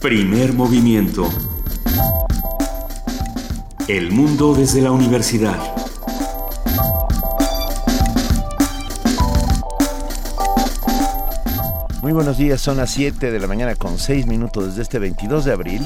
[0.00, 1.28] Primer movimiento.
[3.86, 5.58] El mundo desde la universidad.
[12.00, 15.44] Muy buenos días, son las 7 de la mañana con 6 minutos desde este 22
[15.44, 15.82] de abril.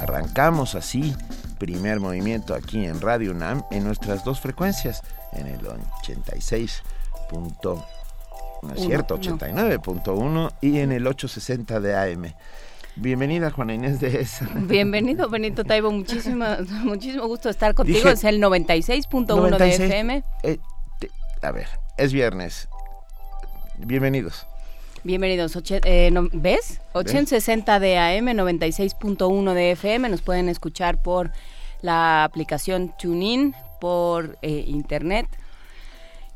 [0.00, 1.14] Arrancamos así
[1.58, 5.02] primer movimiento aquí en Radio UNAM en nuestras dos frecuencias,
[5.32, 6.82] en el 86.
[7.30, 12.34] no es cierto, 89.1 y en el 860 de AM.
[12.96, 14.48] Bienvenida Juana Inés de esa.
[14.54, 16.44] Bienvenido Benito Taibo, muchísimo,
[16.84, 18.08] muchísimo gusto estar contigo.
[18.08, 20.24] es el 96.1 de FM.
[20.44, 20.58] Eh,
[21.42, 21.66] a ver,
[21.96, 22.68] es viernes.
[23.78, 24.46] Bienvenidos.
[25.02, 25.58] Bienvenidos.
[25.84, 26.80] Eh, ¿Ves?
[26.92, 30.08] 860 de AM, 96.1 de FM.
[30.08, 31.32] Nos pueden escuchar por
[31.82, 35.26] la aplicación TuneIn, por eh, internet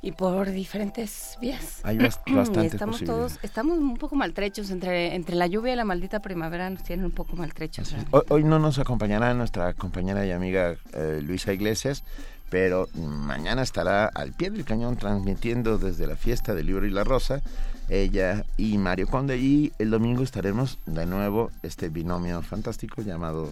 [0.01, 1.81] y por diferentes vías.
[1.83, 6.21] Hay bastantes estamos todos, estamos un poco maltrechos entre entre la lluvia y la maldita
[6.21, 7.95] primavera nos tienen un poco maltrechos.
[8.29, 12.05] Hoy, no nos acompañará nuestra compañera y amiga eh, Luisa Iglesias,
[12.51, 17.05] pero mañana estará al pie del cañón transmitiendo desde la fiesta del libro y la
[17.05, 17.43] rosa
[17.89, 19.39] ella y Mario Conde.
[19.39, 23.51] Y el domingo estaremos de nuevo este binomio fantástico llamado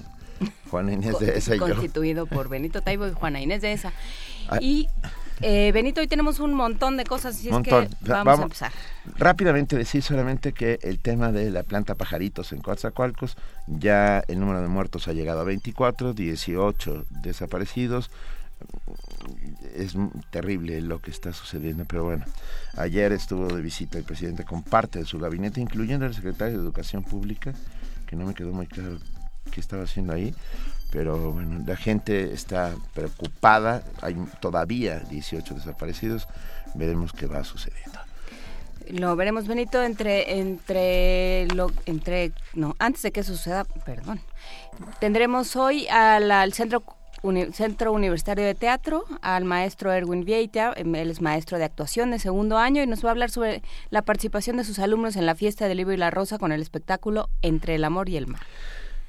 [0.71, 3.93] Juana Inés de esa y Constituido por Benito Taibo y Juana Inés de esa.
[4.49, 4.59] Ah.
[4.61, 4.89] Y
[5.43, 8.73] eh, Benito, hoy tenemos un montón de cosas, así es que vamos, a empezar.
[9.17, 14.63] Rápidamente decir solamente que el tema de la planta pajaritos en Coatzacoalcos, ya el número
[14.63, 18.11] de muertos ha llegado a 24, 18 desaparecidos,
[19.75, 19.95] es
[20.31, 22.25] terrible lo que está sucediendo, pero bueno,
[22.77, 26.63] ayer estuvo de visita el presidente con parte de su gabinete, incluyendo el secretario de
[26.63, 27.53] Educación Pública,
[28.07, 28.99] que no me quedó muy claro
[29.51, 30.35] qué estaba haciendo ahí,
[30.91, 36.27] pero bueno, la gente está preocupada, hay todavía 18 desaparecidos,
[36.75, 37.99] veremos qué va sucediendo.
[38.89, 44.21] Lo veremos, Benito, entre, entre, lo, entre, no, antes de que suceda, perdón,
[45.01, 46.85] tendremos hoy al Centro
[47.53, 52.59] Centro Universitario de Teatro, al maestro Erwin Vieita, él es maestro de actuación de segundo
[52.59, 55.67] año y nos va a hablar sobre la participación de sus alumnos en la fiesta
[55.67, 58.43] del libro y la rosa con el espectáculo Entre el amor y el mar.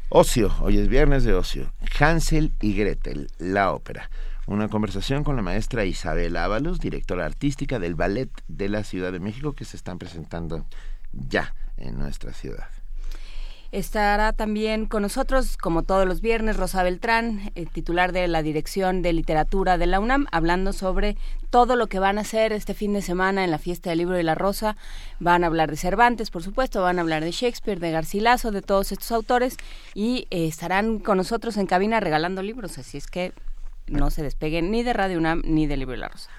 [0.10, 1.74] Ocio, hoy es viernes de ocio.
[2.00, 4.10] Hansel y Gretel, la ópera.
[4.46, 9.20] Una conversación con la maestra Isabel Ábalos, directora artística del Ballet de la Ciudad de
[9.20, 10.66] México, que se están presentando
[11.12, 12.70] ya en nuestra ciudad.
[13.78, 19.04] Estará también con nosotros, como todos los viernes, Rosa Beltrán, eh, titular de la Dirección
[19.04, 21.16] de Literatura de la UNAM, hablando sobre
[21.52, 24.20] todo lo que van a hacer este fin de semana en la fiesta del libro
[24.20, 24.78] y la rosa.
[25.20, 28.64] Van a hablar de Cervantes, por supuesto, van a hablar de Shakespeare, de Garcilaso, de
[28.64, 29.58] todos estos autores
[29.94, 33.32] y eh, estarán con nosotros en cabina regalando libros, así es que
[33.86, 36.32] no se despeguen ni de Radio UNAM ni del libro y la rosa.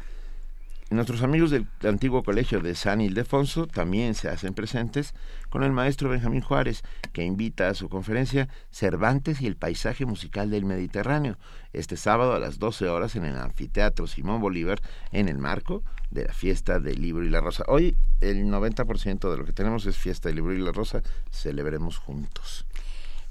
[0.91, 5.15] Nuestros amigos del antiguo colegio de San Ildefonso también se hacen presentes
[5.49, 6.83] con el maestro Benjamín Juárez,
[7.13, 11.37] que invita a su conferencia Cervantes y el paisaje musical del Mediterráneo,
[11.73, 14.81] este sábado a las 12 horas en el Anfiteatro Simón Bolívar,
[15.13, 17.65] en el marco de la fiesta del libro y la rosa.
[17.69, 21.99] Hoy el 90% de lo que tenemos es fiesta del libro y la rosa, celebremos
[21.99, 22.67] juntos.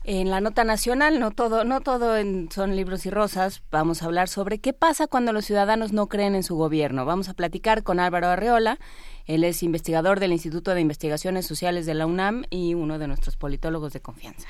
[0.09, 2.15] En la nota nacional, no todo, no todo
[2.49, 6.33] son libros y rosas, vamos a hablar sobre qué pasa cuando los ciudadanos no creen
[6.33, 7.03] en su gobierno.
[7.03, 8.79] Vamos a platicar con Álvaro Arreola,
[9.27, 13.35] él es investigador del Instituto de Investigaciones Sociales de la UNAM y uno de nuestros
[13.35, 14.47] politólogos de confianza.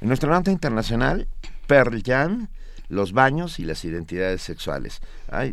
[0.00, 1.28] En nuestra nota internacional,
[1.66, 2.48] Pearl Jam,
[2.88, 5.00] los baños y las identidades sexuales.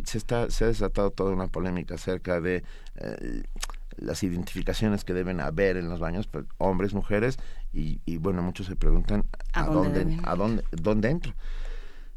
[0.04, 2.64] se, está, se ha desatado toda una polémica acerca de
[2.96, 3.42] eh,
[3.96, 7.38] las identificaciones que deben haber en los baños, pues, hombres, mujeres,
[7.72, 11.32] y, bueno, muchos se preguntan a, dónde, a dónde, dónde entro.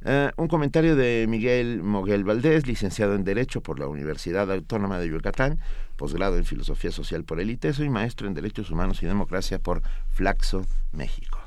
[0.04, 5.10] Eh, un comentario de Miguel Moguel Valdés, licenciado en Derecho por la Universidad Autónoma de
[5.10, 5.60] Yucatán,
[5.96, 9.82] posgrado en Filosofía Social por el ITESO y maestro en Derechos Humanos y Democracia por
[10.10, 11.41] Flaxo, México.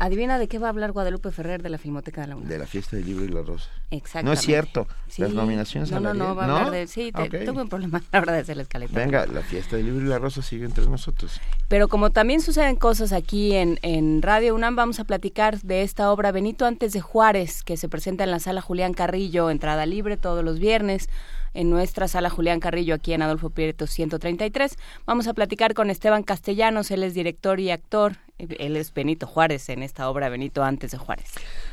[0.00, 2.48] Adivina de qué va a hablar Guadalupe Ferrer de la Filmoteca de la UNAM.
[2.48, 3.68] De la fiesta del libro y la rosa.
[3.90, 4.24] Exacto.
[4.24, 4.88] No es cierto.
[5.18, 6.86] Las nominaciones no, no, no, va a hablar de...
[6.86, 8.94] Sí, tengo un problema la verdad de hacer la escaleta.
[8.94, 11.38] Venga, la fiesta del libro y la rosa sigue entre nosotros.
[11.68, 16.10] Pero como también suceden cosas aquí en, en Radio UNAM, vamos a platicar de esta
[16.10, 20.16] obra Benito antes de Juárez, que se presenta en la sala Julián Carrillo, entrada libre
[20.16, 21.10] todos los viernes
[21.52, 24.78] en nuestra sala Julián Carrillo aquí en Adolfo Prieto 133.
[25.04, 28.16] Vamos a platicar con Esteban Castellanos, él es director y actor,
[28.58, 31.32] él es Benito Juárez en esta obra Benito antes de Juárez.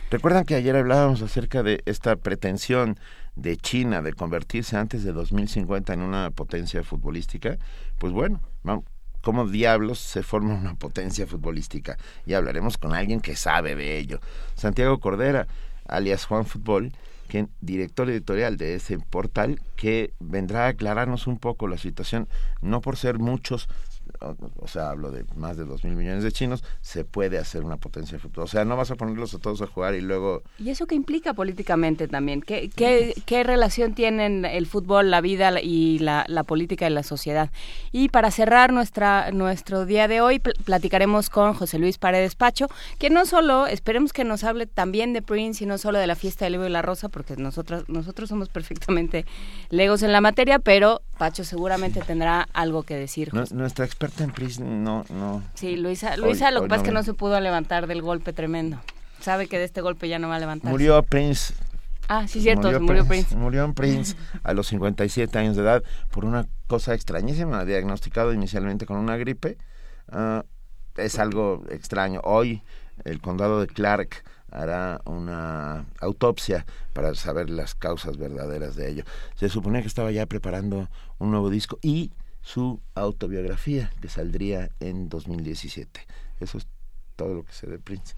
[0.09, 2.97] Recuerdan que ayer hablábamos acerca de esta pretensión
[3.35, 7.57] de China de convertirse antes de 2050 en una potencia futbolística.
[7.97, 8.41] Pues bueno,
[9.21, 11.97] ¿cómo diablos se forma una potencia futbolística?
[12.25, 14.19] Y hablaremos con alguien que sabe de ello.
[14.55, 15.47] Santiago Cordera,
[15.87, 16.91] alias Juan Fútbol,
[17.61, 22.27] director editorial de ese portal, que vendrá a aclararnos un poco la situación,
[22.61, 23.67] no por ser muchos
[24.19, 27.77] o, sea, hablo de más de dos mil millones de chinos, se puede hacer una
[27.77, 28.45] potencia futuro.
[28.45, 30.43] O sea, no vas a ponerlos a todos a jugar y luego...
[30.59, 32.41] ¿Y eso qué implica políticamente también?
[32.41, 37.03] ¿Qué, qué, qué relación tienen el fútbol, la vida y la, la política y la
[37.03, 37.51] sociedad?
[37.91, 42.67] Y para cerrar nuestra, nuestro día de hoy, platicaremos con José Luis Paredes Pacho,
[42.99, 46.15] que no solo, esperemos que nos hable también de Prince y no solo de la
[46.15, 49.25] fiesta del Lego y la Rosa, porque nosotros, nosotros somos perfectamente
[49.69, 53.33] legos en la materia, pero Pacho seguramente tendrá algo que decir.
[53.33, 55.05] nuestra experta en Prince no...
[55.09, 58.31] no sí, Luisa, Luisa lo que pasa es que no se pudo levantar del golpe
[58.31, 58.79] tremendo.
[59.19, 60.69] Sabe que de este golpe ya no va a levantar.
[60.71, 61.55] Murió Prince
[62.07, 66.23] Ah, sí, cierto, murió, Prince, Murió en Prince a los 57 años de edad por
[66.23, 69.57] una cosa extrañísima, diagnosticado inicialmente con una gripe.
[70.09, 70.45] Ah,
[70.95, 72.21] es algo extraño.
[72.23, 72.61] Hoy
[73.03, 79.03] el condado de Clark hará una autopsia para saber las causas verdaderas de ello.
[79.35, 82.11] Se supone que estaba ya preparando un nuevo disco y
[82.47, 85.99] su autobiografía que saldría en 2017.
[86.39, 86.67] Eso es
[87.17, 88.15] todo lo que sé de Prince.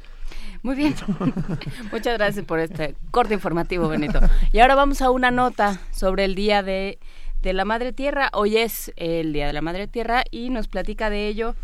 [0.62, 0.94] Muy bien.
[1.92, 4.20] Muchas gracias por este corte informativo, Benito.
[4.52, 7.00] Y ahora vamos a una nota sobre el Día de,
[7.42, 8.30] de la Madre Tierra.
[8.34, 11.56] Hoy es el Día de la Madre Tierra y nos platica de ello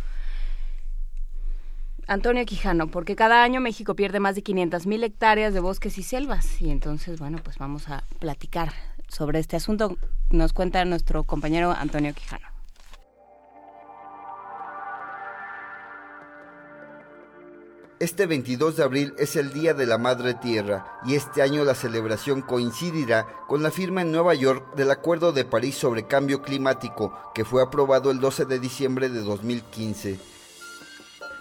[2.07, 6.03] Antonio Quijano, porque cada año México pierde más de 500 mil hectáreas de bosques y
[6.03, 6.59] selvas.
[6.63, 8.73] Y entonces, bueno, pues vamos a platicar
[9.07, 9.99] sobre este asunto.
[10.31, 12.54] Nos cuenta nuestro compañero Antonio Quijano.
[18.05, 21.73] Este 22 de abril es el Día de la Madre Tierra y este año la
[21.73, 27.17] celebración coincidirá con la firma en Nueva York del Acuerdo de París sobre Cambio Climático
[27.33, 30.19] que fue aprobado el 12 de diciembre de 2015.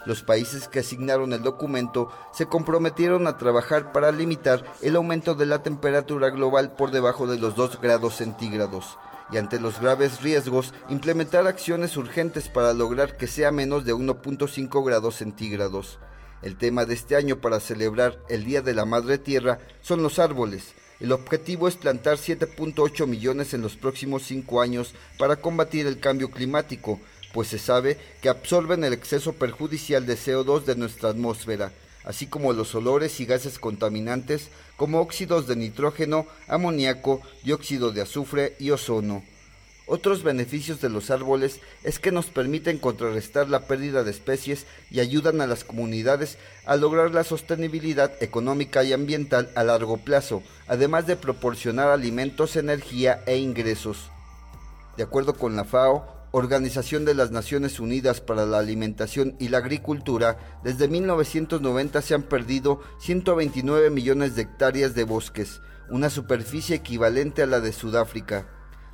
[0.06, 5.44] Los países que asignaron el documento se comprometieron a trabajar para limitar el aumento de
[5.44, 8.96] la temperatura global por debajo de los 2 grados centígrados
[9.30, 14.82] y ante los graves riesgos implementar acciones urgentes para lograr que sea menos de 1.5
[14.82, 15.98] grados centígrados.
[16.44, 20.18] El tema de este año para celebrar el Día de la Madre Tierra son los
[20.18, 20.74] árboles.
[21.00, 26.30] El objetivo es plantar 7.8 millones en los próximos 5 años para combatir el cambio
[26.30, 27.00] climático,
[27.32, 31.72] pues se sabe que absorben el exceso perjudicial de CO2 de nuestra atmósfera,
[32.04, 38.54] así como los olores y gases contaminantes como óxidos de nitrógeno, amoníaco, dióxido de azufre
[38.58, 39.24] y ozono.
[39.86, 45.00] Otros beneficios de los árboles es que nos permiten contrarrestar la pérdida de especies y
[45.00, 51.06] ayudan a las comunidades a lograr la sostenibilidad económica y ambiental a largo plazo, además
[51.06, 54.10] de proporcionar alimentos, energía e ingresos.
[54.96, 59.58] De acuerdo con la FAO, Organización de las Naciones Unidas para la Alimentación y la
[59.58, 65.60] Agricultura, desde 1990 se han perdido 129 millones de hectáreas de bosques,
[65.90, 68.48] una superficie equivalente a la de Sudáfrica.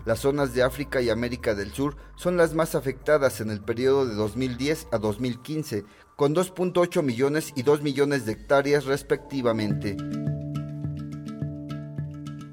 [0.05, 4.06] Las zonas de África y América del Sur son las más afectadas en el periodo
[4.06, 5.85] de 2010 a 2015,
[6.17, 9.97] con 2.8 millones y 2 millones de hectáreas respectivamente.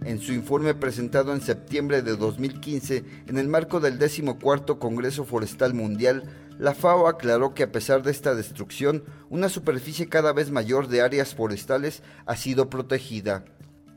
[0.03, 5.73] En su informe presentado en septiembre de 2015, en el marco del 14 Congreso Forestal
[5.73, 6.23] Mundial,
[6.57, 11.01] la FAO aclaró que a pesar de esta destrucción, una superficie cada vez mayor de
[11.01, 13.44] áreas forestales ha sido protegida.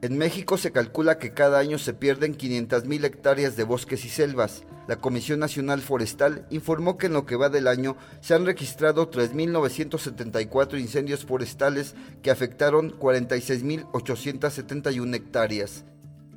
[0.03, 4.63] En México se calcula que cada año se pierden 500.000 hectáreas de bosques y selvas.
[4.89, 9.11] La Comisión Nacional Forestal informó que en lo que va del año se han registrado
[9.11, 15.85] 3.974 incendios forestales que afectaron 46.871 hectáreas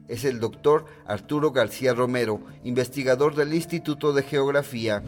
[0.08, 5.04] es el doctor Arturo García Romero, investigador del Instituto de Geografía.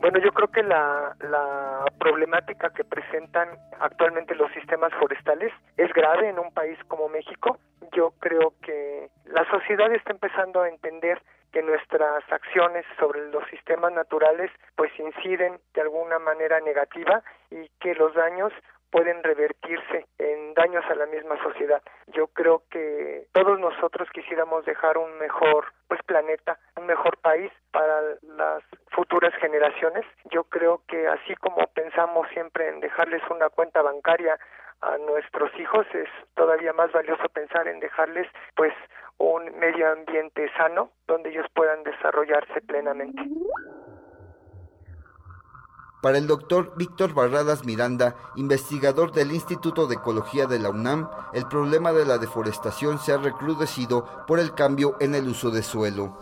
[0.00, 3.48] Bueno, yo creo que la, la, problemática que presentan
[3.80, 7.58] actualmente los sistemas forestales es grave en un país como México.
[7.92, 11.20] Yo creo que la sociedad está empezando a entender
[11.52, 17.94] que nuestras acciones sobre los sistemas naturales pues inciden de alguna manera negativa y que
[17.94, 18.52] los daños
[18.90, 21.82] pueden revertirse en daños a la misma sociedad.
[22.08, 28.00] Yo creo que todos nosotros quisiéramos dejar un mejor pues planeta, un mejor país para
[28.22, 30.04] las futuras generaciones.
[30.30, 34.38] Yo creo que así como pensamos siempre en dejarles una cuenta bancaria
[34.80, 38.72] a nuestros hijos, es todavía más valioso pensar en dejarles pues
[39.18, 43.22] un medio ambiente sano donde ellos puedan desarrollarse plenamente.
[46.00, 51.48] Para el doctor Víctor Barradas Miranda, investigador del Instituto de Ecología de la UNAM, el
[51.48, 56.16] problema de la deforestación se ha recrudecido por el cambio en el uso de suelo.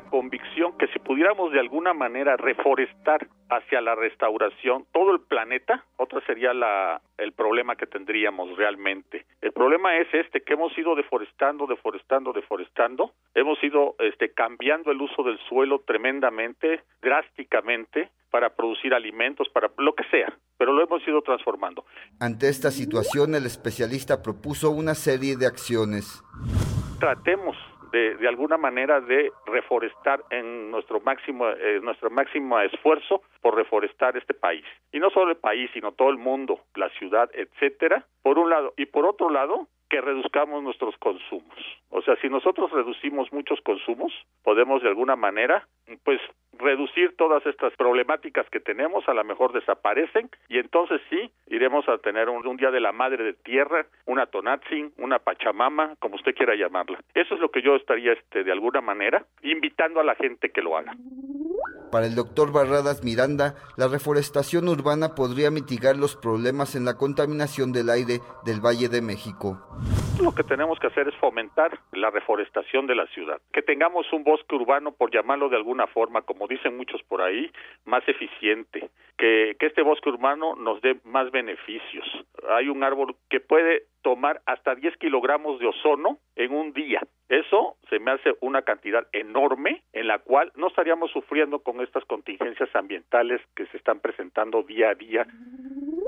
[0.00, 5.84] La convicción que si pudiéramos de alguna manera reforestar hacia la restauración todo el planeta,
[5.98, 9.26] otra sería la, el problema que tendríamos realmente.
[9.42, 15.02] El problema es este, que hemos ido deforestando, deforestando, deforestando, hemos ido este, cambiando el
[15.02, 21.06] uso del suelo tremendamente, drásticamente, para producir alimentos, para lo que sea, pero lo hemos
[21.06, 21.84] ido transformando.
[22.20, 26.22] Ante esta situación, el especialista propuso una serie de acciones.
[26.98, 27.56] Tratemos
[27.92, 34.16] de, de alguna manera de reforestar en nuestro máximo eh, nuestro máximo esfuerzo por reforestar
[34.16, 34.64] este país.
[34.92, 38.72] Y no solo el país sino todo el mundo la ciudad etcétera por un lado.
[38.76, 41.58] Y por otro lado que reduzcamos nuestros consumos.
[41.90, 45.66] O sea, si nosotros reducimos muchos consumos, podemos de alguna manera,
[46.04, 46.20] pues,
[46.58, 51.98] reducir todas estas problemáticas que tenemos, a lo mejor desaparecen, y entonces sí, iremos a
[51.98, 56.34] tener un, un Día de la Madre de Tierra, una Tonatzin, una Pachamama, como usted
[56.34, 57.00] quiera llamarla.
[57.14, 60.62] Eso es lo que yo estaría, este, de alguna manera, invitando a la gente que
[60.62, 60.94] lo haga.
[61.90, 67.72] Para el doctor Barradas Miranda, la reforestación urbana podría mitigar los problemas en la contaminación
[67.72, 69.58] del aire del Valle de México.
[70.22, 74.22] Lo que tenemos que hacer es fomentar la reforestación de la ciudad, que tengamos un
[74.22, 77.50] bosque urbano, por llamarlo de alguna forma, como dicen muchos por ahí,
[77.86, 82.06] más eficiente, que, que este bosque urbano nos dé más beneficios.
[82.50, 87.00] Hay un árbol que puede tomar hasta 10 kilogramos de ozono en un día.
[87.28, 92.04] Eso se me hace una cantidad enorme en la cual no estaríamos sufriendo con estas
[92.04, 95.26] contingencias ambientales que se están presentando día a día.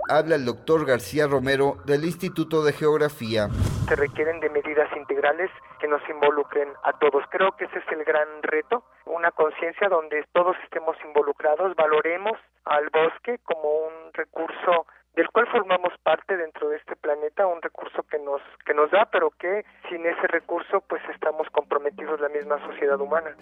[0.09, 3.49] Habla el doctor García Romero del Instituto de Geografía.
[3.89, 7.25] Se requieren de medidas integrales que nos involucren a todos.
[7.31, 12.89] Creo que ese es el gran reto, una conciencia donde todos estemos involucrados, valoremos al
[12.91, 18.19] bosque como un recurso del cual formamos parte dentro de este planeta, un recurso que
[18.19, 23.01] nos que nos da, pero que sin ese recurso pues estamos comprometidos la misma sociedad
[23.01, 23.37] humana.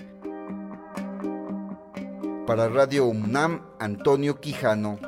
[2.46, 4.98] Para Radio UNAM, Antonio Quijano.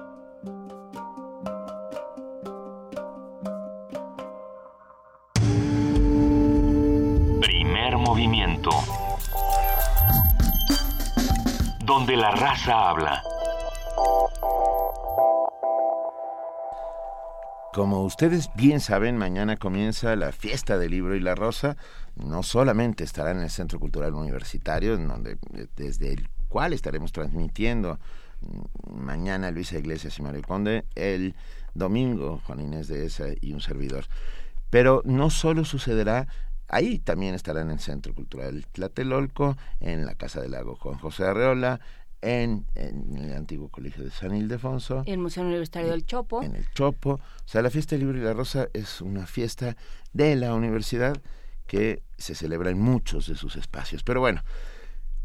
[7.41, 8.71] Primer movimiento.
[11.85, 13.21] Donde la raza habla.
[17.73, 21.79] Como ustedes bien saben, mañana comienza la fiesta del libro y la rosa.
[22.17, 25.39] No solamente estará en el Centro Cultural Universitario, en donde,
[25.75, 27.99] desde el cual estaremos transmitiendo
[28.43, 31.35] mm, mañana Luisa Iglesias y Mario Conde, el
[31.73, 34.05] domingo Juan Inés de Esa y un servidor.
[34.69, 36.29] Pero no solo sucederá
[36.73, 41.25] Ahí también estará en el Centro Cultural Tlatelolco, en la Casa del Lago Juan José
[41.25, 41.81] Arreola,
[42.23, 45.03] en, en, el antiguo colegio de San Ildefonso.
[45.05, 46.43] En el Museo Universitario del Chopo.
[46.43, 47.15] En el Chopo.
[47.15, 49.77] O sea, la fiesta del libro y la rosa es una fiesta
[50.13, 51.21] de la universidad
[51.67, 54.03] que se celebra en muchos de sus espacios.
[54.05, 54.43] Pero bueno,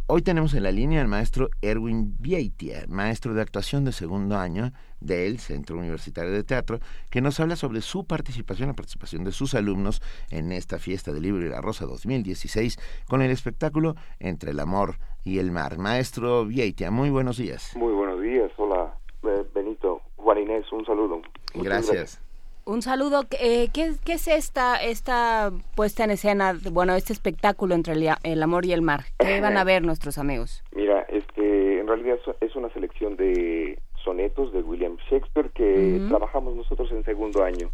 [0.07, 4.73] hoy tenemos en la línea al maestro Erwin Vieitia, maestro de actuación de segundo año
[4.99, 9.53] del Centro Universitario de Teatro, que nos habla sobre su participación, la participación de sus
[9.53, 10.01] alumnos
[10.31, 12.77] en esta fiesta del libro y la rosa 2016
[13.07, 15.77] con el espectáculo Entre el amor y el mar.
[15.77, 17.75] Maestro Vieitia, muy buenos días.
[17.75, 21.21] Muy buenos días, hola eh, Benito, Juan Inés, un saludo.
[21.53, 21.95] Muchas gracias.
[21.95, 22.27] gracias.
[22.65, 23.23] Un saludo.
[23.39, 28.43] Eh, ¿qué, ¿qué, es esta esta puesta en escena, bueno, este espectáculo entre el, el,
[28.43, 29.05] amor y el mar?
[29.19, 30.63] ¿Qué van a ver nuestros amigos?
[30.73, 36.07] Mira, este, en realidad es una selección de sonetos de William Shakespeare que uh -huh.
[36.07, 37.67] trabajamos nosotros en segundo año.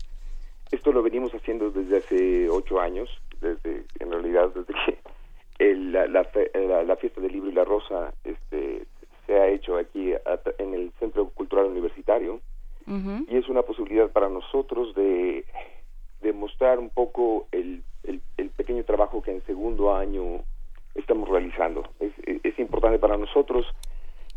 [0.71, 3.07] Esto lo venimos haciendo desde hace ocho años,
[3.39, 4.97] desde en realidad desde que
[5.59, 8.85] el, la, la, la, la, fiesta del libro y la rosa este,
[9.27, 12.33] se ha hecho aquí a, en el Centro Cultural Universitario
[12.87, 13.25] uh -huh.
[13.31, 15.45] y es una posibilidad para nosotros de,
[16.23, 20.23] de mostrar un poco el, el, el, pequeño trabajo que en segundo año
[20.95, 21.81] estamos realizando.
[21.99, 22.13] Es,
[22.49, 23.63] es importante para nosotros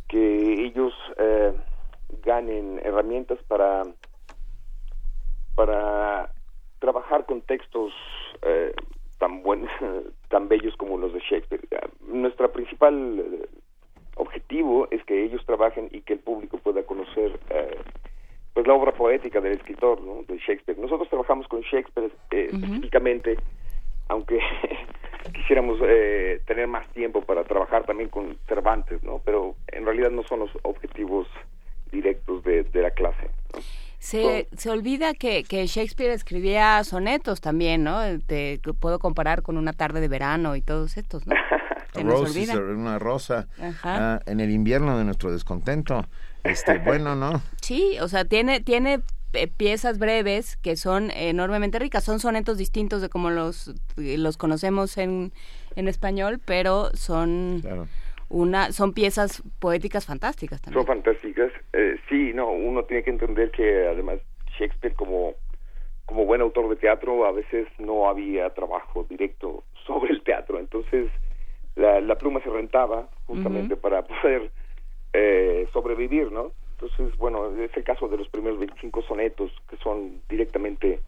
[0.08, 1.52] que ellos eh,
[2.22, 3.82] ganen herramientas para
[5.56, 6.30] para
[6.78, 7.92] trabajar con textos
[8.42, 8.72] eh,
[9.18, 9.70] tan buenos,
[10.28, 11.62] tan bellos como los de Shakespeare.
[12.06, 13.48] Nuestra principal eh,
[14.16, 17.78] objetivo es que ellos trabajen y que el público pueda conocer eh,
[18.54, 20.22] pues la obra poética del escritor, ¿no?
[20.22, 20.78] de Shakespeare.
[20.78, 22.54] Nosotros trabajamos con Shakespeare uh -huh.
[22.54, 23.36] específicamente,
[24.08, 24.38] aunque
[25.34, 25.78] quisiéramos
[26.46, 29.20] tener más tiempo para trabajar también con Cervantes, ¿no?
[29.25, 31.26] Pero en realidad no son los objetivos
[31.96, 33.30] directos de, de la clase.
[33.52, 33.60] ¿no?
[33.98, 37.98] Se, se olvida que, que, Shakespeare escribía sonetos también, ¿no?
[38.26, 41.34] Te puedo comparar con una tarde de verano y todos estos, ¿no?
[41.94, 43.48] Roses, una rosa
[43.82, 46.04] ah, en el invierno de nuestro descontento.
[46.44, 47.40] Este, bueno, ¿no?
[47.62, 49.00] Sí, o sea, tiene tiene
[49.56, 52.04] piezas breves que son enormemente ricas.
[52.04, 55.32] Son sonetos distintos de como los, los conocemos en,
[55.74, 57.88] en español, pero son...
[58.28, 60.85] Una, son piezas poéticas fantásticas también.
[60.85, 61.52] Son fantásticas.
[61.73, 64.18] Eh, sí, no, uno tiene que entender que además
[64.59, 65.35] Shakespeare como,
[66.06, 70.59] como buen autor de teatro a veces no había trabajo directo sobre el teatro.
[70.59, 71.11] Entonces
[71.76, 74.50] la, la pluma se rentaba justamente para poder
[75.12, 76.52] eh, sobrevivir, ¿no?
[76.73, 81.00] Entonces, bueno, es el caso de los primeros 25 sonetos que son directamente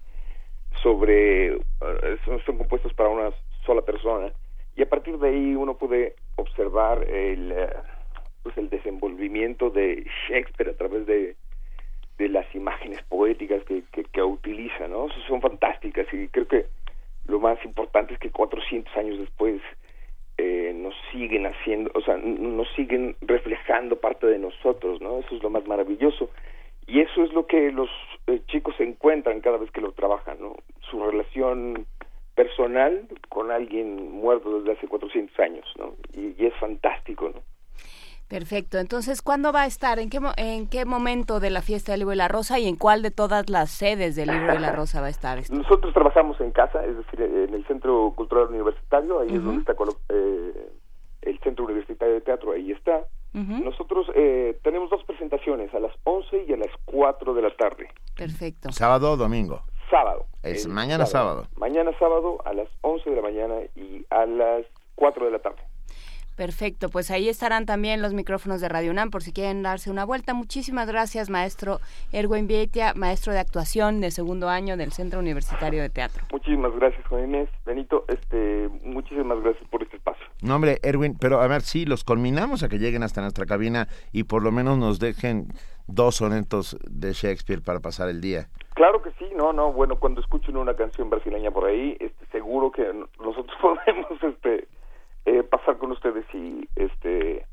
[0.82, 3.30] sobre, eh, son, compuestos para una
[3.66, 4.32] sola persona
[4.78, 7.68] y a partir de ahí uno puede observar el, eh,
[8.44, 11.34] pues el desenvolvimiento de Shakespeare a través de,
[12.16, 15.08] de las imágenes poéticas que, que, que utiliza, ¿no?
[15.26, 16.66] Son fantásticas y creo que
[17.26, 19.60] lo más importante es que 400 años después
[20.36, 25.18] eh, nos siguen haciendo, o sea, nos siguen reflejando parte de nosotros, ¿no?
[25.18, 26.30] Eso es lo más maravilloso.
[26.86, 27.90] Y eso es lo que los
[28.28, 30.54] eh, chicos encuentran cada vez que lo trabajan, ¿no?
[30.88, 31.84] Su relación
[32.38, 35.96] personal con alguien muerto desde hace 400 años, ¿no?
[36.14, 37.40] Y, y es fantástico, ¿no?
[38.28, 38.78] Perfecto.
[38.78, 39.98] Entonces, ¿cuándo va a estar?
[39.98, 42.76] ¿En qué, ¿En qué momento de la fiesta del libro y la rosa y en
[42.76, 45.38] cuál de todas las sedes del libro y la rosa va a estar?
[45.38, 45.56] Esto?
[45.56, 49.74] Nosotros trabajamos en casa, es decir, en el Centro Cultural Universitario, ahí es donde está
[50.10, 50.70] eh,
[51.22, 53.04] el Centro Universitario de Teatro, ahí está.
[53.32, 57.88] Nosotros eh, tenemos dos presentaciones, a las 11 y a las 4 de la tarde.
[58.16, 58.72] Perfecto.
[58.72, 59.62] ¿Sábado o domingo?
[59.90, 60.26] Sábado.
[60.42, 61.42] Es mañana sábado.
[61.42, 61.48] sábado.
[61.56, 64.66] Mañana sábado a las 11 de la mañana y a las
[64.96, 65.62] 4 de la tarde.
[66.38, 70.04] Perfecto, pues ahí estarán también los micrófonos de Radio UNAM por si quieren darse una
[70.04, 70.34] vuelta.
[70.34, 71.80] Muchísimas gracias, maestro
[72.12, 76.22] Erwin Vietia, maestro de actuación de segundo año del Centro Universitario de Teatro.
[76.30, 77.48] Muchísimas gracias, Juan Inés.
[77.66, 80.24] Benito, este, muchísimas gracias por este espacio.
[80.40, 83.88] No, hombre, Erwin, pero a ver, sí, los culminamos a que lleguen hasta nuestra cabina
[84.12, 85.48] y por lo menos nos dejen
[85.88, 88.48] dos sonetos de Shakespeare para pasar el día.
[88.74, 89.07] Claro que sí,
[89.38, 92.82] no, no, bueno, cuando escuchen una canción brasileña por ahí, este, seguro que
[93.20, 94.66] nosotros podemos, este,
[95.24, 97.46] eh, pasar con ustedes y este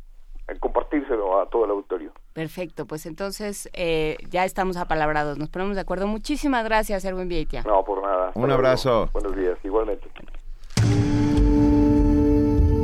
[0.59, 2.11] compartírselo a todo el auditorio.
[2.33, 6.07] Perfecto, pues entonces eh, ya estamos apalabrados, nos ponemos de acuerdo.
[6.07, 7.63] Muchísimas gracias, Erwin Vietia.
[7.63, 8.31] No, por nada.
[8.35, 9.09] Un abrazo.
[9.13, 10.07] Buenos días, igualmente.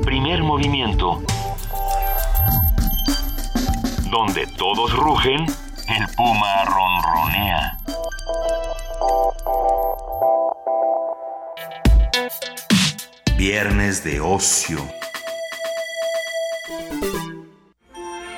[0.04, 1.22] Primer movimiento.
[4.12, 5.46] Donde todos rugen,
[5.92, 7.78] el puma ronronea.
[13.36, 14.80] Viernes de ocio.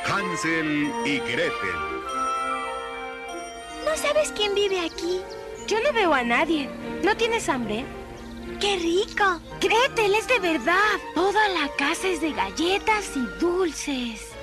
[0.05, 1.53] Hansel y Gretel.
[3.85, 5.21] ¿No sabes quién vive aquí?
[5.67, 6.69] Yo no veo a nadie.
[7.03, 7.85] ¿No tienes hambre?
[8.59, 9.39] ¡Qué rico!
[9.59, 10.97] Gretel, es de verdad.
[11.13, 14.33] Toda la casa es de galletas y dulces.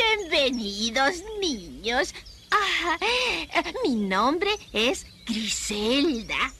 [0.00, 2.14] Bienvenidos, niños.
[2.50, 2.96] Ah,
[3.84, 6.52] mi nombre es Griselda.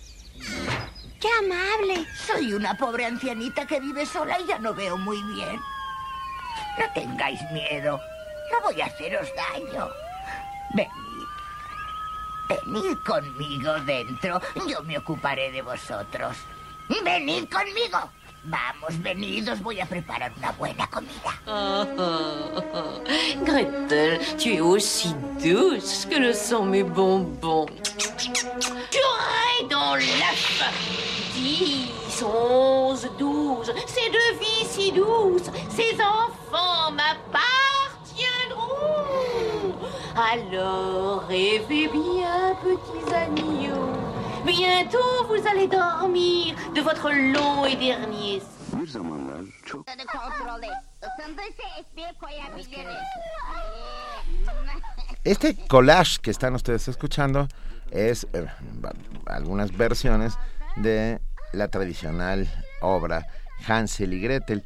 [1.21, 2.07] ¡Qué amable!
[2.27, 5.59] Soy una pobre ancianita que vive sola y ya no veo muy bien.
[6.79, 7.99] No tengáis miedo.
[8.53, 9.89] No voy a haceros daño.
[10.75, 10.91] Venid.
[12.49, 14.41] Venid conmigo dentro.
[14.69, 16.37] Yo me ocuparé de vosotros.
[17.03, 18.11] Venid conmigo.
[18.45, 21.41] Vamos, venid, os voy a preparar una buena comida.
[22.73, 23.01] Oh,
[23.45, 27.67] Gretel, tu es aussi douce que le sont mes bonbons.
[28.91, 30.63] Purée dans l'œuf
[31.35, 39.75] 10, 11, 12, ces deux vies si douces, ces enfants m'appartiendront.
[40.15, 44.10] Alors rêvez bien, petits agneaux.
[44.45, 48.41] Bientôt vous allez dormir de votre long et dernier
[55.25, 57.49] Este collage que están ustedes escuchando
[57.91, 58.47] es eh,
[59.27, 60.39] algunas versiones
[60.77, 61.21] de
[61.53, 62.49] la tradicional
[62.81, 63.27] obra
[63.67, 64.65] Hansel y Gretel.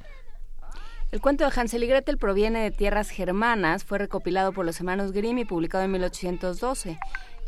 [1.11, 5.13] El cuento de Hansel y Gretel proviene de tierras germanas, fue recopilado por los hermanos
[5.13, 6.99] Grimm y publicado en 1812.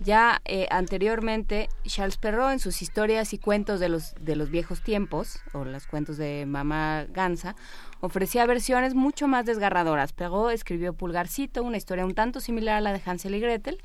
[0.00, 4.82] Ya eh, anteriormente, Charles Perrault en sus historias y cuentos de los, de los viejos
[4.82, 7.56] tiempos, o los cuentos de Mamá Gansa,
[8.00, 10.12] ofrecía versiones mucho más desgarradoras.
[10.12, 13.80] Perrault escribió Pulgarcito, una historia un tanto similar a la de Hansel y Gretel,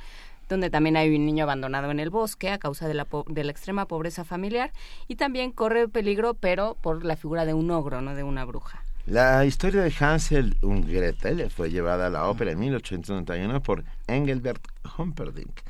[0.49, 3.51] donde también hay un niño abandonado en el bosque a causa de la, de la
[3.51, 4.73] extrema pobreza familiar
[5.07, 8.83] y también corre peligro, pero por la figura de un ogro, no de una bruja.
[9.07, 14.61] La historia de Hansel und Gretel fue llevada a la ópera en 1891 por Engelbert
[14.97, 15.61] Humperdinck.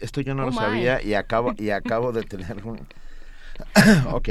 [0.00, 0.58] Esto yo no Oh, lo my.
[0.58, 2.80] sabía y acabo, y acabo de tener un...
[4.12, 4.28] ok,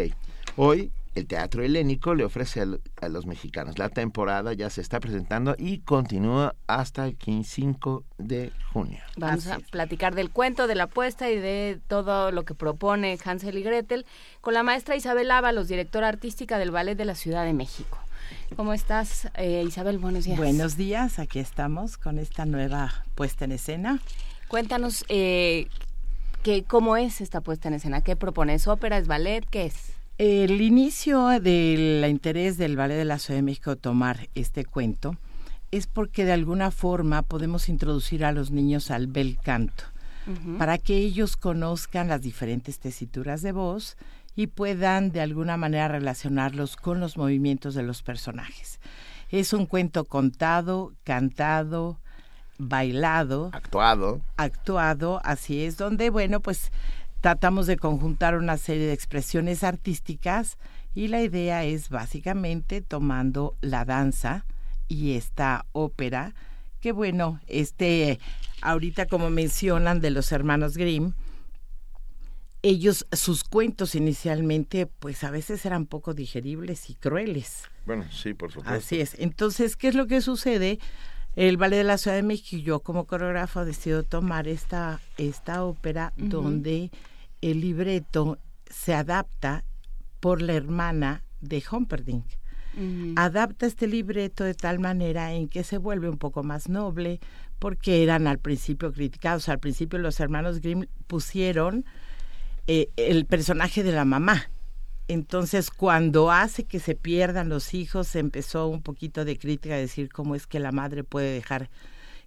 [0.55, 3.79] hoy el Teatro Helénico le ofrece a, los mexicanos.
[3.79, 8.99] La temporada ya se está presentando y continúa hasta el 5 de junio.
[9.17, 13.57] Vamos a platicar del cuento, de la apuesta y de todo lo que propone Hansel
[13.57, 14.05] y Gretel
[14.41, 17.97] con la maestra Isabel Ábalos, directora artística del Ballet de la Ciudad de México.
[18.55, 19.97] ¿Cómo estás, eh, Isabel?
[19.97, 20.37] Buenos días.
[20.37, 24.01] Buenos días, aquí estamos con esta nueva puesta en escena.
[24.47, 25.67] Cuéntanos eh,
[26.43, 29.93] que, cómo es esta puesta en escena, qué propones, ópera, es ballet, qué es.
[30.17, 35.15] El inicio del interés del Ballet de la Ciudad de México tomar este cuento
[35.69, 39.83] es porque de alguna forma podemos introducir a los niños al bel canto,
[40.57, 43.95] para que ellos conozcan las diferentes tesituras de voz
[44.35, 48.79] y puedan de alguna manera relacionarlos con los movimientos de los personajes.
[49.29, 51.99] Es un cuento contado, cantado,
[52.57, 56.71] bailado, actuado, actuado, así es, donde bueno, pues
[57.21, 60.57] tratamos de conjuntar una serie de expresiones artísticas
[60.93, 64.45] y la idea es básicamente tomando la danza
[64.87, 66.33] y esta ópera,
[66.79, 68.19] que bueno, este,
[68.61, 71.13] ahorita como mencionan de los hermanos Grimm,
[72.63, 77.63] ellos, sus cuentos inicialmente, pues a veces eran poco digeribles y crueles.
[77.85, 78.73] Bueno, sí, por supuesto.
[78.73, 79.15] Así es.
[79.19, 80.79] Entonces, ¿qué es lo que sucede?
[81.37, 86.11] El Ballet de la Ciudad de México, yo como coreógrafo decido tomar esta, esta ópera
[86.17, 86.89] donde
[87.41, 89.63] el libreto se adapta
[90.19, 92.25] por la hermana de Humperdinck.
[93.17, 97.19] Adapta este libreto de tal manera en que se vuelve un poco más noble,
[97.59, 99.47] porque eran al principio criticados.
[99.47, 101.85] Al principio los hermanos Grimm pusieron
[102.65, 104.49] eh, el personaje de la mamá,
[105.07, 110.09] entonces, cuando hace que se pierdan los hijos, empezó un poquito de crítica a decir
[110.09, 111.69] cómo es que la madre puede dejar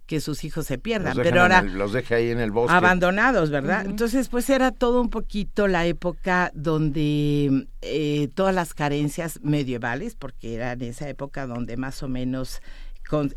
[0.07, 2.75] que sus hijos se pierdan, pero ahora los deja ahí en el bosque.
[2.75, 3.85] abandonados, ¿verdad?
[3.85, 10.55] Entonces, pues era todo un poquito la época donde eh, todas las carencias medievales, porque
[10.55, 12.61] era en esa época donde más o menos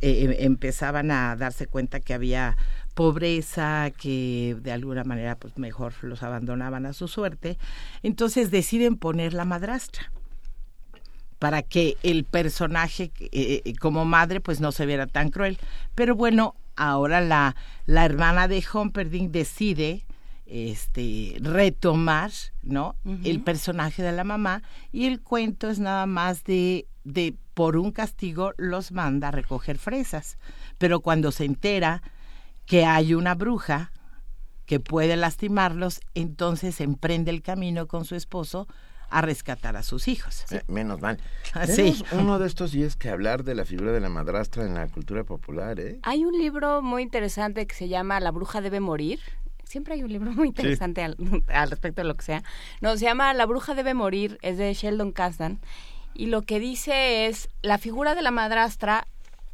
[0.01, 2.57] eh, empezaban a darse cuenta que había
[2.95, 7.59] pobreza, que de alguna manera pues mejor los abandonaban a su suerte,
[8.03, 10.11] entonces deciden poner la madrastra
[11.39, 15.59] para que el personaje eh, eh, como madre pues no se viera tan cruel.
[15.95, 20.07] Pero bueno, ahora la, la hermana de Humperdinck decide
[20.47, 22.31] este retomar
[22.63, 27.77] no el personaje de la mamá y el cuento es nada más de de por
[27.77, 30.39] un castigo los manda a recoger fresas.
[30.79, 32.03] Pero cuando se entera
[32.67, 33.93] que hay una bruja
[34.67, 38.67] que puede lastimarlos, entonces emprende el camino con su esposo
[39.11, 40.45] a rescatar a sus hijos.
[40.51, 41.19] Eh, menos mal.
[41.55, 41.67] Ah,
[42.13, 45.25] uno de estos días que hablar de la figura de la madrastra en la cultura
[45.25, 46.01] popular, ¿eh?
[46.03, 49.21] Hay un libro muy interesante que se llama La bruja debe morir.
[49.63, 51.17] Siempre hay un libro muy interesante al,
[51.71, 52.43] respecto de lo que sea.
[52.81, 55.61] No, se llama La bruja debe morir, es de Sheldon Kasdan.
[56.15, 59.07] Y lo que dice es, la figura de la madrastra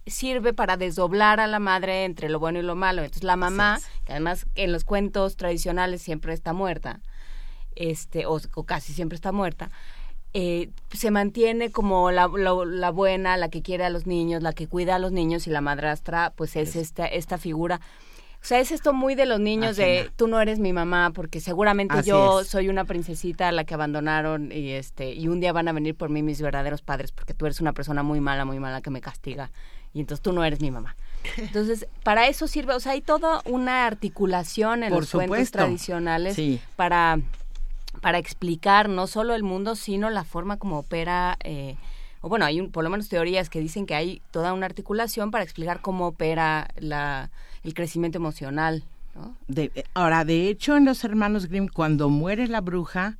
[0.06, 3.02] sirve para desdoblar a la madre entre lo bueno y lo malo.
[3.02, 7.00] Entonces la mamá, que además en los cuentos tradicionales siempre está muerta,
[7.76, 9.70] este, o, casi siempre está muerta,
[10.32, 14.68] eh, se mantiene como la, la, buena, la que quiere a los niños, la que
[14.68, 17.80] cuida a los niños y la madrastra, pues es, esta, esta figura.
[18.42, 21.40] O sea, es esto muy de los niños de tú no eres mi mamá porque
[21.40, 25.68] seguramente yo soy una princesita a la que abandonaron y este y un día van
[25.68, 28.58] a venir por mí mis verdaderos padres porque tú eres una persona muy mala, muy
[28.58, 29.50] mala que me castiga
[29.92, 30.96] y entonces tú no eres mi mamá.
[31.36, 36.38] Entonces, para eso sirve, o sea, hay toda una articulación en los cuentos tradicionales
[36.76, 37.18] para,
[38.00, 41.76] para explicar no solo el mundo, sino la forma como opera, eh,
[42.20, 45.30] o bueno, hay un, por lo menos teorías que dicen que hay toda una articulación
[45.30, 47.30] para explicar cómo opera la,
[47.64, 48.84] el crecimiento emocional.
[49.48, 53.18] De, ahora, de hecho, en los hermanos Grimm, cuando muere la bruja,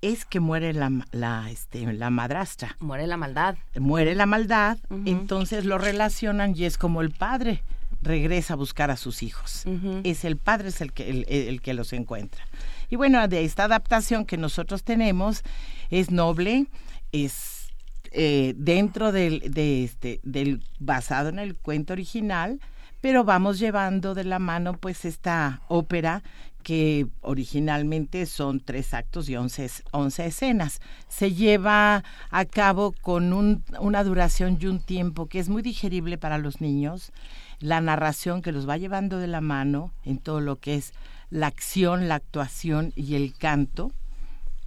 [0.00, 2.76] es que muere la, la, este, la madrastra.
[2.80, 3.56] Muere la maldad.
[3.78, 7.62] Muere la maldad, entonces lo relacionan y es como el padre
[8.02, 9.64] regresa a buscar a sus hijos.
[10.04, 12.44] Es el padre es el que, el, que los encuentra.
[12.90, 15.42] Y bueno, de esta adaptación que nosotros tenemos
[15.90, 16.66] es noble,
[17.12, 17.68] es
[18.12, 22.60] eh, dentro del, de este, del basado en el cuento original,
[23.00, 26.22] pero vamos llevando de la mano pues esta ópera
[26.68, 30.82] que originalmente son tres actos y once, once escenas.
[31.08, 36.18] Se lleva a cabo con un, una duración y un tiempo que es muy digerible
[36.18, 37.10] para los niños,
[37.58, 40.92] la narración que los va llevando de la mano en todo lo que es
[41.30, 43.90] la acción, la actuación y el canto,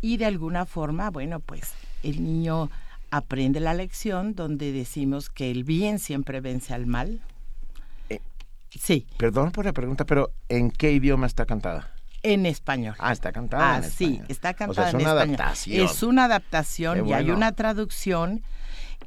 [0.01, 2.71] y de alguna forma, bueno, pues el niño
[3.11, 7.21] aprende la lección donde decimos que el bien siempre vence al mal,
[8.71, 9.05] Sí.
[9.17, 11.93] Perdón por la pregunta, pero ¿en qué idioma está cantada?
[12.23, 12.95] En español.
[12.99, 13.73] Ah, está cantada.
[13.73, 14.25] Ah, en sí, español.
[14.29, 15.35] está O sea, cantada es en una español.
[15.39, 15.85] adaptación.
[15.85, 18.43] Es una adaptación y hay una traducción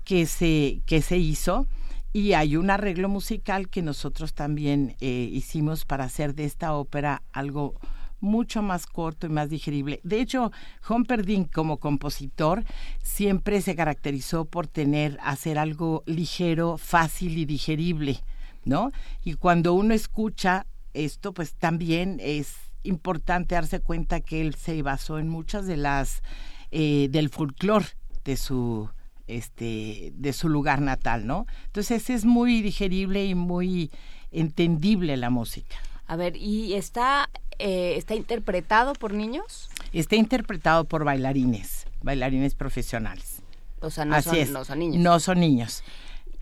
[0.04, 1.66] que se, que se hizo
[2.12, 7.22] y hay un arreglo musical que nosotros también eh, hicimos para hacer de esta ópera
[7.32, 7.74] algo
[8.20, 10.00] mucho más corto y más digerible.
[10.02, 10.50] De hecho,
[10.88, 12.64] Humperdinck como compositor
[13.02, 18.20] siempre se caracterizó por tener, hacer algo ligero, fácil y digerible,
[18.64, 18.92] ¿no?
[19.22, 25.18] Y cuando uno escucha esto, pues también es importante darse cuenta que él se basó
[25.18, 26.22] en muchas de las
[26.70, 27.86] eh, del folclore
[28.24, 28.90] de su
[29.26, 31.46] este de su lugar natal, ¿no?
[31.66, 33.90] Entonces es muy digerible y muy
[34.30, 35.76] entendible la música.
[36.06, 39.70] A ver, ¿y está, eh, está interpretado por niños?
[39.92, 43.42] Está interpretado por bailarines, bailarines profesionales.
[43.80, 44.50] O sea, no, Así son, es.
[44.50, 45.02] no son niños.
[45.02, 45.82] No son niños.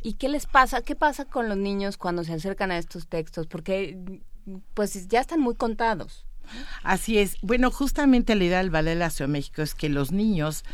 [0.02, 0.82] ¿Y qué les pasa?
[0.82, 3.46] ¿Qué pasa con los niños cuando se acercan a estos textos?
[3.46, 3.98] Porque
[4.74, 6.26] pues ya están muy contados.
[6.82, 7.36] Así es.
[7.42, 10.64] Bueno, justamente la idea del Ballet de la Ciudad de México es que los niños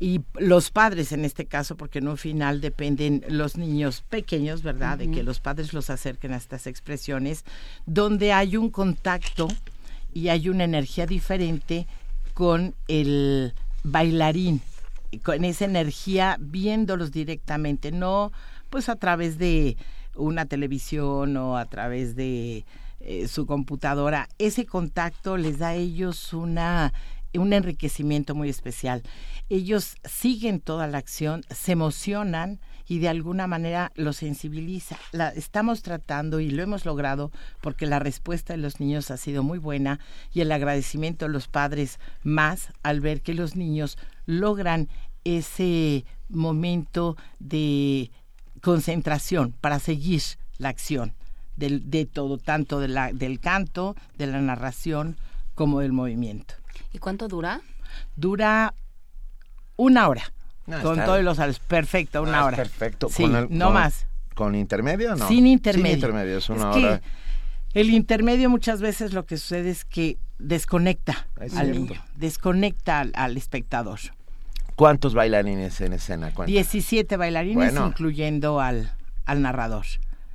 [0.00, 4.98] y los padres en este caso, porque en un final dependen los niños pequeños, ¿verdad?
[4.98, 7.44] De que los padres los acerquen a estas expresiones,
[7.84, 9.48] donde hay un contacto
[10.14, 11.88] y hay una energía diferente
[12.32, 14.62] con el bailarín,
[15.24, 18.30] con esa energía viéndolos directamente, no
[18.70, 19.76] pues a través de
[20.14, 22.64] una televisión o a través de
[23.00, 24.28] eh, su computadora.
[24.38, 26.92] Ese contacto les da a ellos una
[27.34, 29.02] un enriquecimiento muy especial.
[29.48, 34.96] Ellos siguen toda la acción, se emocionan y de alguna manera los sensibiliza.
[35.12, 39.42] La estamos tratando y lo hemos logrado porque la respuesta de los niños ha sido
[39.42, 40.00] muy buena
[40.32, 44.88] y el agradecimiento de los padres más al ver que los niños logran
[45.24, 48.10] ese momento de
[48.60, 50.22] concentración para seguir
[50.58, 51.14] la acción
[51.56, 55.16] del, de todo, tanto de la, del canto, de la narración,
[55.54, 56.54] como del movimiento.
[56.92, 57.60] ¿Y cuánto dura?
[58.16, 58.74] Dura
[59.76, 60.32] una hora.
[60.66, 61.58] No, con todos los salos.
[61.60, 62.56] Perfecto, una Ah, hora.
[62.56, 63.08] Perfecto.
[63.10, 64.06] Sí, ¿Con el- no con- más.
[64.34, 65.26] ¿Con intermedio o no?
[65.26, 65.86] Sin intermedio.
[65.86, 67.00] Sin intermedio, es una Es que hora.
[67.74, 71.80] El intermedio muchas veces lo que sucede es que desconecta Es al cierto.
[71.80, 73.98] niño, desconecta al, al espectador.
[74.78, 76.32] ¿Cuántos bailarines en escena?
[76.32, 76.52] Cuenta.
[76.52, 77.88] 17 bailarines, Bueno.
[77.88, 78.92] incluyendo al,
[79.24, 79.84] al narrador.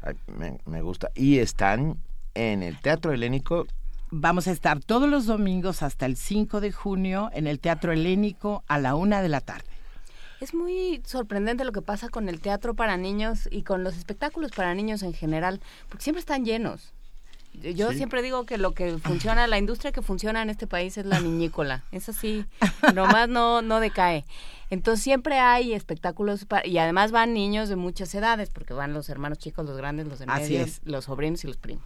[0.02, 1.10] Ay, me, me gusta.
[1.16, 1.96] Y están
[2.34, 3.66] en el Teatro Helénico.
[4.12, 8.66] Vamos a estar todos los domingos hasta el 5 de junio en el Teatro Helénico
[8.68, 9.64] a la una de la tarde.
[10.42, 14.52] Es muy sorprendente lo que pasa con el teatro para niños y con los espectáculos
[14.52, 16.92] para niños en general, porque siempre están llenos.
[17.76, 17.98] Yo Sí.
[17.98, 21.20] siempre digo que lo que funciona, la industria que funciona en este país es la
[21.22, 21.84] niñícola.
[21.92, 22.46] Es así,
[22.94, 24.26] nomás no, no decae.
[24.70, 29.08] Entonces siempre hay espectáculos pa- y además van niños de muchas edades, porque van los
[29.10, 31.86] hermanos chicos, los grandes, los de medio, los sobrinos y los primos.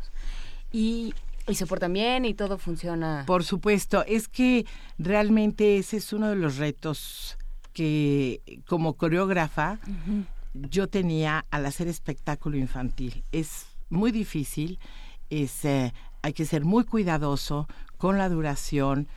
[0.71, 1.13] Y,
[1.47, 3.23] y se portan bien y todo funciona.
[3.27, 4.65] Por supuesto, es que
[4.97, 7.37] realmente ese es uno de los retos
[7.73, 9.79] que como coreógrafa
[10.53, 13.23] yo tenía al hacer espectáculo infantil.
[13.31, 14.79] Es muy difícil,
[15.29, 19.07] es, hay que ser muy cuidadoso con la duración,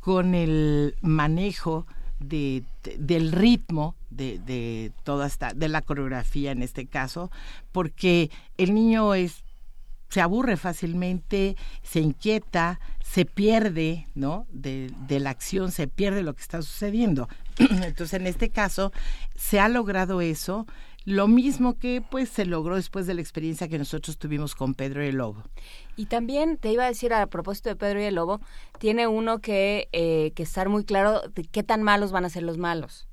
[0.00, 1.86] con el manejo
[2.20, 7.30] de, de- del ritmo de, de toda esta, de la coreografía en este caso,
[7.72, 9.42] porque el niño es
[10.08, 14.44] se aburre fácilmente, se inquieta, se pierde, ¿no?
[14.50, 17.28] De, de la acción, se pierde lo que está sucediendo.
[17.58, 18.90] Entonces, en este caso,
[19.36, 20.66] se ha logrado eso,
[21.04, 25.04] lo mismo que pues se logró después de la experiencia que nosotros tuvimos con Pedro
[25.04, 25.42] y el Lobo.
[25.96, 28.40] Y también te iba a decir a propósito de Pedro y el Lobo,
[28.78, 32.42] tiene uno que, eh, que estar muy claro de qué tan malos van a ser
[32.42, 33.09] los malos.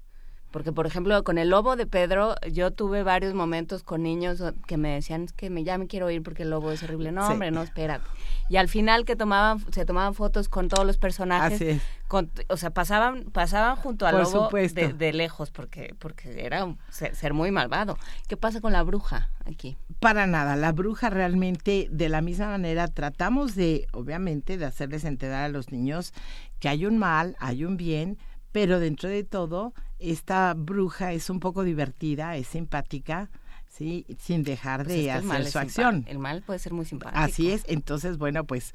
[0.51, 4.77] Porque, por ejemplo, con el lobo de Pedro, yo tuve varios momentos con niños que
[4.77, 7.11] me decían "Es que me, ya me quiero ir porque el lobo es horrible.
[7.11, 7.33] No, Sí.
[7.33, 8.05] hombre, no, espérate.
[8.49, 11.81] Y al final que tomaban, se tomaban fotos con todos los personajes, Así es.
[12.07, 16.63] con- o sea, pasaban, pasaban junto al Por lobo de, de lejos porque, porque era
[16.63, 17.97] un- ser, ser muy malvado.
[18.29, 19.75] ¿Qué pasa con la bruja aquí?
[19.99, 25.43] Para nada, la bruja realmente de la misma manera tratamos de, obviamente, de hacerles enterar
[25.43, 26.13] a los niños
[26.59, 28.17] que hay un mal, hay un bien,
[28.53, 33.29] pero dentro de todo, esta bruja es un poco divertida, es simpática,
[33.67, 34.05] ¿sí?
[34.19, 36.05] Sin dejar Pues de es que hacer su acción.
[36.07, 37.19] El mal puede ser muy simpático.
[37.19, 38.73] Así es, entonces, bueno, pues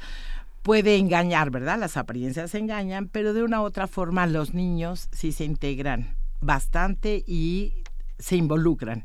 [0.63, 1.79] puede engañar, ¿verdad?
[1.79, 7.25] Las apariencias engañan, pero de una u otra forma los niños sí se integran bastante
[7.27, 7.75] y
[8.19, 9.05] se involucran.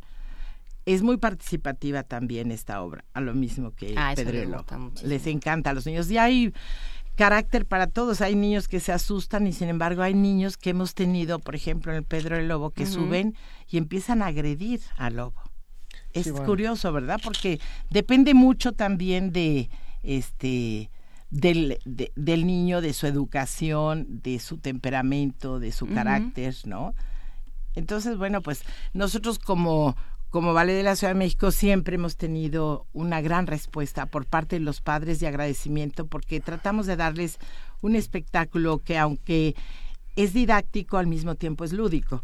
[0.86, 4.14] Es muy participativa también esta obra, a lo mismo que Ah,
[4.78, 5.10] muchísimo.
[5.10, 6.10] Les encanta a los niños.
[6.10, 6.54] Y hay
[7.18, 8.22] carácter para todos.
[8.22, 11.92] Hay niños que se asustan y sin embargo hay niños que hemos tenido, por ejemplo,
[11.92, 13.36] en el Pedro el Lobo, que suben
[13.68, 15.42] y empiezan a agredir al lobo.
[16.14, 16.46] Es Sí, bueno.
[16.46, 17.20] curioso, ¿verdad?
[17.24, 19.70] Porque depende mucho también de
[20.04, 20.90] este
[21.30, 21.78] del,
[22.16, 26.94] del niño, de su educación, de su temperamento, de su carácter, ¿no?
[27.76, 29.98] Entonces, bueno, pues nosotros como,
[30.30, 34.58] como Vale de la Ciudad de México siempre hemos tenido una gran respuesta por parte
[34.58, 37.38] de los padres de agradecimiento porque tratamos de darles
[37.82, 39.56] un espectáculo que aunque
[40.16, 42.24] es didáctico, al mismo tiempo es lúdico.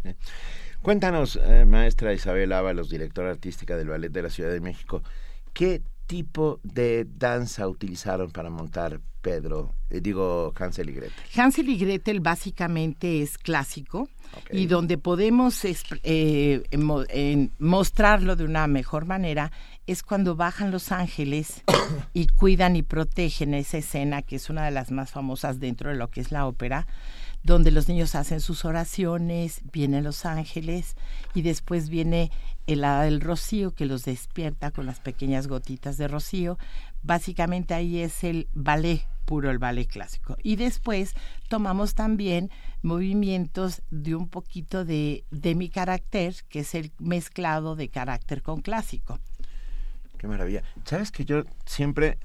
[0.82, 5.02] Cuéntanos, eh, maestra Isabel Ábalos, directora artística del Ballet de la Ciudad de México,
[5.54, 11.24] ¿qué tipo de danza utilizaron para montar Pedro, eh, digo Hansel y Gretel?
[11.38, 14.10] Hansel y Gretel básicamente es clásico
[14.52, 19.52] y donde podemos eh, mostrarlo de una mejor manera
[19.86, 21.63] es cuando bajan los ángeles
[22.13, 25.96] y cuidan y protegen esa escena que es una de las más famosas dentro de
[25.96, 26.88] lo que es la ópera
[27.43, 30.96] donde los niños hacen sus oraciones, vienen los ángeles
[31.34, 32.32] y después viene
[32.67, 36.58] el hada del rocío que los despierta con las pequeñas gotitas de rocío.
[37.04, 40.38] Básicamente ahí es el ballet puro, el ballet clásico.
[40.44, 41.13] Y después
[41.48, 42.50] tomamos también
[42.82, 48.62] movimientos de un poquito de, de mi carácter, que es el mezclado de carácter con
[48.62, 49.20] clásico.
[50.18, 50.63] Qué maravilla.
[50.86, 52.18] Sabes que yo siempre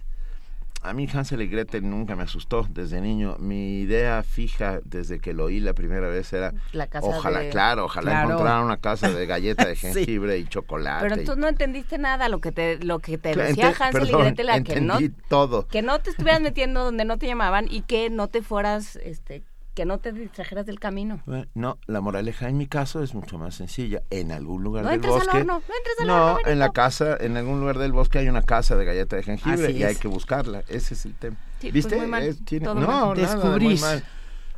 [0.83, 3.37] a mí Hansel y Gretel nunca me asustó desde niño.
[3.39, 6.53] Mi idea fija desde que lo oí la primera vez era
[7.01, 11.09] ojalá, claro, ojalá encontraran una casa de galleta de jengibre y chocolate.
[11.09, 14.51] Pero tú no entendiste nada lo que te lo que te decía Hansel y Gretel
[14.51, 15.67] a que no todo.
[15.67, 19.43] que no te estuvieras metiendo donde no te llamaban y que no te fueras este
[19.79, 21.23] que no te distrajeras del camino.
[21.55, 24.03] no, la moraleja en mi caso es mucho más sencilla.
[24.11, 25.31] En algún lugar del bosque.
[25.31, 28.29] Al horno, no entres al no, en la casa, en algún lugar del bosque hay
[28.29, 30.65] una casa de galleta de jengibre y hay que buscarla.
[30.67, 31.37] Ese es el tema.
[31.61, 31.97] Pues ¿Viste?
[31.97, 32.37] muy mal.
[32.45, 32.65] tiene...
[32.65, 33.23] Todo no, mal.
[33.23, 34.05] nada, muy mal.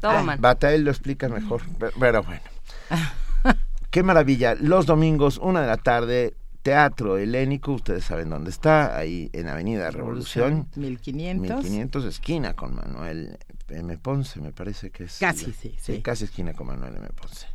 [0.01, 0.39] Todo Ay, mal.
[0.39, 1.61] Batael lo explica mejor.
[2.01, 2.41] Pero bueno.
[3.91, 4.55] Qué maravilla.
[4.55, 9.91] Los domingos, una de la tarde, Teatro Helénico, ustedes saben dónde está, ahí en Avenida
[9.91, 10.69] Revolución.
[10.77, 11.57] 1500.
[11.57, 13.97] 1500, esquina con Manuel M.
[13.99, 15.19] Ponce, me parece que es.
[15.19, 16.03] Casi, sí, sí.
[16.03, 17.09] Casi esquina con Manuel M.
[17.09, 17.47] Ponce.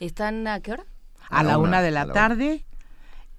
[0.00, 0.84] ¿Están a qué hora?
[1.30, 2.64] A, la, una, de la, tarde,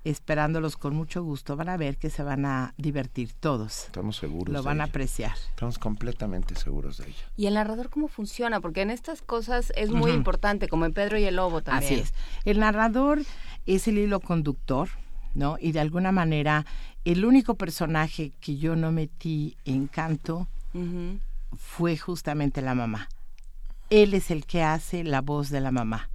[0.05, 1.55] esperándolos con mucho gusto.
[1.57, 3.85] Van a ver que se van a divertir todos.
[3.85, 4.53] Estamos seguros.
[4.53, 5.35] Lo de van a apreciar.
[5.49, 7.25] Estamos completamente seguros de ello.
[7.35, 8.61] ¿Y el narrador cómo funciona?
[8.61, 11.93] Porque en estas cosas es muy importante, como en Pedro y el Lobo también.
[11.93, 12.13] Así es.
[12.45, 13.19] El narrador
[13.65, 14.89] es el hilo conductor,
[15.33, 15.57] ¿no?
[15.59, 16.65] Y de alguna manera,
[17.03, 20.47] el único personaje que yo no metí en canto
[21.57, 23.09] fue justamente la mamá.
[23.89, 26.09] Él es el que hace la voz de la mamá,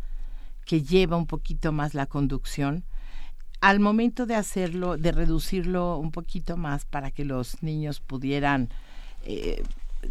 [0.65, 2.85] que lleva un poquito más la conducción.
[3.61, 8.71] Al momento de hacerlo, de reducirlo un poquito más para que los niños pudieran
[9.25, 9.63] eh,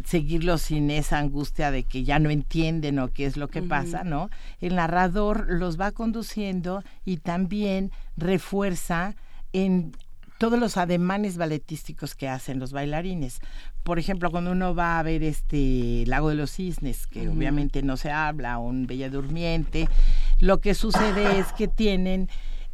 [0.04, 4.04] seguirlo sin esa angustia de que ya no entienden o qué es lo que pasa,
[4.04, 4.30] ¿no?
[4.60, 9.16] El narrador los va conduciendo y también refuerza
[9.52, 9.92] en
[10.38, 13.40] todos los ademanes balletísticos que hacen los bailarines.
[13.82, 17.96] Por ejemplo, cuando uno va a ver este Lago de los Cisnes, que obviamente no
[17.96, 19.88] se habla, o un Bella Durmiente,
[20.38, 22.30] lo que sucede es que tienen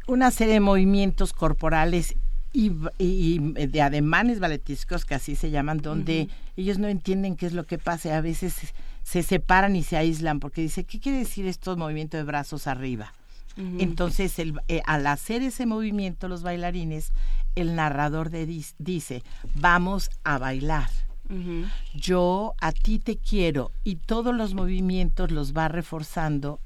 [0.07, 2.15] una serie de movimientos corporales
[2.53, 7.53] y, y de ademanes balletísticos, que así se llaman, donde ellos no entienden qué es
[7.53, 8.17] lo que pasa.
[8.17, 12.17] A veces se- se separan y se aíslan porque dice, ¿qué quiere decir estos movimientos
[12.17, 13.13] de brazos arriba?
[13.81, 17.11] Entonces, el- eh, al hacer ese movimiento los bailarines,
[17.55, 19.23] el narrador de dis- dice,
[19.55, 20.89] vamos a bailar.
[21.93, 26.59] Yo a ti te quiero y todos los movimientos los va reforzando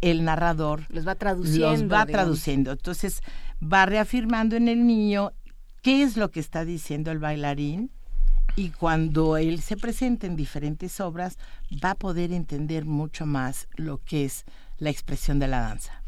[0.00, 0.82] el narrador.
[0.88, 1.70] Los va traduciendo.
[1.70, 2.12] Los va digamos.
[2.12, 2.72] traduciendo.
[2.72, 3.20] Entonces,
[3.62, 5.32] va reafirmando en el niño
[5.82, 7.90] qué es lo que está diciendo el bailarín
[8.56, 11.38] y cuando él se presenta en diferentes obras
[11.82, 14.44] va a poder entender mucho más lo que es
[14.78, 16.02] la expresión de la danza.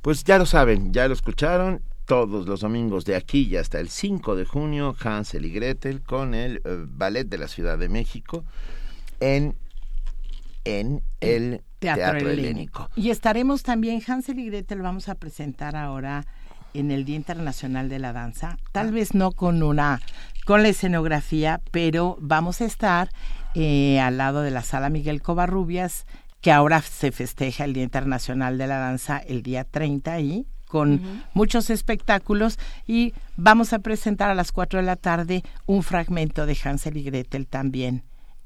[0.00, 1.82] Pues ya lo saben, ya lo escucharon.
[2.04, 6.34] Todos los domingos de aquí y hasta el 5 de junio, Hansel y Gretel con
[6.34, 8.44] el eh, Ballet de la Ciudad de México
[9.20, 9.54] en,
[10.64, 12.88] en el Teatro, Helénico.
[12.94, 16.24] Y estaremos también, Hansel y Gretel, vamos a presentar ahora
[16.74, 20.00] en el Día Internacional de la Danza, tal vez no con una,
[20.46, 23.10] con la escenografía, pero vamos a estar
[23.54, 26.06] eh, al lado de la Sala Miguel Covarrubias,
[26.40, 31.22] que ahora se festeja el Día Internacional de la Danza el día 30 ahí, con
[31.34, 32.58] muchos espectáculos.
[32.86, 37.04] Y vamos a presentar a las 4 de la tarde un fragmento de Hansel y
[37.04, 38.02] Gretel también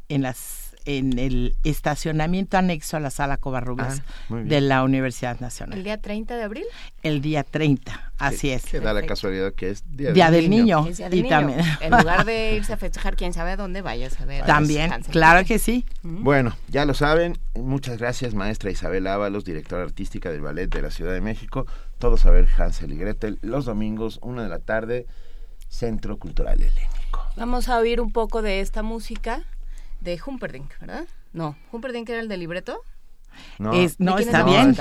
[0.09, 5.79] en las en el estacionamiento anexo a la sala Covarrubias Ah, de la Universidad Nacional.
[5.79, 6.65] ¿El día 30 de abril?
[7.03, 8.65] El día 30, así es.
[8.65, 10.87] Que da la casualidad que es Día, Día del Niño.
[10.87, 11.37] Es día del Y niño.
[11.37, 14.45] también- En lugar de irse a festejar quién sabe a dónde vayas a ver.
[14.47, 15.85] También, claro que sí.
[16.03, 17.37] Bueno, ya lo saben.
[17.55, 21.67] Muchas gracias, maestra Isabel Ábalos, directora artística del Ballet de la Ciudad de México.
[21.99, 25.07] Todos a ver Hansel y Gretel los domingos, una de la tarde,
[25.69, 27.27] Centro Cultural Helénico.
[27.37, 29.43] Vamos a oír un poco de esta música
[30.01, 31.07] de Humperdinck, ¿verdad?
[31.33, 32.81] No, Humperdinck era el del libreto.
[33.59, 34.75] No, no está bien.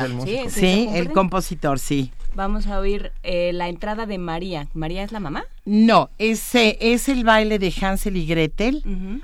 [0.49, 2.11] sí, el, compositor, sí.
[2.35, 4.67] Vamos a oír eh, la entrada de María.
[4.73, 5.45] ¿María es la mamá?
[5.65, 9.21] No, ese es el baile de Hansel y Gretel.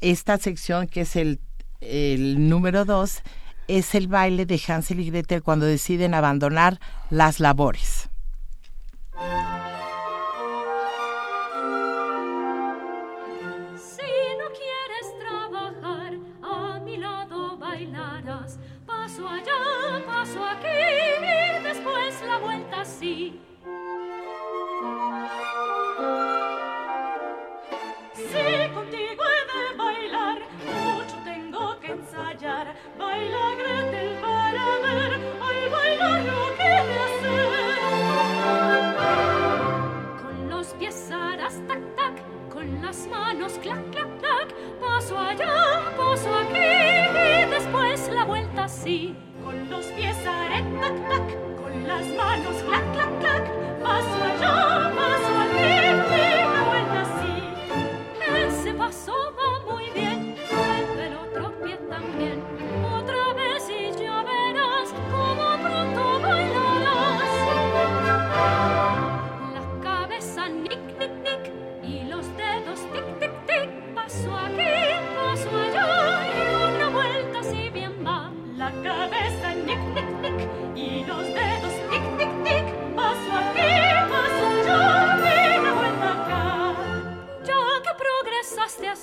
[0.00, 1.40] Esta sección que es el,
[1.80, 3.22] el número dos
[3.68, 8.08] es el baile de Hansel y Gretel cuando deciden abandonar las labores.
[48.66, 51.26] Con los pies haré tac tac,
[51.62, 53.44] con las manos clac clac clac,
[53.80, 55.25] paso allá, paso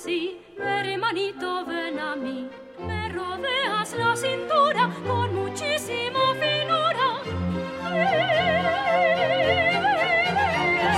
[0.03, 2.49] así, hermanito, ven a mí.
[2.77, 7.07] Me rodeas la cintura con muchísima finura.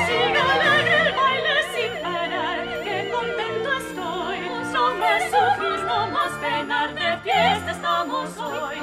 [0.07, 4.39] Sígame alegre el baile sin parar, que contento estoy.
[4.73, 8.77] No me sufres no más penar, de fiesta estamos hoy.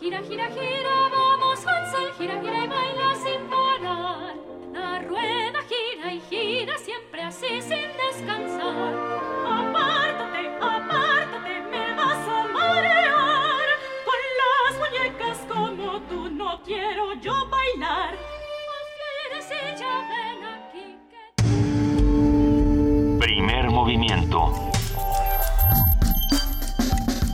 [0.00, 4.36] Gira, gira, gira, vamos Hansel, gira, gira y baila sin parar.
[4.72, 8.94] La rueda gira y gira siempre así sin descansar.
[9.44, 13.68] Apártate, apártate, me vas a marear.
[14.06, 18.16] Con las muñecas como tú no quiero yo bailar.
[19.78, 20.86] Ya ven aquí
[23.18, 24.77] Primer movimiento.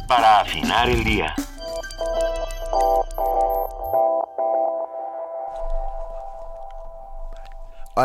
[0.08, 1.34] Para afinar el día.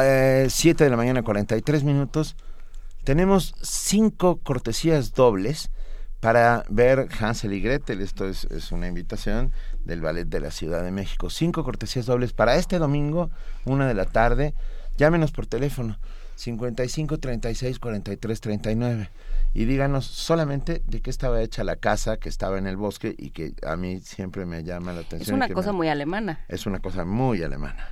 [0.02, 2.36] Eh, 7 de la mañana, 43 minutos.
[3.04, 5.72] Tenemos cinco cortesías dobles
[6.20, 8.02] para ver Hansel y Gretel.
[8.02, 9.52] Esto es, es una invitación
[9.84, 11.30] del Ballet de la Ciudad de México.
[11.30, 13.30] Cinco cortesías dobles para este domingo,
[13.66, 14.54] una de la tarde.
[14.98, 15.98] Llámenos por teléfono
[16.36, 19.10] 55 36 43 39
[19.54, 23.32] y díganos solamente de qué estaba hecha la casa que estaba en el bosque y
[23.32, 25.22] que a mí siempre me llama la atención.
[25.22, 26.46] Es una cosa me- muy alemana.
[26.48, 27.88] Es una cosa muy alemana.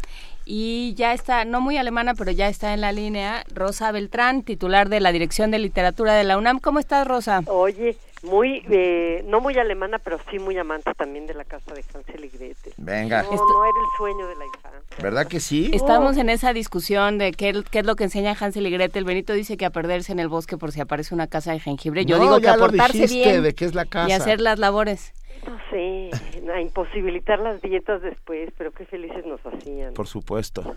[0.50, 4.88] Y ya está, no muy alemana, pero ya está en la línea Rosa Beltrán, titular
[4.88, 6.60] de la Dirección de Literatura de la UNAM.
[6.60, 7.42] ¿Cómo estás, Rosa?
[7.48, 11.84] Oye, muy, eh, no muy alemana, pero sí muy amante también de la casa de
[11.94, 12.74] Hansel y Gretel.
[12.78, 13.24] Venga.
[13.24, 13.36] No, no
[13.66, 14.98] era el sueño de la infancia.
[15.04, 15.70] ¿Verdad que sí?
[15.74, 19.04] Estamos en esa discusión de qué, qué es lo que enseña Hansel y Gretel.
[19.04, 22.06] Benito dice que a perderse en el bosque por si aparece una casa de jengibre.
[22.06, 24.16] Yo No, digo que a lo portarse dijiste, bien de qué es la y casa.
[24.16, 25.12] hacer las labores.
[25.48, 26.10] No sé,
[26.54, 29.94] a imposibilitar las dietas después, pero qué felices nos hacían.
[29.94, 30.76] Por supuesto.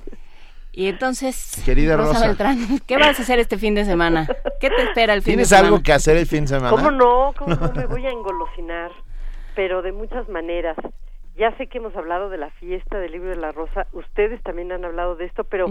[0.72, 2.26] Y entonces, Querida Rosa.
[2.28, 4.28] Beltrán, ¿qué vas a hacer este fin de semana?
[4.60, 5.68] ¿Qué te espera el fin de ¿Tienes semana?
[5.68, 6.70] algo que hacer el fin de semana?
[6.70, 7.34] ¿Cómo no?
[7.36, 7.72] ¿Cómo no?
[7.74, 8.92] Me voy a engolosinar,
[9.56, 10.76] pero de muchas maneras.
[11.36, 14.70] Ya sé que hemos hablado de la fiesta del libro de la rosa, ustedes también
[14.72, 15.66] han hablado de esto, pero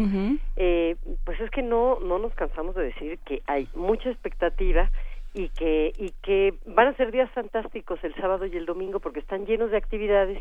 [0.55, 4.89] eh, pues es que no no nos cansamos de decir que hay mucha expectativa
[5.33, 9.19] y que y que van a ser días fantásticos el sábado y el domingo porque
[9.19, 10.39] están llenos de actividades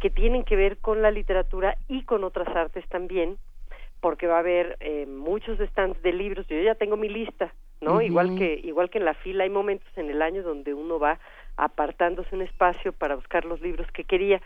[0.00, 3.38] que tienen que ver con la literatura y con otras artes también
[4.00, 6.46] porque va a haber eh, muchos stands de libros.
[6.48, 9.88] Yo ya tengo mi lista no igual que igual que en la fila hay momentos
[9.96, 11.18] en el año donde uno va
[11.56, 14.40] apartándose un espacio para buscar los libros que quería.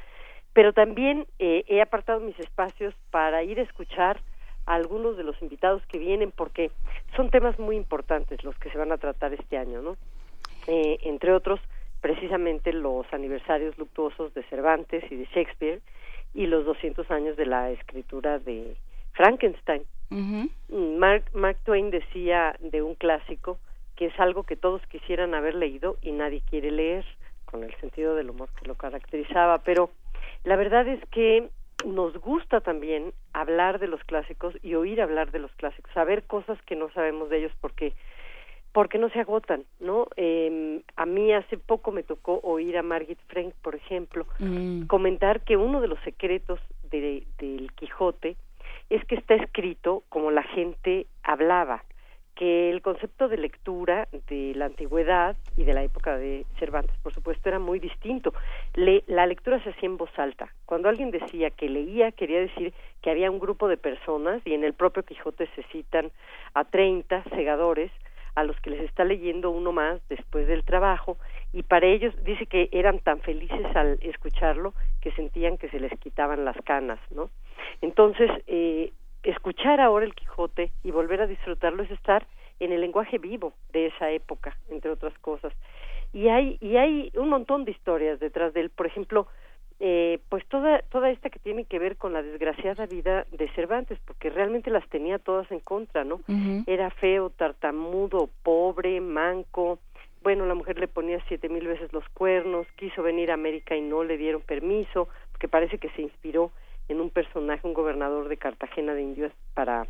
[0.52, 4.20] Pero también eh, he apartado mis espacios para ir a escuchar
[4.66, 6.70] a algunos de los invitados que vienen porque
[7.16, 9.96] son temas muy importantes los que se van a tratar este año no
[10.66, 11.58] Eh, entre otros
[12.00, 15.80] precisamente los aniversarios luctuosos de Cervantes y de Shakespeare
[16.34, 18.76] y los 200 años de la escritura de
[19.12, 19.82] Frankenstein.
[20.98, 23.58] Mark, Mark Twain decía de un clásico
[23.96, 27.04] que es algo que todos quisieran haber leído y nadie quiere leer,
[27.44, 29.90] con el sentido del humor que lo caracterizaba, pero
[30.44, 31.50] la verdad es que
[31.86, 36.60] nos gusta también hablar de los clásicos y oír hablar de los clásicos, saber cosas
[36.62, 37.92] que no sabemos de ellos porque
[38.72, 40.06] porque no se agotan, ¿no?
[40.16, 44.86] Eh, a mí hace poco me tocó oír a Margit Frank, por ejemplo, Mm.
[44.86, 46.60] comentar que uno de los secretos
[46.90, 48.36] de, del Quijote
[48.88, 51.82] es que está escrito como la gente hablaba,
[52.40, 57.12] que el concepto de lectura de la antigüedad y de la época de Cervantes, por
[57.12, 58.32] supuesto, era muy distinto.
[58.72, 60.50] Le- la lectura se hacía en voz alta.
[60.64, 62.72] Cuando alguien decía que leía, quería decir
[63.02, 66.12] que había un grupo de personas, y en el propio Quijote se citan
[66.54, 67.92] a 30 segadores,
[68.36, 71.18] a los que les está leyendo uno más después del trabajo,
[71.52, 74.72] y para ellos dice que eran tan felices al escucharlo
[75.02, 77.28] que sentían que se les quitaban las canas, ¿no?
[77.82, 78.92] Entonces, eh,
[79.22, 82.26] escuchar ahora el Quijote y volver a disfrutarlo es estar
[82.58, 85.52] en el lenguaje vivo de esa época, entre otras cosas.
[86.12, 88.70] Y hay, y hay un montón de historias detrás de él.
[88.70, 89.28] Por ejemplo,
[89.78, 93.98] eh, pues toda, toda esta que tiene que ver con la desgraciada vida de Cervantes,
[94.04, 96.20] porque realmente las tenía todas en contra, ¿no?
[96.66, 99.78] Era feo, tartamudo, pobre, manco.
[100.22, 103.80] Bueno, la mujer le ponía siete mil veces los cuernos, quiso venir a América y
[103.80, 106.50] no le dieron permiso, porque parece que se inspiró
[106.90, 109.86] en un personaje, un gobernador de Cartagena de Indios, para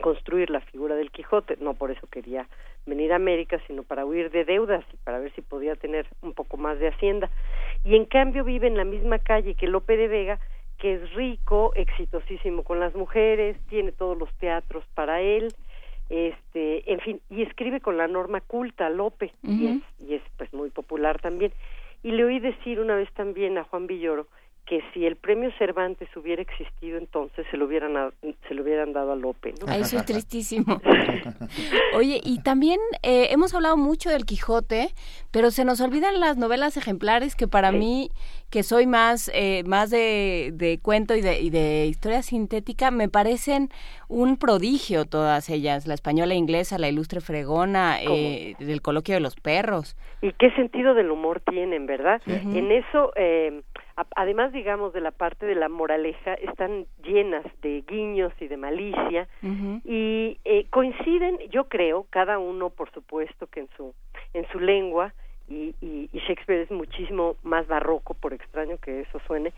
[0.00, 1.56] construir la figura del Quijote.
[1.60, 2.48] No por eso quería
[2.86, 6.32] venir a América, sino para huir de deudas y para ver si podía tener un
[6.32, 7.30] poco más de hacienda.
[7.84, 10.38] Y en cambio vive en la misma calle que Lope de Vega,
[10.78, 15.52] que es rico, exitosísimo con las mujeres, tiene todos los teatros para él,
[16.08, 19.68] este, en fin, y escribe con la norma culta Lope, y, Ujú.
[19.68, 21.52] es, y es pues muy popular también.
[22.04, 24.28] Y le oí decir una vez también a Juan Villoro
[24.68, 28.10] que si el premio Cervantes hubiera existido entonces se lo hubieran a-
[28.46, 29.72] se lo hubieran dado a Lope, ¿no?
[29.72, 30.80] Eso es tristísimo.
[31.94, 34.88] Oye, y también eh, hemos hablado mucho del Quijote,
[35.30, 38.10] pero se nos olvidan las novelas ejemplares que para mí,
[38.50, 43.08] que soy más, eh, más de, de cuento y de, y de historia sintética, me
[43.08, 43.68] parecen
[44.08, 49.20] un prodigio todas ellas, la española e inglesa, la ilustre fregona, eh, del coloquio de
[49.20, 49.96] los perros.
[50.22, 52.20] y qué sentido del humor tienen, ¿verdad?
[52.26, 53.62] En eso, eh,
[54.16, 59.28] además, digamos, de la parte de la moraleja, están llenas de guiños y de malicia.
[59.84, 63.94] Y eh, coinciden, yo creo, cada uno, por supuesto, que en su
[64.34, 65.12] en su lengua
[65.48, 69.52] y, y, y Shakespeare es muchísimo más barroco, por extraño que eso suene,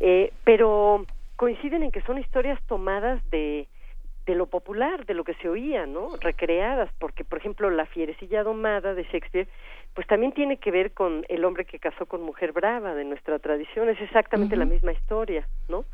[0.00, 1.04] eh, pero
[1.36, 3.68] coinciden en que son historias tomadas de
[4.26, 6.16] de lo popular, de lo que se oía, ¿no?
[6.20, 9.48] Recreadas, porque por ejemplo la fierecilla domada de Shakespeare,
[9.92, 13.38] pues también tiene que ver con el hombre que casó con mujer brava de nuestra
[13.38, 15.84] tradición, es exactamente la misma historia, ¿no?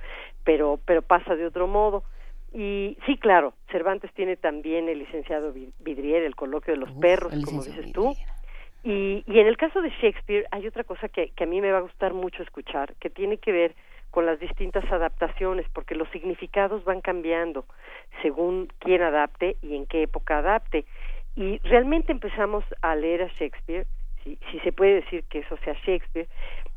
[0.44, 2.04] Pero pero pasa de otro modo.
[2.52, 7.32] Y sí, claro, Cervantes tiene también el licenciado Vi- Vidrier, el coloquio de los perros,
[7.44, 8.16] como dices tú.
[8.82, 11.70] Y, y en el caso de Shakespeare hay otra cosa que, que a mí me
[11.70, 13.74] va a gustar mucho escuchar, que tiene que ver
[14.10, 17.64] con las distintas adaptaciones, porque los significados van cambiando
[18.22, 20.84] según quién adapte y en qué época adapte.
[21.36, 23.86] Y realmente empezamos a leer a Shakespeare,
[24.24, 26.28] si, si se puede decir que eso sea Shakespeare,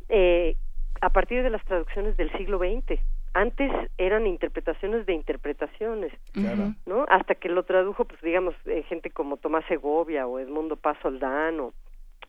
[0.09, 0.55] eh,
[1.01, 2.99] a partir de las traducciones del siglo XX.
[3.33, 6.75] Antes eran interpretaciones de interpretaciones, Claro.
[6.85, 7.05] ¿no?
[7.09, 11.59] Hasta que lo tradujo, pues digamos, eh, gente como Tomás Segovia o Edmundo Paz Soldán
[11.59, 11.73] o,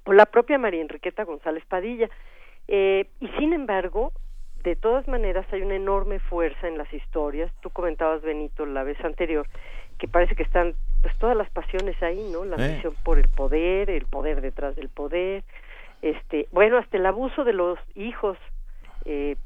[0.07, 2.09] o la propia María Enriqueta González Padilla.
[2.69, 4.13] Eh, y sin embargo,
[4.65, 7.53] de todas maneras hay una enorme fuerza en las historias.
[7.61, 9.47] Tú comentabas, Benito, la vez anterior,
[9.99, 12.45] que parece que están pues todas las pasiones ahí, ¿no?
[12.45, 12.65] La Eh.
[12.65, 15.45] ambición por el poder, el poder detrás del poder,
[16.03, 18.37] este, bueno, hasta el abuso de los hijos
[19.05, 19.37] eh,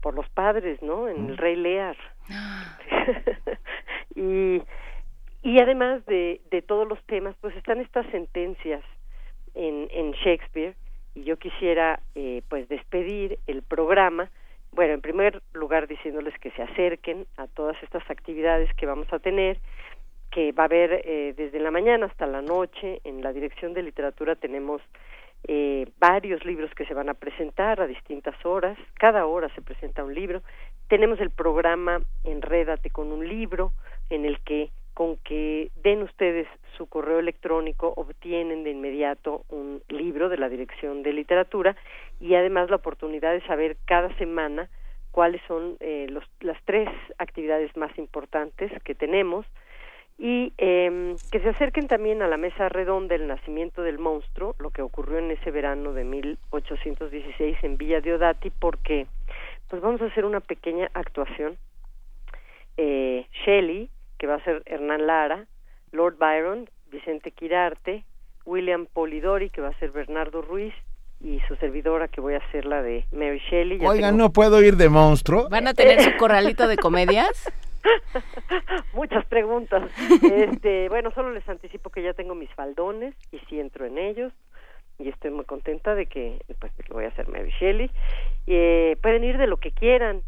[0.00, 1.08] por los padres, ¿no?
[1.08, 1.96] En el Rey Lear.
[4.16, 4.62] y,
[5.42, 8.82] y además de, de todos los temas, pues están estas sentencias
[9.54, 10.74] en, en Shakespeare
[11.14, 14.30] y yo quisiera eh, pues despedir el programa
[14.74, 19.18] bueno en primer lugar diciéndoles que se acerquen a todas estas actividades que vamos a
[19.18, 19.58] tener
[20.30, 23.82] que va a haber eh, desde la mañana hasta la noche en la dirección de
[23.82, 24.82] literatura tenemos
[25.46, 28.78] eh, varios libros que se van a presentar a distintas horas.
[28.94, 30.42] Cada hora se presenta un libro.
[30.88, 33.72] Tenemos el programa Enrédate con un libro
[34.08, 40.28] en el que con que den ustedes su correo electrónico obtienen de inmediato un libro
[40.28, 41.76] de la Dirección de Literatura
[42.20, 44.68] y además la oportunidad de saber cada semana
[45.10, 46.88] cuáles son eh, los, las tres
[47.18, 49.46] actividades más importantes que tenemos
[50.18, 54.70] y eh, que se acerquen también a la mesa redonda del nacimiento del monstruo, lo
[54.70, 59.06] que ocurrió en ese verano de 1816 en Villa Diodati, porque
[59.68, 61.56] pues vamos a hacer una pequeña actuación.
[62.76, 63.90] Eh, Shelley,
[64.24, 65.44] que va a ser Hernán Lara,
[65.92, 68.06] Lord Byron, Vicente Quirarte,
[68.46, 70.72] William Polidori, que va a ser Bernardo Ruiz,
[71.20, 73.80] y su servidora, que voy a hacer la de Mary Shelley.
[73.80, 75.50] Ya Oigan, tengo no puedo ir de monstruo.
[75.50, 77.52] ¿Van a tener su corralito de comedias?
[78.94, 79.90] Muchas preguntas.
[80.22, 84.32] Este, bueno, solo les anticipo que ya tengo mis faldones y sí entro en ellos
[84.98, 87.90] y estoy muy contenta de que pues de que voy a hacer Mary Shelley.
[88.46, 90.22] Eh, pueden ir de lo que quieran,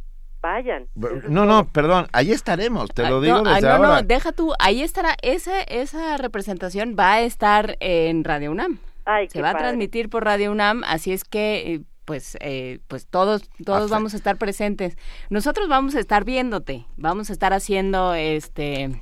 [0.46, 0.86] vayan.
[1.28, 4.00] No, no, perdón, ahí estaremos, te lo digo no, desde ah, no, ahora.
[4.02, 8.78] no, deja tú, ahí estará, esa, esa representación va a estar en Radio UNAM.
[9.04, 12.78] Ay, Se qué va a transmitir por Radio UNAM, así es que eh, pues eh,
[12.86, 14.96] pues todos todos vamos a estar presentes.
[15.28, 19.00] Nosotros vamos a estar viéndote, vamos a estar haciendo este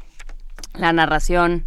[0.75, 1.67] la narración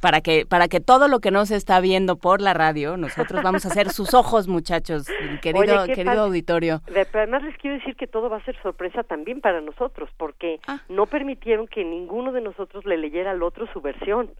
[0.00, 3.42] para que para que todo lo que no se está viendo por la radio, nosotros
[3.42, 5.06] vamos a hacer sus ojos, muchachos,
[5.42, 6.82] querido Oye, querido auditorio.
[7.14, 10.80] Además les quiero decir que todo va a ser sorpresa también para nosotros, porque Ah.
[10.88, 14.30] no permitieron que ninguno de nosotros le leyera al otro su versión.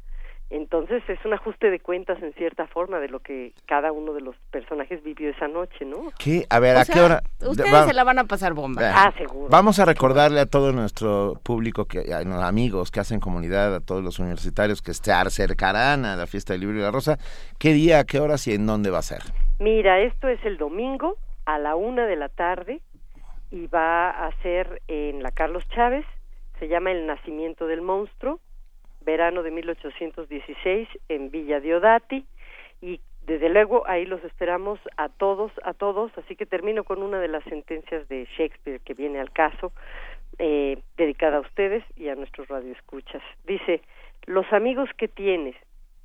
[0.48, 4.20] Entonces es un ajuste de cuentas en cierta forma de lo que cada uno de
[4.20, 6.12] los personajes vivió esa noche, ¿no?
[6.20, 6.46] ¿Qué?
[6.50, 7.22] A ver, O ¿a sea, qué hora?
[7.44, 8.82] Ustedes Va- se la van a pasar bomba.
[8.94, 9.48] Ah, seguro.
[9.50, 13.80] Vamos a recordarle a todo nuestro público, que, a los amigos que hacen comunidad, a
[13.80, 17.18] todos los universitarios que se acercarán a la fiesta del libro y la rosa,
[17.58, 19.22] qué día, a qué horas y en dónde va a ser.
[19.58, 22.80] Mira, esto es el domingo a la una de la tarde
[23.50, 26.04] y va a ser en la Carlos Chávez,
[26.60, 28.38] se llama El Nacimiento del Monstruo,
[29.06, 32.26] verano de 1816 en Villa Diodati
[32.82, 37.18] y desde luego ahí los esperamos a todos, a todos, así que termino con una
[37.18, 39.72] de las sentencias de Shakespeare que viene al caso,
[40.38, 43.22] eh, dedicada a ustedes y a nuestros radioescuchas.
[43.44, 43.80] Dice,
[44.26, 45.56] los amigos que tienes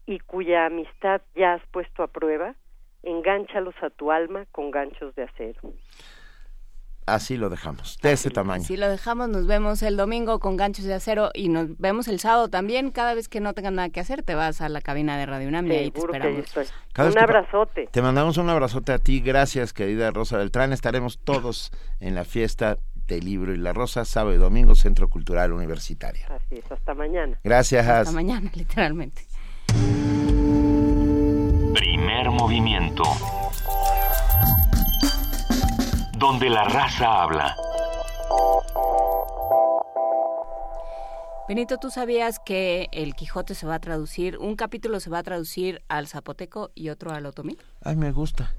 [0.05, 2.55] y cuya amistad ya has puesto a prueba,
[3.03, 5.61] engánchalos a tu alma con ganchos de acero.
[7.05, 8.63] Así lo dejamos, de ese tamaño.
[8.63, 12.19] Si lo dejamos, nos vemos el domingo con ganchos de acero y nos vemos el
[12.19, 12.91] sábado también.
[12.91, 15.47] Cada vez que no tengas nada que hacer, te vas a la cabina de Radio
[15.47, 16.45] UNAM y ahí te esperamos.
[16.97, 17.87] Un abrazote.
[17.91, 20.73] Te mandamos un abrazote a ti, gracias querida Rosa Beltrán.
[20.73, 22.77] Estaremos todos en la fiesta
[23.07, 26.25] del libro y la rosa, sábado y domingo, Centro Cultural Universitario.
[26.29, 27.37] Así es, hasta mañana.
[27.43, 27.87] Gracias.
[27.87, 29.23] Hasta mañana, literalmente.
[31.73, 33.03] Primer movimiento.
[36.21, 37.55] Donde la raza habla.
[41.47, 45.23] Benito, ¿tú sabías que el Quijote se va a traducir, un capítulo se va a
[45.23, 47.57] traducir al zapoteco y otro al otomí?
[47.83, 48.53] Ay, me gusta.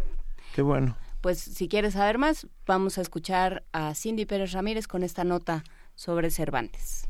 [0.56, 0.96] Qué bueno.
[1.20, 5.62] Pues si quieres saber más, vamos a escuchar a Cindy Pérez Ramírez con esta nota
[5.94, 7.06] sobre Cervantes.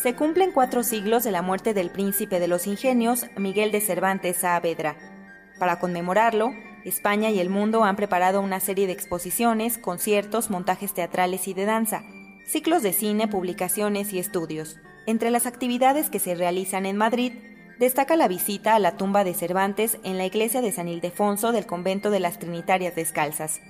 [0.00, 4.36] Se cumplen cuatro siglos de la muerte del príncipe de los ingenios, Miguel de Cervantes
[4.36, 4.96] Saavedra.
[5.58, 6.52] Para conmemorarlo,
[6.84, 11.64] España y el mundo han preparado una serie de exposiciones, conciertos, montajes teatrales y de
[11.64, 12.04] danza,
[12.46, 14.76] ciclos de cine, publicaciones y estudios.
[15.06, 17.32] Entre las actividades que se realizan en Madrid,
[17.80, 21.66] destaca la visita a la tumba de Cervantes en la iglesia de San Ildefonso del
[21.66, 23.60] convento de las Trinitarias Descalzas.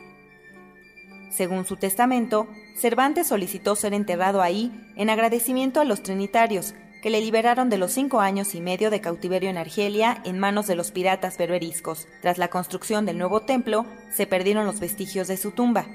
[1.31, 7.21] Según su testamento, Cervantes solicitó ser enterrado ahí en agradecimiento a los trinitarios, que le
[7.21, 10.91] liberaron de los cinco años y medio de cautiverio en Argelia en manos de los
[10.91, 12.09] piratas berberiscos.
[12.23, 15.87] Tras la construcción del nuevo templo, se perdieron los vestigios de su tumba.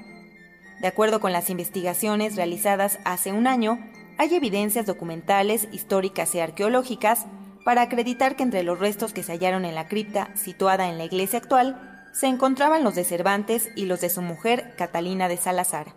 [0.80, 3.78] De acuerdo con las investigaciones realizadas hace un año,
[4.16, 7.26] hay evidencias documentales, históricas y arqueológicas
[7.64, 11.04] para acreditar que entre los restos que se hallaron en la cripta situada en la
[11.04, 15.88] iglesia actual se encontraban los de Cervantes y los de su mujer Catalina de Salazar.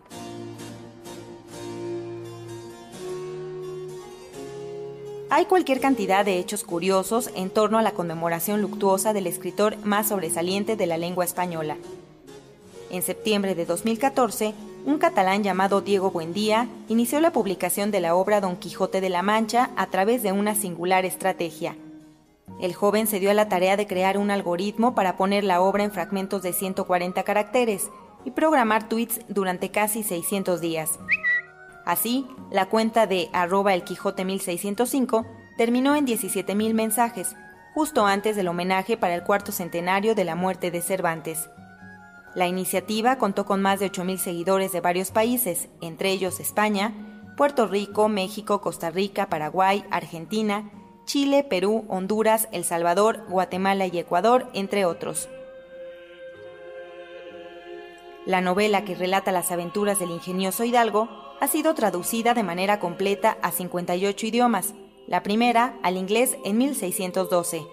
[5.30, 10.07] Hay cualquier cantidad de hechos curiosos en torno a la conmemoración luctuosa del escritor más
[10.07, 11.78] sobresaliente de la lengua española.
[12.89, 14.53] En septiembre de 2014,
[14.86, 19.22] un catalán llamado Diego Buendía inició la publicación de la obra Don Quijote de la
[19.22, 21.76] Mancha a través de una singular estrategia.
[22.60, 25.84] El joven se dio a la tarea de crear un algoritmo para poner la obra
[25.84, 27.89] en fragmentos de 140 caracteres
[28.26, 30.99] y programar tweets durante casi 600 días.
[31.86, 35.26] Así, la cuenta de arroba el Quijote 1605
[35.58, 37.36] terminó en 17.000 mensajes,
[37.74, 41.49] justo antes del homenaje para el cuarto centenario de la muerte de Cervantes.
[42.36, 46.93] La iniciativa contó con más de 8.000 seguidores de varios países, entre ellos España,
[47.38, 50.70] Puerto Rico, México, Costa Rica, Paraguay, Argentina,
[51.08, 55.30] Chile, Perú, Honduras, El Salvador, Guatemala y Ecuador, entre otros.
[58.26, 61.08] La novela que relata las aventuras del ingenioso Hidalgo
[61.39, 64.74] ha sido traducida de manera completa a 58 idiomas,
[65.08, 67.66] la primera al inglés en 1612.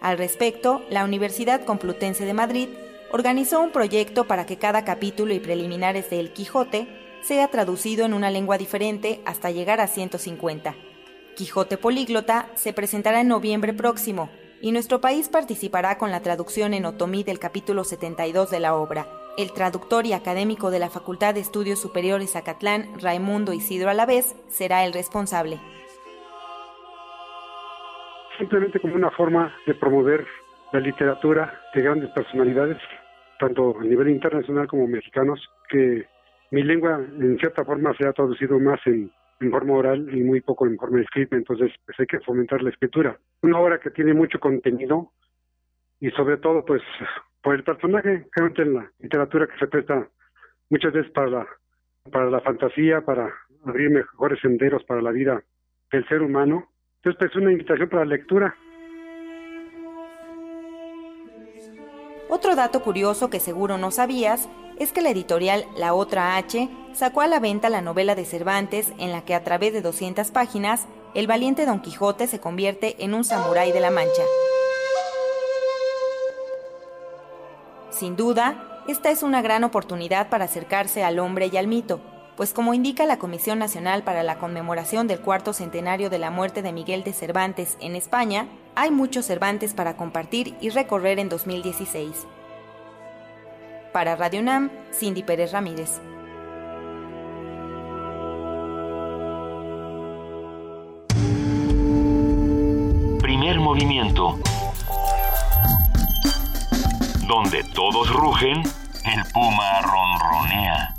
[0.00, 2.68] Al respecto, la Universidad Complutense de Madrid
[3.12, 6.88] organizó un proyecto para que cada capítulo y preliminares de El Quijote
[7.22, 10.74] sea traducido en una lengua diferente hasta llegar a 150.
[11.36, 14.30] Quijote Políglota se presentará en noviembre próximo
[14.62, 19.06] y nuestro país participará con la traducción en otomí del capítulo 72 de la obra.
[19.36, 24.86] El traductor y académico de la Facultad de Estudios Superiores Acatlán, Raimundo Isidro Alavés, será
[24.86, 25.60] el responsable.
[28.38, 30.26] Simplemente como una forma de promover
[30.72, 32.78] la literatura de grandes personalidades,
[33.38, 36.06] tanto a nivel internacional como mexicanos, que
[36.50, 40.66] mi lengua en cierta forma se ha traducido más en, forma oral y muy poco
[40.66, 43.18] en forma escrita, entonces pues hay que fomentar la escritura.
[43.42, 45.12] Una obra que tiene mucho contenido
[46.00, 46.82] y sobre todo pues
[47.42, 50.08] por el personaje, realmente en la literatura que se presta
[50.70, 51.46] muchas veces para la,
[52.10, 53.32] para la fantasía, para
[53.64, 55.42] abrir mejores senderos para la vida
[55.92, 56.68] del ser humano.
[56.96, 58.56] Entonces pues una invitación para la lectura.
[62.36, 67.22] Otro dato curioso que seguro no sabías es que la editorial La Otra H sacó
[67.22, 70.84] a la venta la novela de Cervantes en la que a través de 200 páginas
[71.14, 74.22] el valiente Don Quijote se convierte en un samurái de la Mancha.
[77.88, 82.00] Sin duda, esta es una gran oportunidad para acercarse al hombre y al mito,
[82.36, 86.60] pues como indica la Comisión Nacional para la Conmemoración del cuarto centenario de la muerte
[86.60, 92.26] de Miguel de Cervantes en España, hay muchos Cervantes para compartir y recorrer en 2016.
[93.92, 96.00] Para Radio UNAM, Cindy Pérez Ramírez.
[103.22, 104.38] Primer movimiento.
[107.26, 108.62] Donde todos rugen,
[109.04, 110.94] el puma ronronea.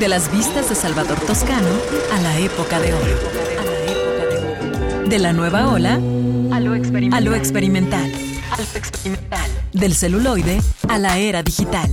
[0.00, 1.68] De las vistas de Salvador Toscano
[2.14, 3.18] a la época de oro.
[5.06, 6.00] De la nueva ola
[6.50, 6.74] a lo
[7.34, 8.10] experimental.
[9.74, 11.90] Del celuloide a la era digital.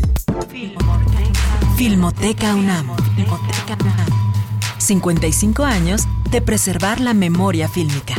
[1.76, 2.96] Filmoteca UNAM.
[4.78, 8.16] 55 años de preservar la memoria fílmica.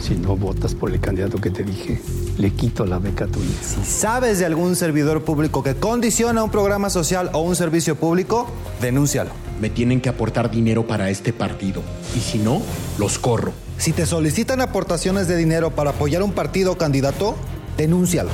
[0.00, 2.00] Si no votas por el candidato que te dije,
[2.36, 3.54] le quito la beca tuya.
[3.62, 8.46] Si sabes de algún servidor público que condiciona un programa social o un servicio público,
[8.82, 9.43] denúncialo.
[9.60, 11.82] Me tienen que aportar dinero para este partido.
[12.16, 12.62] Y si no,
[12.98, 13.52] los corro.
[13.78, 17.36] Si te solicitan aportaciones de dinero para apoyar un partido o candidato,
[17.76, 18.30] denúncialo.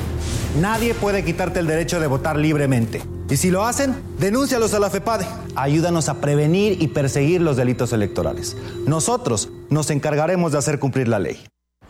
[0.59, 3.01] Nadie puede quitarte el derecho de votar libremente.
[3.29, 5.25] Y si lo hacen, denúncialos a la FEPADE.
[5.55, 8.57] Ayúdanos a prevenir y perseguir los delitos electorales.
[8.85, 11.45] Nosotros nos encargaremos de hacer cumplir la ley.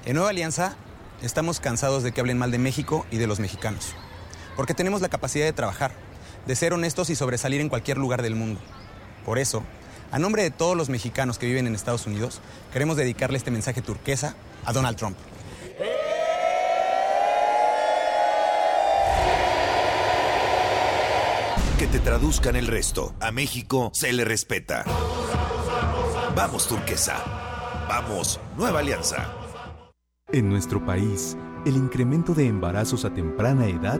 [0.05, 0.75] En Nueva Alianza
[1.23, 3.95] estamos cansados de que hablen mal de México y de los mexicanos.
[4.55, 5.91] Porque tenemos la capacidad de trabajar,
[6.45, 8.59] de ser honestos y sobresalir en cualquier lugar del mundo.
[9.25, 9.63] Por eso,
[10.11, 12.41] a nombre de todos los mexicanos que viven en Estados Unidos,
[12.73, 15.17] queremos dedicarle este mensaje turquesa a Donald Trump.
[21.77, 23.15] Que te traduzcan el resto.
[23.19, 24.83] A México se le respeta.
[26.35, 27.17] Vamos, turquesa.
[27.87, 29.33] Vamos, nueva alianza.
[30.31, 33.99] En nuestro país, el incremento de embarazos a temprana edad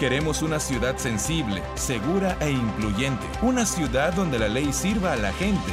[0.00, 3.26] Queremos una ciudad sensible, segura e incluyente.
[3.40, 5.72] Una ciudad donde la ley sirva a la gente,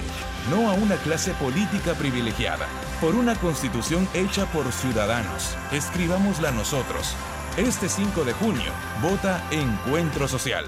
[0.51, 2.67] no a una clase política privilegiada.
[3.01, 5.57] Por una constitución hecha por ciudadanos.
[5.71, 7.15] Escribámosla nosotros.
[7.57, 8.69] Este 5 de junio,
[9.01, 10.65] vota Encuentro Social.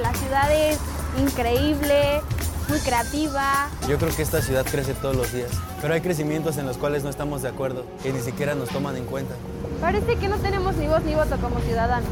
[0.00, 0.78] La ciudad es
[1.18, 2.20] increíble,
[2.68, 3.68] muy creativa.
[3.88, 5.50] Yo creo que esta ciudad crece todos los días,
[5.82, 8.96] pero hay crecimientos en los cuales no estamos de acuerdo, que ni siquiera nos toman
[8.96, 9.34] en cuenta.
[9.80, 12.08] Parece que no tenemos ni voz ni voto como ciudadanos.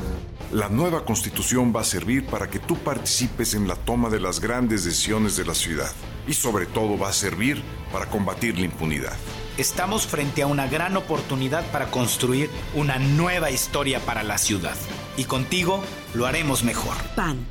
[0.51, 4.41] La nueva constitución va a servir para que tú participes en la toma de las
[4.41, 5.93] grandes decisiones de la ciudad
[6.27, 7.63] y sobre todo va a servir
[7.93, 9.17] para combatir la impunidad.
[9.59, 14.77] Estamos frente a una gran oportunidad para construir una nueva historia para la ciudad.
[15.17, 15.83] Y contigo
[16.15, 16.95] lo haremos mejor.
[17.17, 17.45] PAN.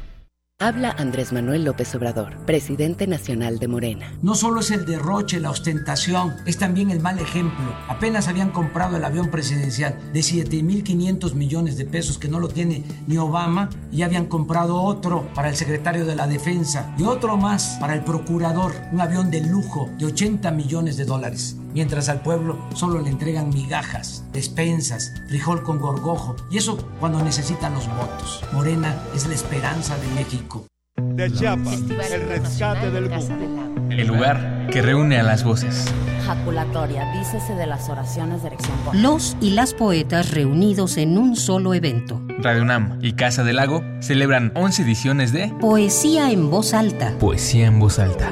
[0.59, 4.11] Habla Andrés Manuel López Obrador, presidente nacional de Morena.
[4.23, 7.75] No solo es el derroche, la ostentación, es también el mal ejemplo.
[7.89, 12.83] Apenas habían comprado el avión presidencial de 7.500 millones de pesos que no lo tiene
[13.05, 17.77] ni Obama y habían comprado otro para el secretario de la Defensa y otro más
[17.79, 21.57] para el procurador, un avión de lujo de 80 millones de dólares.
[21.73, 27.73] Mientras al pueblo solo le entregan migajas, despensas, frijol con gorgojo y eso cuando necesitan
[27.73, 28.43] los votos.
[28.53, 30.65] Morena es la esperanza de México.
[30.97, 33.81] De Chiapas, el rescate del mundo.
[33.91, 35.85] El lugar que reúne a las voces.
[36.25, 38.75] Jaculatoria, dícese de las oraciones de erección.
[38.93, 42.21] Los y las poetas reunidos en un solo evento.
[42.39, 47.13] Radio UNAM y Casa del Lago celebran 11 ediciones de Poesía en voz alta.
[47.19, 48.29] Poesía en voz alta.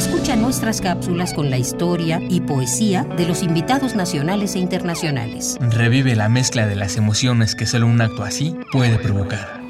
[0.00, 5.58] Escucha nuestras cápsulas con la historia y poesía de los invitados nacionales e internacionales.
[5.60, 9.60] Revive la mezcla de las emociones que solo un acto así puede provocar.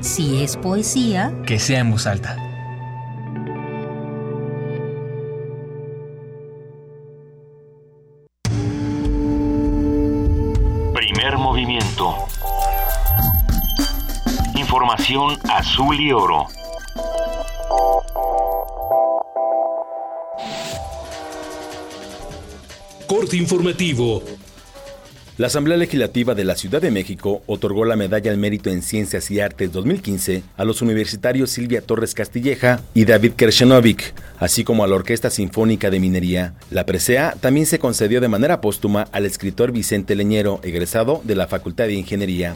[0.00, 2.36] Si es poesía, que sea en voz alta.
[10.94, 12.14] Primer movimiento.
[14.54, 16.46] Información azul y oro.
[23.08, 24.22] Corte informativo.
[25.38, 29.30] La Asamblea Legislativa de la Ciudad de México otorgó la Medalla al Mérito en Ciencias
[29.30, 34.88] y Artes 2015 a los universitarios Silvia Torres Castilleja y David Kershenovic, así como a
[34.88, 36.54] la Orquesta Sinfónica de Minería.
[36.72, 41.46] La presea también se concedió de manera póstuma al escritor Vicente Leñero, egresado de la
[41.46, 42.54] Facultad de Ingeniería.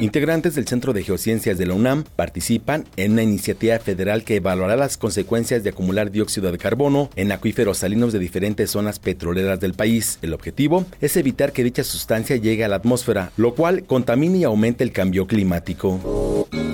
[0.00, 4.74] Integrantes del Centro de Geociencias de la UNAM participan en una iniciativa federal que evaluará
[4.74, 9.74] las consecuencias de acumular dióxido de carbono en acuíferos salinos de diferentes zonas petroleras del
[9.74, 10.18] país.
[10.22, 14.44] El objetivo es evitar que dicha sustancia llegue a la atmósfera, lo cual contamine y
[14.44, 16.00] aumente el cambio climático.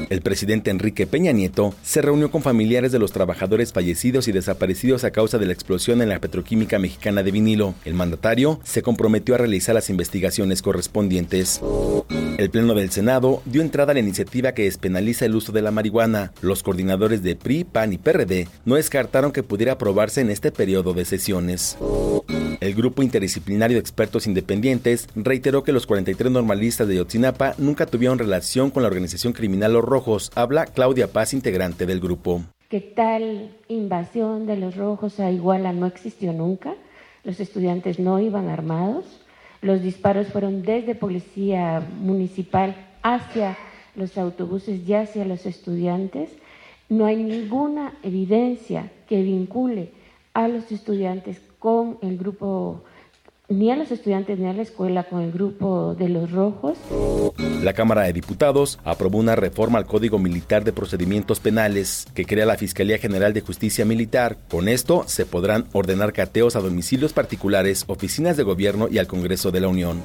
[0.09, 5.03] El presidente Enrique Peña Nieto se reunió con familiares de los trabajadores fallecidos y desaparecidos
[5.03, 7.75] a causa de la explosión en la petroquímica mexicana de vinilo.
[7.85, 11.61] El mandatario se comprometió a realizar las investigaciones correspondientes.
[12.39, 15.73] El Pleno del Senado dio entrada a la iniciativa que despenaliza el uso de la
[15.73, 16.33] marihuana.
[16.41, 20.95] Los coordinadores de PRI, PAN y PRD no descartaron que pudiera aprobarse en este periodo
[20.95, 21.77] de sesiones.
[22.61, 28.19] El grupo interdisciplinario de expertos independientes reiteró que los 43 normalistas de Yotzinapa nunca tuvieron
[28.19, 30.31] relación con la organización criminal Los Rojos.
[30.35, 32.43] Habla Claudia Paz, integrante del grupo.
[32.69, 36.75] Que tal invasión de los rojos a Iguala no existió nunca.
[37.25, 39.05] Los estudiantes no iban armados.
[39.63, 43.57] Los disparos fueron desde policía municipal hacia
[43.95, 46.31] los autobuses y hacia los estudiantes.
[46.89, 49.93] No hay ninguna evidencia que vincule
[50.35, 52.83] a los estudiantes con el grupo
[53.49, 56.79] ni a los estudiantes ni a la escuela con el grupo de los rojos.
[57.63, 62.47] La Cámara de Diputados aprobó una reforma al Código Militar de Procedimientos Penales que crea
[62.47, 64.37] la Fiscalía General de Justicia Militar.
[64.49, 69.51] Con esto se podrán ordenar cateos a domicilios particulares, oficinas de gobierno y al Congreso
[69.51, 70.03] de la Unión.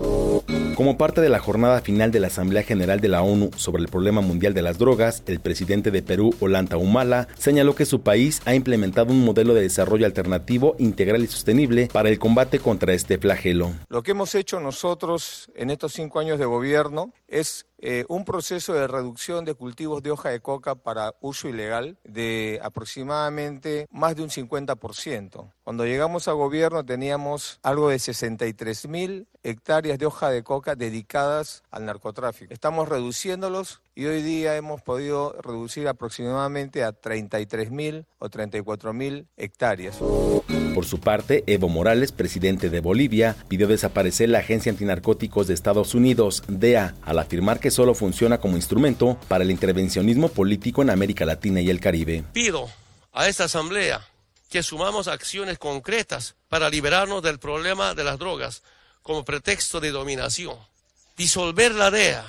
[0.76, 3.90] Como parte de la jornada final de la Asamblea General de la ONU sobre el
[3.90, 8.42] problema mundial de las drogas, el presidente de Perú, Ollanta Humala, señaló que su país
[8.46, 13.20] ha implementado un modelo de desarrollo alternativo, integral y sostenible para el combate contra este
[13.88, 18.74] Lo que hemos hecho nosotros en estos cinco años de gobierno es eh, un proceso
[18.74, 24.22] de reducción de cultivos de hoja de coca para uso ilegal de aproximadamente más de
[24.22, 25.52] un 50%.
[25.64, 31.64] Cuando llegamos al gobierno teníamos algo de 63 mil hectáreas de hoja de coca dedicadas
[31.72, 32.54] al narcotráfico.
[32.54, 39.28] Estamos reduciéndolos y hoy día hemos podido reducir aproximadamente a 33 mil o 34 mil
[39.38, 39.98] hectáreas.
[40.74, 45.94] Por su parte, Evo Morales, presidente de Bolivia, pidió desaparecer la Agencia Antinarcóticos de Estados
[45.94, 51.26] Unidos, DEA, al afirmar que solo funciona como instrumento para el intervencionismo político en América
[51.26, 52.24] Latina y el Caribe.
[52.34, 52.70] Pido
[53.14, 54.06] a esta Asamblea
[54.50, 58.62] que sumamos acciones concretas para liberarnos del problema de las drogas
[59.02, 60.58] como pretexto de dominación,
[61.18, 62.26] disolver la DEA,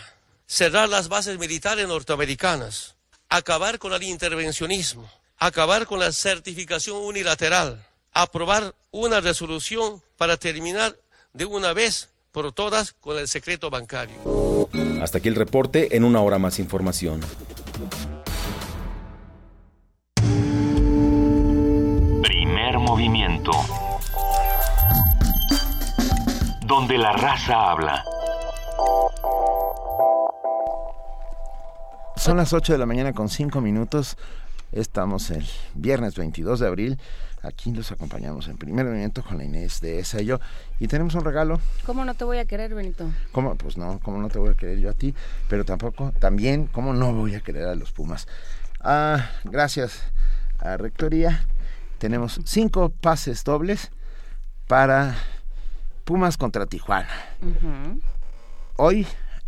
[0.47, 2.95] cerrar las bases militares norteamericanas,
[3.28, 10.97] acabar con el intervencionismo, acabar con la certificación unilateral, aprobar una resolución para terminar
[11.32, 14.16] de una vez por todas con el secreto bancario.
[15.02, 17.20] Hasta aquí el reporte, en una hora más información.
[22.22, 23.52] Primer movimiento.
[26.66, 28.02] Donde la raza habla.
[32.16, 34.16] Son las 8 de la mañana con 5 minutos.
[34.72, 36.98] Estamos el viernes 22 de abril.
[37.42, 40.40] Aquí los acompañamos en primer movimiento con la Inés de esa y yo.
[40.80, 41.60] Y tenemos un regalo.
[41.84, 43.10] ¿Cómo no te voy a querer, Benito?
[43.32, 43.54] ¿Cómo?
[43.56, 45.14] Pues no, ¿cómo no te voy a querer yo a ti?
[45.48, 48.26] Pero tampoco, también, ¿cómo no voy a querer a los Pumas?
[48.80, 50.04] Ah, gracias
[50.58, 51.44] a Rectoría.
[51.98, 53.90] Tenemos cinco pases dobles
[54.68, 55.16] para
[56.04, 57.10] Pumas contra Tijuana.
[58.76, 59.06] Hoy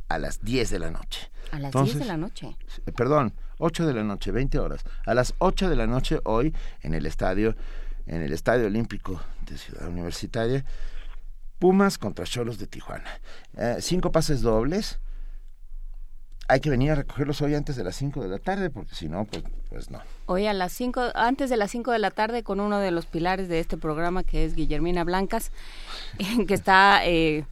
[0.09, 1.31] a las 10 de la noche.
[1.51, 2.57] A las 10 de la noche.
[2.95, 4.85] Perdón, 8 de la noche, 20 horas.
[5.07, 7.55] A las 8 de la noche hoy en el estadio
[8.07, 10.65] en el Estadio Olímpico de Ciudad Universitaria,
[11.59, 13.09] Pumas contra Cholos de Tijuana.
[13.57, 14.99] Eh, cinco pases dobles.
[16.47, 19.09] Hay que venir a recogerlos hoy antes de las 5 de la tarde, porque si
[19.09, 20.03] no, pues, pues no.
[20.27, 23.07] Hoy a las 5, antes de las 5 de la tarde, con uno de los
[23.07, 25.53] pilares de este programa, que es Guillermina Blancas,
[26.47, 27.47] que está eh,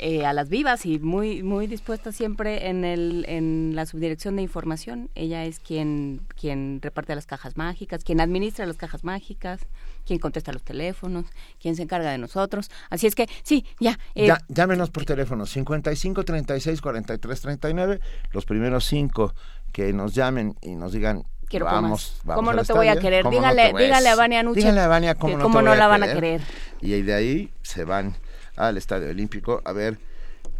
[0.00, 4.42] eh, a las vivas y muy muy dispuesta siempre en el en la subdirección de
[4.42, 5.10] información.
[5.16, 9.60] Ella es quien quien reparte las cajas mágicas quien administra las cajas mágicas
[10.06, 11.26] quien contesta los teléfonos
[11.60, 12.70] quien se encarga de nosotros.
[12.90, 18.84] Así es que sí ya, eh, llámenos por teléfono 55 36 43 39 los primeros
[18.84, 19.34] cinco
[19.72, 23.28] que nos llamen y nos digan Quiero vamos, vamos ¿Cómo no te voy a querer?
[23.28, 26.42] Dígale, dígale a Vania Nuche dígale a Vania cómo, no, no la van a querer.
[26.80, 28.14] Y de ahí se van
[28.58, 29.98] al Estadio Olímpico a ver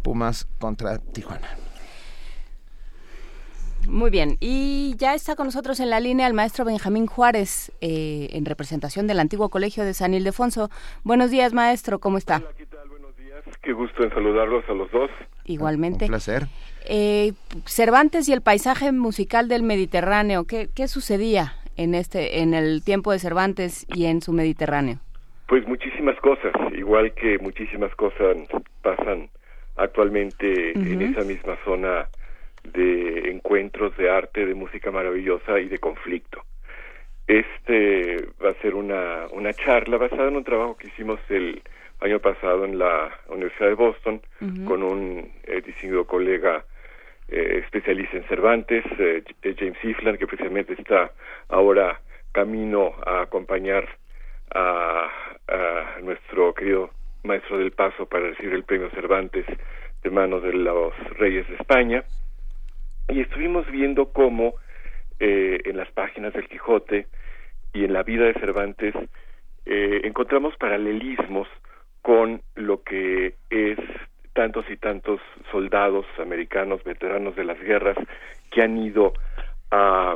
[0.01, 1.47] Pumas contra Tijuana.
[3.87, 8.27] Muy bien, y ya está con nosotros en la línea el maestro Benjamín Juárez, eh,
[8.33, 10.69] en representación del antiguo colegio de San Ildefonso.
[11.03, 12.37] Buenos días, maestro, ¿cómo está?
[12.37, 12.87] Hola, ¿qué tal?
[12.89, 15.09] Buenos días, qué gusto en saludarlos a los dos.
[15.45, 16.05] Igualmente.
[16.05, 16.47] Un placer.
[16.85, 17.33] Eh,
[17.65, 23.11] Cervantes y el paisaje musical del Mediterráneo, ¿qué, ¿qué sucedía en, este, en el tiempo
[23.11, 24.99] de Cervantes y en su Mediterráneo?
[25.47, 26.51] Pues muchísimas cosas,
[26.89, 28.35] igual que muchísimas cosas
[28.81, 29.29] pasan
[29.75, 32.09] actualmente en esa misma zona
[32.63, 36.41] de encuentros de arte, de música maravillosa y de conflicto.
[37.27, 41.61] Este va a ser una, una charla basada en un trabajo que hicimos el
[41.99, 44.21] año pasado en la Universidad de Boston
[44.65, 46.65] con un eh, distinguido colega
[47.27, 51.11] eh, especialista en Cervantes, eh, James Ifland, que precisamente está
[51.49, 53.87] ahora camino a acompañar
[54.53, 55.09] a,
[55.47, 56.89] a nuestro querido
[57.23, 59.45] maestro del paso para recibir el premio Cervantes
[60.03, 62.03] de manos de los reyes de España.
[63.09, 64.55] Y estuvimos viendo cómo
[65.19, 67.07] eh, en las páginas del Quijote
[67.73, 68.95] y en la vida de Cervantes
[69.65, 71.47] eh, encontramos paralelismos
[72.01, 73.77] con lo que es
[74.33, 75.19] tantos y tantos
[75.51, 77.97] soldados americanos veteranos de las guerras
[78.51, 79.13] que han ido
[79.71, 80.15] a,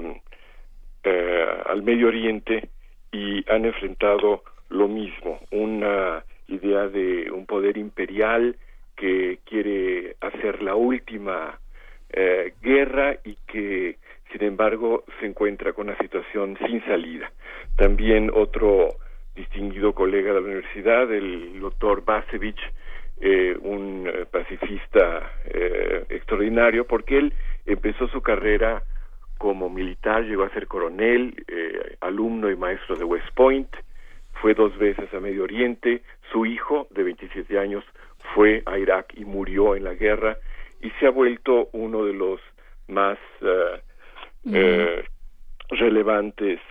[1.03, 2.69] eh, al Medio Oriente
[3.13, 8.57] y han enfrentado lo mismo, una idea de un poder imperial
[8.97, 11.59] que quiere hacer la última
[12.09, 13.97] eh, guerra y que
[14.31, 17.31] sin embargo se encuentra con una situación sin salida.
[17.77, 18.89] También otro
[19.35, 22.59] distinguido colega de la universidad, el doctor Basevich,
[23.21, 27.33] eh, un eh, pacifista eh, extraordinario, porque él
[27.65, 28.83] empezó su carrera
[29.43, 33.67] como militar, llegó a ser coronel, eh, alumno y maestro de West Point,
[34.41, 37.83] fue dos veces a Medio Oriente, su hijo de 27 años
[38.33, 40.37] fue a Irak y murió en la guerra
[40.79, 42.39] y se ha vuelto uno de los
[42.87, 43.77] más uh,
[44.49, 45.03] eh,
[45.71, 46.61] relevantes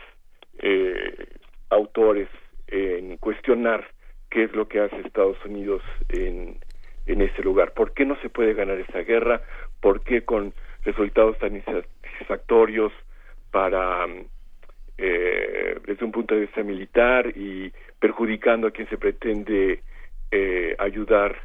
[0.60, 1.26] eh,
[1.68, 2.30] autores
[2.68, 3.86] en cuestionar
[4.30, 6.56] qué es lo que hace Estados Unidos en,
[7.04, 7.74] en ese lugar.
[7.74, 9.42] ¿Por qué no se puede ganar esa guerra?
[9.82, 10.54] ¿Por qué con
[10.84, 12.92] resultados tan insatisfactorios
[13.50, 14.06] para
[14.98, 19.82] eh, desde un punto de vista militar y perjudicando a quien se pretende
[20.30, 21.36] eh, ayudar,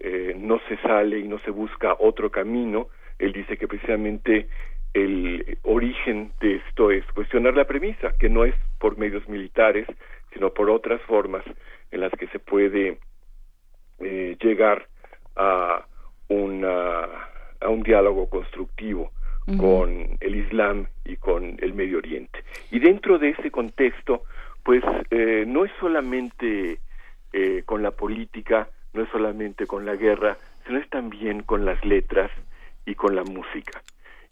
[0.00, 4.48] eh, no se sale y no se busca otro camino, él dice que precisamente
[4.94, 9.86] el origen de esto es cuestionar la premisa, que no es por medios militares,
[10.32, 11.44] sino por otras formas
[11.90, 12.98] en las que se puede
[14.00, 14.86] eh, llegar
[15.36, 15.84] a,
[16.28, 17.08] una,
[17.60, 19.12] a un diálogo constructivo
[19.56, 22.44] con el Islam y con el Medio Oriente.
[22.70, 24.24] Y dentro de ese contexto,
[24.62, 26.80] pues eh, no es solamente
[27.32, 30.36] eh, con la política, no es solamente con la guerra,
[30.66, 32.30] sino es también con las letras
[32.84, 33.80] y con la música.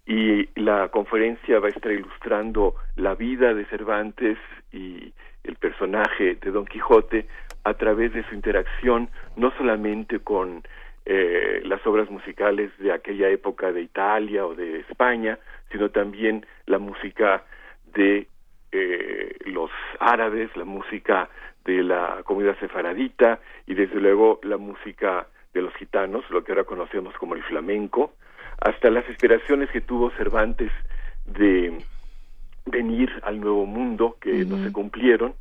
[0.05, 4.37] Y la conferencia va a estar ilustrando la vida de Cervantes
[4.73, 5.13] y
[5.45, 7.27] el personaje de Don Quijote
[7.65, 10.63] a través de su interacción no solamente con
[11.09, 15.39] eh, las obras musicales de aquella época de Italia o de España,
[15.71, 17.45] sino también la música
[17.95, 18.27] de
[18.73, 21.31] eh, los árabes, la música
[21.65, 26.65] de la comunidad sefaradita y desde luego la música de los gitanos, lo que ahora
[26.65, 28.15] conocemos como el flamenco,
[28.61, 30.73] hasta las aspiraciones que tuvo Cervantes
[31.25, 31.79] de
[32.65, 35.35] venir al nuevo mundo que no se cumplieron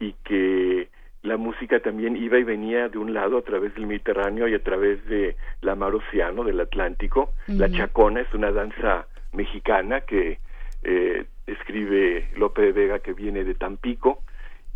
[0.00, 0.88] y que
[1.22, 4.62] la música también iba y venía de un lado a través del Mediterráneo y a
[4.62, 7.32] través de la mar Océano, del Atlántico.
[7.46, 10.38] La chacona es una danza mexicana que
[10.82, 14.22] eh, escribe Lope de Vega que viene de Tampico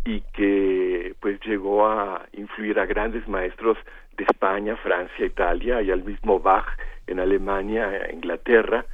[0.05, 3.77] y que pues llegó a influir a grandes maestros
[4.15, 6.65] de España, Francia, Italia y al mismo Bach
[7.07, 8.85] en Alemania, Inglaterra.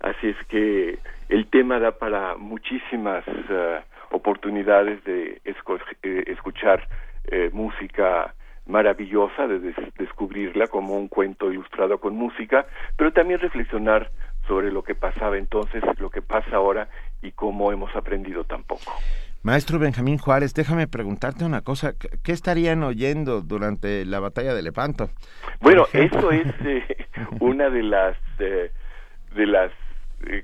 [0.00, 0.98] Así es que
[1.28, 6.88] el tema da para muchísimas eh, oportunidades de eh, escuchar
[7.24, 8.34] eh, música
[8.66, 12.66] maravillosa, de descubrirla como un cuento ilustrado con música,
[12.96, 14.10] pero también reflexionar
[14.46, 16.88] sobre lo que pasaba entonces, lo que pasa ahora
[17.22, 18.92] y cómo hemos aprendido tan poco.
[19.42, 21.94] Maestro Benjamín Juárez, déjame preguntarte una cosa.
[22.22, 25.10] ¿Qué estarían oyendo durante la batalla de Lepanto?
[25.60, 27.06] Bueno, eso es eh,
[27.40, 29.72] una de las de las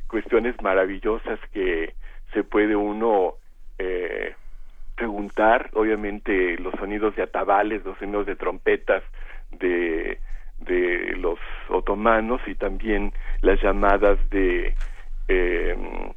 [0.07, 1.95] cuestiones maravillosas que
[2.33, 3.35] se puede uno
[3.79, 4.35] eh,
[4.99, 9.05] preguntar, obviamente los sonidos de atabales, los sonidos de trompetas
[9.53, 10.19] de,
[10.59, 11.39] de los
[11.69, 14.75] otomanos y también las llamadas de
[15.29, 16.13] em,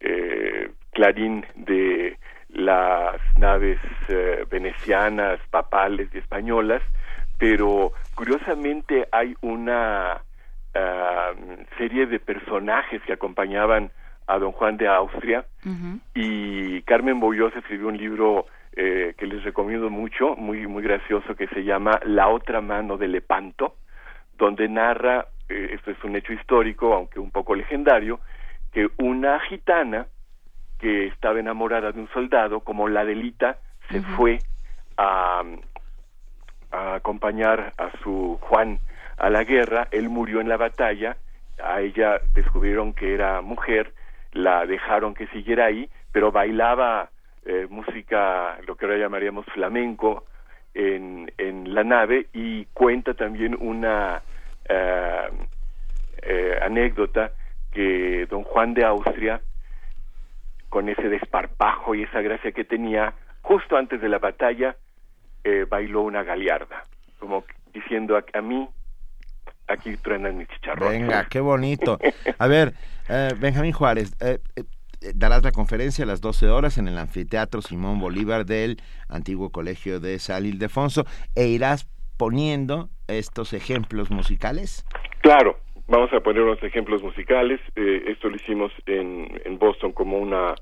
[0.00, 2.16] eh, clarín de
[2.48, 6.82] las naves eh, venecianas, papales y españolas,
[7.38, 10.22] pero curiosamente hay una
[11.78, 13.90] serie de personajes que acompañaban
[14.26, 15.44] a don Juan de Austria.
[16.14, 18.46] Y Carmen Boyos escribió un libro
[18.76, 23.08] eh, que les recomiendo mucho, muy muy gracioso, que se llama La otra mano de
[23.08, 23.76] Lepanto,
[24.36, 28.20] donde narra, eh, esto es un hecho histórico, aunque un poco legendario,
[28.72, 30.06] que una gitana
[30.78, 33.58] que estaba enamorada de un soldado, como la delita,
[33.90, 34.38] se fue
[34.98, 35.42] a,
[36.70, 38.78] a acompañar a su Juan
[39.16, 41.16] a la guerra, él murió en la batalla,
[41.62, 43.94] a ella descubrieron que era mujer,
[44.36, 47.10] la dejaron que siguiera ahí, pero bailaba
[47.44, 50.24] eh, música, lo que ahora llamaríamos flamenco,
[50.74, 54.20] en, en la nave y cuenta también una
[54.68, 55.28] eh,
[56.22, 57.32] eh, anécdota
[57.72, 59.40] que don Juan de Austria,
[60.68, 64.76] con ese desparpajo y esa gracia que tenía, justo antes de la batalla,
[65.70, 66.82] bailó una galearda,
[67.20, 68.68] como diciendo a mí
[69.68, 71.02] aquí truenan mis chicharrones.
[71.02, 71.98] Venga, qué bonito.
[72.38, 72.72] A ver,
[73.08, 74.62] eh, Benjamín Juárez, eh, eh,
[75.14, 78.78] darás la conferencia a las 12 horas en el anfiteatro Simón Bolívar del
[79.08, 81.04] antiguo colegio de San Ildefonso
[81.34, 84.84] e irás poniendo estos ejemplos musicales.
[85.20, 87.60] Claro, vamos a poner unos ejemplos musicales.
[87.74, 90.54] esto lo hicimos en, Boston como una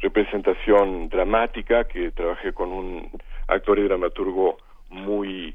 [0.00, 3.10] representación dramática que trabajé con un
[3.48, 4.58] actor y dramaturgo
[4.90, 5.54] muy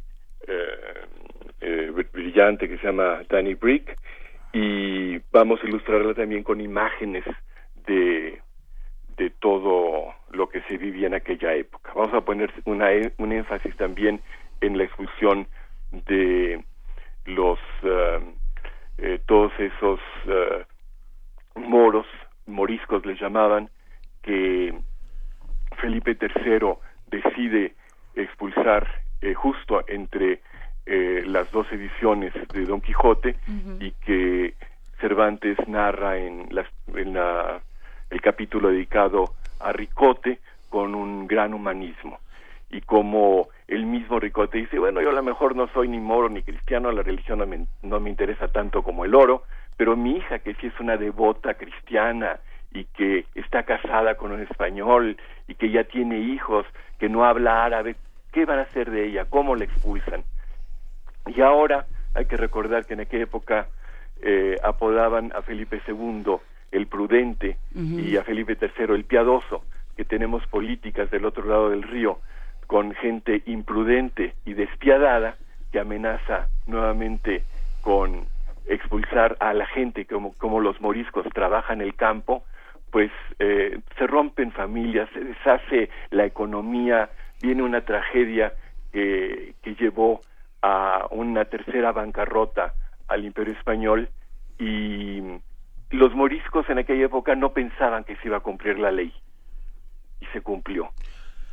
[1.62, 3.98] eh, brillante que se llama Danny Brick
[4.54, 7.24] y vamos a ilustrarla también con imágenes
[7.86, 8.42] de
[9.20, 11.92] de todo lo que se vivía en aquella época.
[11.94, 12.88] Vamos a poner una,
[13.18, 14.22] un énfasis también
[14.62, 15.46] en la expulsión
[15.92, 16.64] de
[17.26, 18.20] los eh,
[18.98, 20.00] eh, todos esos
[21.56, 22.06] moros,
[22.48, 23.70] moriscos les llamaban,
[24.24, 24.74] que
[25.78, 26.74] Felipe III
[27.08, 27.76] decide
[28.16, 28.88] expulsar
[29.36, 30.42] justo entre
[30.92, 33.36] eh, las dos ediciones de Don Quijote
[33.80, 34.56] y que
[35.00, 37.62] Cervantes narra en, las, en la,
[38.10, 42.20] el capítulo dedicado a Ricote con un gran humanismo
[42.72, 46.28] y como el mismo Ricote dice, bueno, yo a lo mejor no soy ni moro
[46.28, 49.44] ni cristiano, la religión no me, no me interesa tanto como el oro,
[49.78, 52.40] pero mi hija que sí es una devota cristiana
[52.72, 55.18] y que está casada con un español
[55.48, 56.66] y que ya tiene hijos,
[57.00, 57.96] que no habla árabe,
[58.32, 59.26] ¿qué van a hacer de ella?
[59.30, 60.24] ¿Cómo la expulsan?
[61.36, 61.86] Y ahora
[62.16, 63.68] Hay que recordar que en aquella época
[64.22, 66.38] eh, apodaban a Felipe II
[66.72, 69.64] el prudente y a Felipe III el piadoso,
[69.96, 72.20] que tenemos políticas del otro lado del río
[72.68, 75.36] con gente imprudente y despiadada
[75.72, 77.44] que amenaza nuevamente
[77.82, 78.26] con
[78.68, 82.44] expulsar a la gente como, como los moriscos trabajan el campo,
[82.92, 87.10] pues eh, se rompen familias, se deshace la economía,
[87.42, 88.54] viene una tragedia
[88.92, 90.22] que, que llevó
[90.62, 92.74] a una tercera bancarrota
[93.08, 94.10] al imperio español
[94.58, 95.22] y
[95.92, 99.14] los moriscos en aquella época no pensaban que se iba a cumplir la ley
[100.20, 100.90] y se cumplió.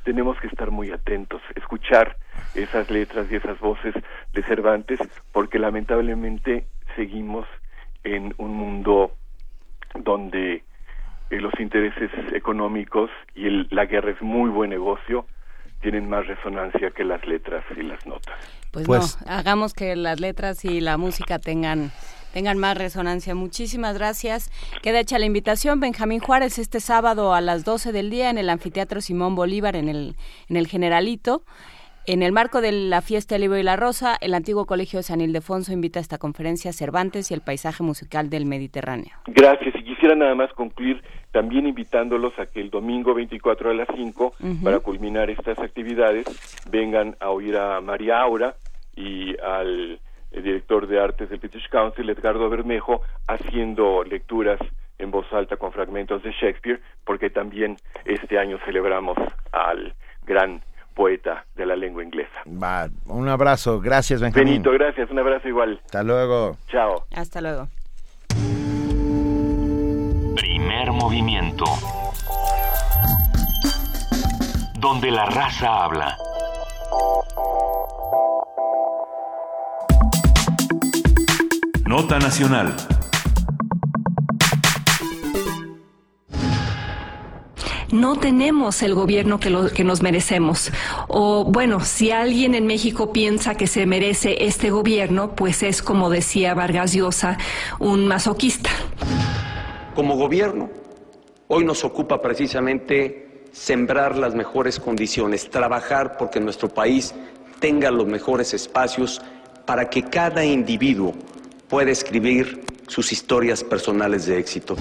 [0.04, 2.16] Tenemos que estar muy atentos, escuchar
[2.54, 3.94] esas letras y esas voces
[4.32, 5.00] de Cervantes,
[5.32, 7.46] porque lamentablemente seguimos
[8.04, 9.12] en un mundo
[9.94, 10.62] donde
[11.30, 15.26] eh, los intereses económicos y el, la guerra es muy buen negocio,
[15.80, 18.65] tienen más resonancia que las letras y las notas.
[18.76, 21.92] Pues, pues no, hagamos que las letras y la música tengan
[22.34, 23.34] tengan más resonancia.
[23.34, 24.50] Muchísimas gracias.
[24.82, 25.80] Queda hecha la invitación.
[25.80, 29.88] Benjamín Juárez este sábado a las 12 del día en el Anfiteatro Simón Bolívar en
[29.88, 30.16] el,
[30.50, 31.42] en el Generalito.
[32.04, 35.04] En el marco de la fiesta del libro y la rosa, el antiguo colegio de
[35.04, 39.12] San Ildefonso invita a esta conferencia Cervantes y el paisaje musical del Mediterráneo.
[39.28, 39.74] Gracias.
[39.74, 41.02] Y quisiera nada más concluir
[41.36, 44.32] también invitándolos a que el domingo 24 a las 5,
[44.64, 46.24] para culminar estas actividades,
[46.70, 48.54] vengan a oír a María Aura
[48.94, 50.00] y al
[50.32, 54.58] director de artes del British Council, Edgardo Bermejo, haciendo lecturas
[54.98, 57.76] en voz alta con fragmentos de Shakespeare, porque también
[58.06, 59.18] este año celebramos
[59.52, 59.92] al
[60.24, 60.62] gran
[60.94, 62.44] poeta de la lengua inglesa.
[62.46, 64.62] Va, un abrazo, gracias Benjamín.
[64.62, 65.82] Benito, gracias, un abrazo igual.
[65.84, 66.56] Hasta luego.
[66.68, 67.04] Chao.
[67.14, 67.68] Hasta luego.
[70.36, 71.64] Primer movimiento.
[74.78, 76.18] Donde la raza habla.
[81.86, 82.76] Nota Nacional.
[87.92, 90.70] no tenemos el gobierno que, lo, que nos merecemos.
[91.08, 96.10] O bueno, si alguien en México piensa que se merece este gobierno, pues es como
[96.10, 97.38] decía Vargas Llosa,
[97.78, 98.70] un masoquista.
[99.96, 100.70] Como gobierno,
[101.48, 107.14] hoy nos ocupa precisamente sembrar las mejores condiciones, trabajar porque nuestro país
[107.58, 109.20] tenga los mejores espacios
[109.64, 111.14] para que cada individuo
[111.68, 114.76] pueda escribir sus historias personales de éxito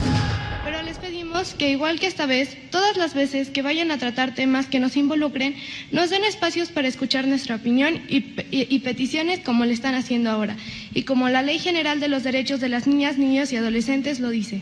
[1.54, 4.98] que, igual que esta vez, todas las veces que vayan a tratar temas que nos
[4.98, 5.56] involucren,
[5.92, 10.58] nos den espacios para escuchar nuestra opinión y, peticiones como le están haciendo ahora,
[10.94, 14.30] y como la Ley General de los Derechos de las Niñas, Niños y Adolescentes lo
[14.30, 14.62] dice.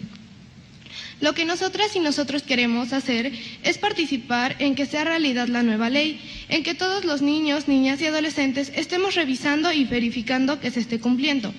[1.22, 3.32] Lo que nosotras y nosotros queremos hacer
[3.64, 6.20] es participar en que sea realidad la nueva ley,
[6.50, 11.00] en que todos los niños, niñas y adolescentes estemos revisando y verificando que se esté
[11.00, 11.54] cumpliendo.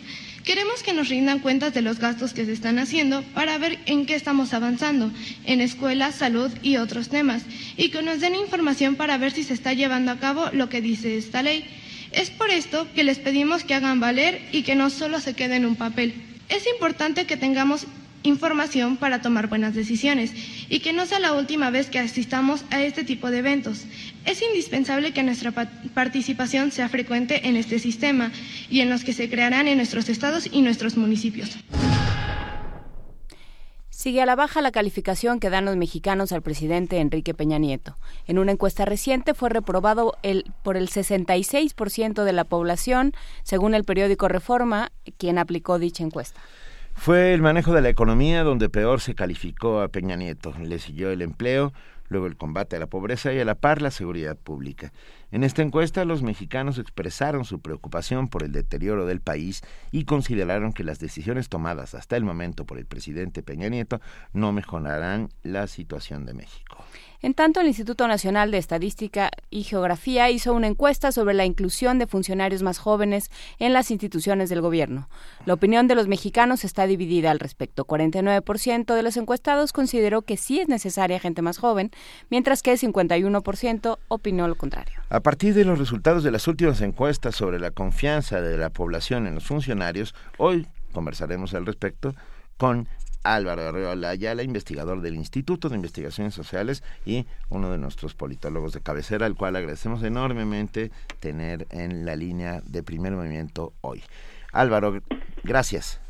[0.45, 4.05] Queremos que nos rindan cuentas de los gastos que se están haciendo para ver en
[4.05, 5.11] qué estamos avanzando,
[5.47, 7.43] en escuela, salud y otros temas,
[7.79, 10.83] y que nos den información para ver si se está llevando a cabo lo que
[10.83, 11.65] dice esta ley.
[12.13, 15.57] Es por esto que les pedimos que hagan valer y que no solo se quede
[15.57, 16.13] en un papel.
[16.51, 17.87] Es importante que tengamos
[18.25, 20.33] información para tomar buenas decisiones
[20.69, 23.85] y que no sea la última vez que asistamos a este tipo de eventos.
[24.25, 28.33] Es indispensable que nuestra participación sea frecuente en este sistema
[28.69, 31.57] y en los que se crearán en nuestros estados y nuestros municipios.
[33.91, 37.97] Sigue a la baja la calificación que dan los mexicanos al presidente Enrique Peña Nieto.
[38.27, 43.13] En una encuesta reciente fue reprobado el, por el 66% de la población,
[43.45, 46.41] según el periódico Reforma, quien aplicó dicha encuesta.
[46.95, 50.55] Fue el manejo de la economía donde peor se calificó a Peña Nieto.
[50.59, 51.73] Le siguió el empleo,
[52.09, 54.93] luego el combate a la pobreza y a la par la seguridad pública.
[55.31, 60.73] En esta encuesta los mexicanos expresaron su preocupación por el deterioro del país y consideraron
[60.73, 64.01] que las decisiones tomadas hasta el momento por el presidente Peña Nieto
[64.33, 66.64] no mejorarán la situación de México.
[67.25, 71.99] En tanto, el Instituto Nacional de Estadística y Geografía hizo una encuesta sobre la inclusión
[71.99, 75.09] de funcionarios más jóvenes en las instituciones del gobierno.
[75.47, 77.87] La opinión de los mexicanos está dividida al respecto.
[77.87, 81.93] 49% de los encuestados consideró que sí es necesaria gente más joven,
[82.29, 85.01] mientras que el 51% opinó lo contrario.
[85.09, 89.27] A partir de los resultados de las últimas encuestas sobre la confianza de la población
[89.27, 92.15] en los funcionarios, hoy conversaremos al respecto
[92.59, 92.87] con
[93.25, 98.81] Álvaro Arreola Ayala, investigador del Instituto de Investigaciones Sociales y uno de nuestros politólogos de
[98.81, 100.91] cabecera, al cual agradecemos enormemente
[101.21, 104.03] tener en la línea de primer movimiento hoy.
[104.53, 105.03] Álvaro,
[105.43, 106.01] gracias.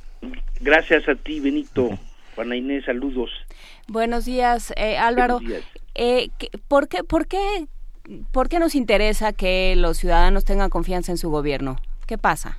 [0.60, 1.90] Gracias a ti, Benito.
[2.34, 3.30] Juana Inés, saludos.
[3.86, 5.40] Buenos días, eh, Álvaro.
[5.94, 6.30] Eh,
[6.66, 7.66] ¿por, qué, por, qué,
[8.32, 11.76] ¿Por qué nos interesa que los ciudadanos tengan confianza en su gobierno?
[12.06, 12.58] ¿Qué pasa?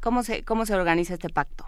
[0.00, 1.66] ¿Cómo se, cómo se organiza este pacto?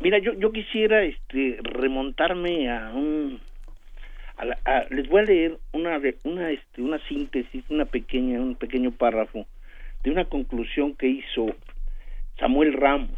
[0.00, 3.40] Mira, yo, yo quisiera este, remontarme a un...
[4.90, 9.46] les voy a leer una, una, este, una síntesis, una pequeña, un pequeño párrafo
[10.04, 11.46] de una conclusión que hizo
[12.38, 13.10] Samuel Ramos,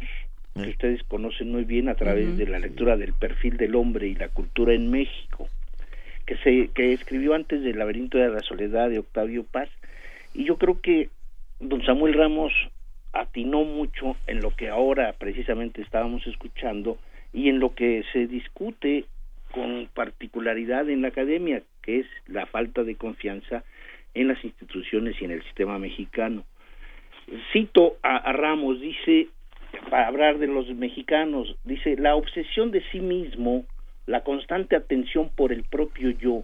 [0.55, 4.15] que ustedes conocen muy bien a través de la lectura del perfil del hombre y
[4.15, 5.47] la cultura en México,
[6.25, 9.69] que, se, que escribió antes del laberinto de la soledad de Octavio Paz.
[10.33, 11.09] Y yo creo que
[11.59, 12.53] don Samuel Ramos
[13.13, 16.97] atinó mucho en lo que ahora precisamente estábamos escuchando
[17.33, 19.05] y en lo que se discute
[19.51, 23.63] con particularidad en la academia, que es la falta de confianza
[24.13, 26.43] en las instituciones y en el sistema mexicano.
[27.51, 29.27] Cito a, Ramos, dice,
[29.89, 33.65] para hablar de los mexicanos, dice, la obsesión de sí mismo,
[34.07, 36.43] la constante atención por el propio yo,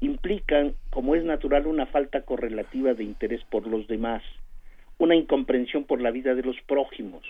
[0.00, 4.22] implican, como es natural, una falta correlativa de interés por los demás
[4.98, 7.22] una incomprensión por la vida de los prójimos.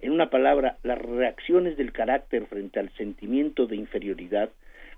[0.00, 4.50] En una palabra, las reacciones del carácter frente al sentimiento de inferioridad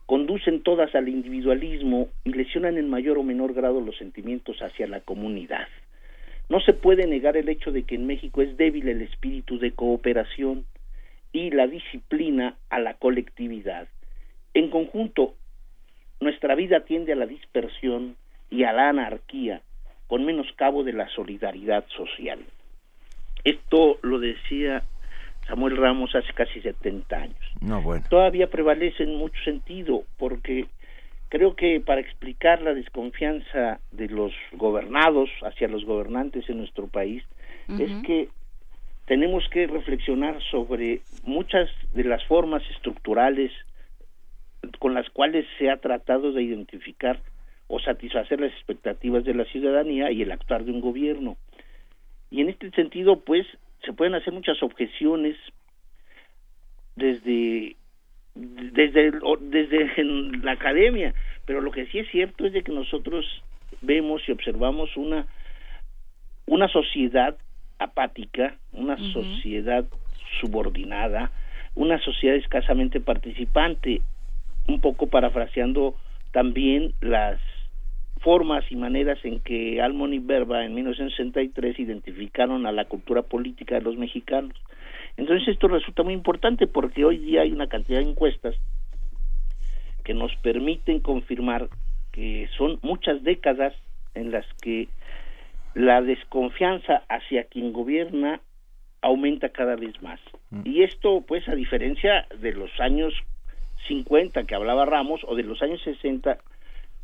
[0.06, 5.00] conducen todas al individualismo y lesionan en mayor o menor grado los sentimientos hacia la
[5.00, 5.68] comunidad.
[6.48, 9.72] No se puede negar el hecho de que en México es débil el espíritu de
[9.72, 10.64] cooperación
[11.32, 13.86] y la disciplina a la colectividad.
[14.54, 15.34] En conjunto,
[16.20, 18.16] nuestra vida tiende a la dispersión
[18.50, 19.60] y a la anarquía,
[20.08, 22.40] con menoscabo de la solidaridad social.
[23.44, 24.82] Esto lo decía
[25.46, 27.52] Samuel Ramos hace casi 70 años.
[27.60, 28.04] No, bueno.
[28.10, 30.66] Todavía prevalece en mucho sentido porque
[31.28, 37.22] creo que para explicar la desconfianza de los gobernados hacia los gobernantes en nuestro país
[37.68, 38.28] es que
[39.04, 43.52] tenemos que reflexionar sobre muchas de las formas estructurales
[44.78, 47.20] con las cuales se ha tratado de identificar
[47.68, 51.36] o satisfacer las expectativas de la ciudadanía y el actuar de un gobierno.
[52.30, 53.46] Y en este sentido, pues,
[53.84, 55.36] se pueden hacer muchas objeciones
[56.96, 57.76] desde
[58.34, 60.04] desde desde
[60.42, 61.14] la academia,
[61.44, 63.24] pero lo que sí es cierto es de que nosotros
[63.80, 65.26] vemos y observamos una
[66.46, 67.36] una sociedad
[67.78, 69.84] apática, una sociedad
[70.40, 71.30] subordinada,
[71.74, 74.00] una sociedad escasamente participante,
[74.66, 75.94] un poco parafraseando
[76.32, 77.40] también las
[78.20, 83.76] formas y maneras en que Almon y Berba en 1963 identificaron a la cultura política
[83.76, 84.54] de los mexicanos.
[85.16, 88.54] Entonces esto resulta muy importante porque hoy día hay una cantidad de encuestas
[90.04, 91.68] que nos permiten confirmar
[92.12, 93.74] que son muchas décadas
[94.14, 94.88] en las que
[95.74, 98.40] la desconfianza hacia quien gobierna
[99.02, 100.20] aumenta cada vez más.
[100.50, 100.62] Mm.
[100.64, 103.14] Y esto, pues, a diferencia de los años
[103.86, 106.38] 50 que hablaba Ramos o de los años 60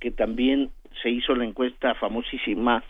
[0.05, 0.71] que también
[1.03, 2.85] se hizo la encuesta famosísima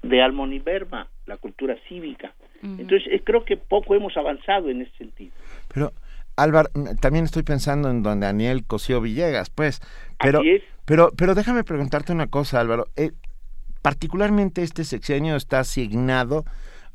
[0.00, 2.34] de Almon y Berma, la cultura cívica.
[2.62, 5.32] Entonces, eh, creo que poco hemos avanzado en ese sentido.
[5.74, 5.92] Pero,
[6.36, 9.80] Álvaro, mm, también estoy pensando en don Daniel Cosío Villegas, pues.
[10.20, 10.40] Pero,
[10.84, 12.86] pero, pero déjame preguntarte una cosa, Álvaro.
[12.94, 13.10] Eh,
[13.82, 16.44] particularmente este sexenio está asignado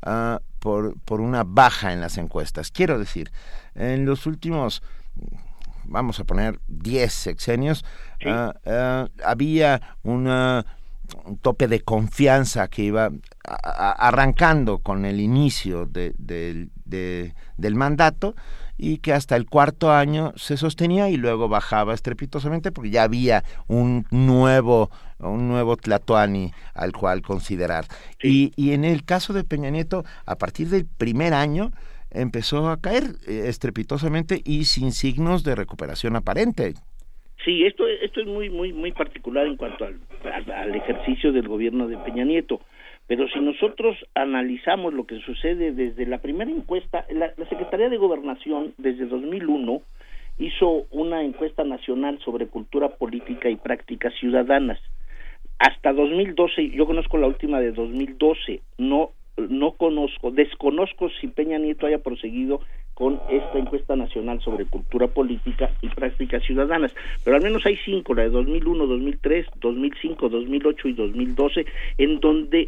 [0.00, 2.70] ah, por, por una baja en las encuestas.
[2.70, 3.28] Quiero decir,
[3.74, 4.82] en los últimos
[5.88, 7.84] vamos a poner 10 sexenios,
[8.26, 10.28] ah, ah, había un
[11.40, 13.10] tope de confianza que iba
[13.44, 18.34] arrancando con el inicio de, del mandato
[18.76, 23.42] y que hasta el cuarto año se sostenía y luego bajaba estrepitosamente porque ya había
[23.66, 27.86] un nuevo un nuevo Tlatoani al cual considerar.
[28.22, 31.72] Y, y en el caso de Peña Nieto, a partir del primer año,
[32.10, 36.74] empezó a caer eh, estrepitosamente y sin signos de recuperación aparente.
[37.44, 40.00] Sí, esto, esto es muy, muy, muy particular en cuanto al,
[40.52, 42.60] al, ejercicio del gobierno de Peña Nieto.
[43.06, 47.96] Pero si nosotros analizamos lo que sucede desde la primera encuesta, la, la Secretaría de
[47.96, 49.82] Gobernación desde 2001
[50.38, 54.78] hizo una encuesta nacional sobre cultura política y prácticas ciudadanas.
[55.58, 59.10] Hasta 2012, yo conozco la última de 2012, no
[59.48, 62.60] no conozco, desconozco si Peña Nieto haya proseguido
[62.94, 66.92] con esta encuesta nacional sobre cultura política y prácticas ciudadanas,
[67.24, 71.66] pero al menos hay cinco, la de 2001, 2003, 2005, 2008 y 2012,
[71.98, 72.66] en donde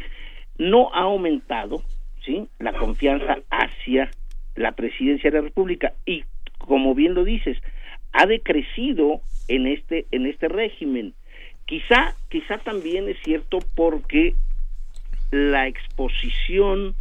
[0.57, 1.81] no ha aumentado,
[2.25, 2.47] ¿sí?
[2.59, 4.09] La confianza hacia
[4.55, 6.23] la presidencia de la República y
[6.57, 7.57] como bien lo dices,
[8.13, 11.13] ha decrecido en este en este régimen.
[11.65, 14.33] Quizá quizá también es cierto porque
[15.31, 16.95] la exposición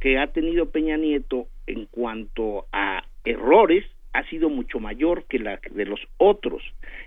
[0.00, 5.58] que ha tenido Peña Nieto en cuanto a errores ha sido mucho mayor que la
[5.70, 6.62] de los otros.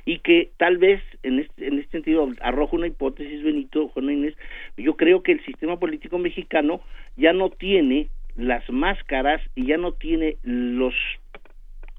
[0.06, 4.36] Y que tal vez en este, en este sentido arroja una hipótesis Benito Juan Inés
[4.78, 6.82] yo creo que el sistema político mexicano
[7.16, 10.94] ya no tiene las máscaras y ya no tiene los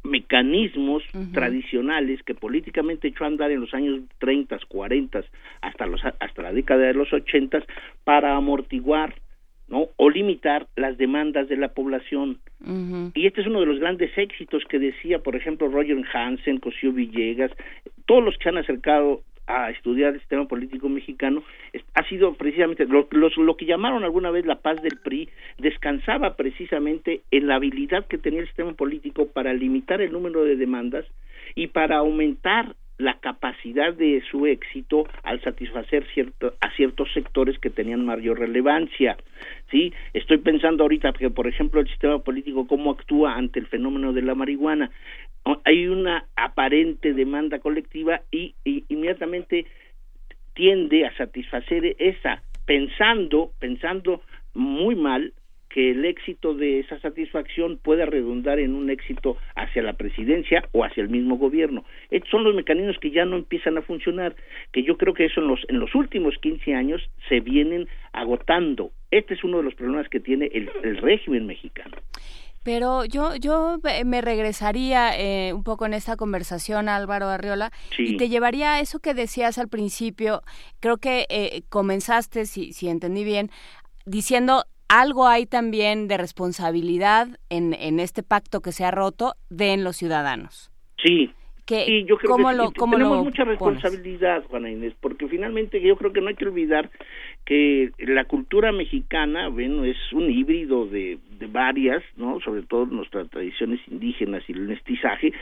[0.06, 1.02] mecanismos
[1.32, 5.24] tradicionales que políticamente echó a andar en los años 30, 40,
[5.60, 7.64] hasta, los, hasta la década de los 80
[8.04, 9.14] para amortiguar
[9.68, 9.88] ¿no?
[9.96, 12.38] o limitar las demandas de la población.
[13.14, 16.92] Y este es uno de los grandes éxitos que decía, por ejemplo, Roger Hansen, Cosío
[16.92, 17.50] Villegas,
[18.06, 21.42] todos los que se han acercado a estudiar el sistema político mexicano
[21.94, 25.28] ha sido precisamente lo, lo, que llamaron alguna vez la paz del PRI
[25.58, 30.56] descansaba precisamente en la habilidad que tenía el sistema político para limitar el número de
[30.56, 31.04] demandas
[31.54, 37.70] y para aumentar la capacidad de su éxito al satisfacer cierto, a ciertos sectores que
[37.70, 39.16] tenían mayor relevancia.
[39.70, 39.92] ¿sí?
[40.14, 44.22] Estoy pensando ahorita que, por ejemplo, el sistema político, cómo actúa ante el fenómeno de
[44.22, 44.90] la marihuana.
[45.64, 49.66] Hay una aparente demanda colectiva y, inmediatamente
[50.54, 54.22] tiende a satisfacer esa, pensando, pensando
[54.54, 55.32] muy mal
[55.68, 60.84] que el éxito de esa satisfacción pueda redundar en un éxito hacia la presidencia o
[60.84, 61.84] hacia el mismo gobierno.
[62.30, 64.34] Son los mecanismos que ya no empiezan a funcionar,
[64.72, 68.90] que yo creo que eso en los, en los últimos 15 años se vienen agotando.
[69.10, 71.94] Este es uno de los problemas que tiene el, régimen mexicano.
[72.66, 78.28] Pero yo, yo me regresaría eh, un poco en esta conversación, Álvaro Arriola, y te
[78.28, 80.42] llevaría a eso que decías al principio.
[80.80, 83.50] Creo que eh, comenzaste, si, si entendí bien,
[84.04, 89.72] diciendo algo hay también de responsabilidad en, en este pacto que se ha roto de
[89.72, 90.72] en los ciudadanos.
[91.00, 91.30] Sí.
[91.66, 96.28] Que, yo creo que tenemos mucha responsabilidad, Juana Inés, porque finalmente yo creo que no
[96.28, 96.90] hay que olvidar
[97.46, 102.40] que la cultura mexicana, bueno, es un híbrido de, de varias, ¿no?
[102.40, 105.32] Sobre todo nuestras tradiciones indígenas y el mestizaje.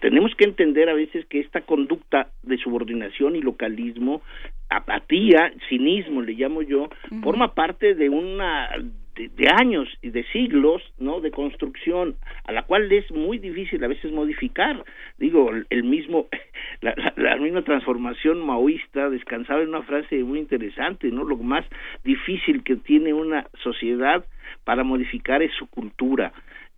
[0.00, 4.22] Tenemos que entender a veces que esta conducta de subordinación y localismo
[4.68, 6.88] apatía, cinismo le llamo yo,
[7.22, 8.68] forma parte de una
[9.14, 11.20] de, años y de siglos, ¿no?
[11.20, 14.84] De construcción a la cual es muy difícil a veces modificar.
[15.18, 16.28] Digo, el, mismo
[16.80, 21.24] la, la, misma transformación maoísta descansaba en una frase muy interesante, ¿no?
[21.24, 21.64] Lo más
[22.04, 24.24] difícil que tiene una sociedad
[24.64, 26.32] para modificar es su cultura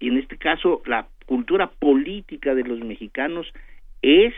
[0.04, 3.50] y en este caso la cultura política de los mexicanos
[4.02, 4.34] es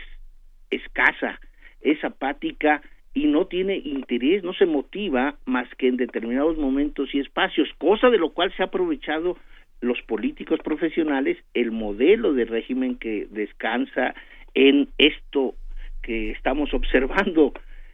[0.69, 1.39] escasa,
[1.81, 2.81] es apática
[3.17, 8.11] y no tiene interés, no se motiva más que en determinados momentos y espacios, cosa
[8.11, 9.37] de lo cual se ha aprovechado
[9.81, 14.13] los políticos profesionales, el modelo de régimen que descansa
[14.53, 15.55] en esto
[16.03, 17.53] que estamos observando.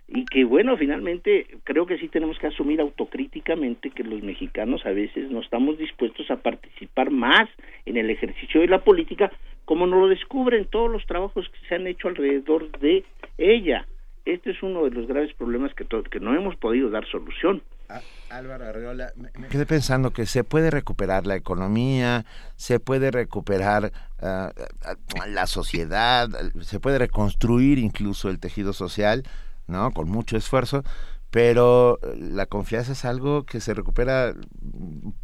[0.10, 4.92] Y que bueno, finalmente creo que sí tenemos que asumir autocríticamente que los mexicanos a
[4.92, 7.50] veces no estamos dispuestos a participar más
[7.86, 9.32] en el ejercicio de la política
[9.64, 13.06] como nos lo descubren todos los trabajos que se han hecho alrededor de
[13.38, 13.88] ella
[14.26, 17.62] este es uno de los graves problemas que, que no hemos podido dar solución.
[17.90, 22.26] Ah, Álvaro Arreola, me, quedé pensando que se puede recuperar la economía,
[22.56, 23.92] se puede recuperar
[24.22, 24.52] ah,
[24.84, 24.96] ah,
[25.28, 26.30] la sociedad,
[26.62, 29.24] se puede reconstruir incluso el tejido social,
[29.68, 29.92] ¿no?
[29.92, 30.84] Con mucho esfuerzo,
[31.34, 34.36] pero la confianza es algo que se recupera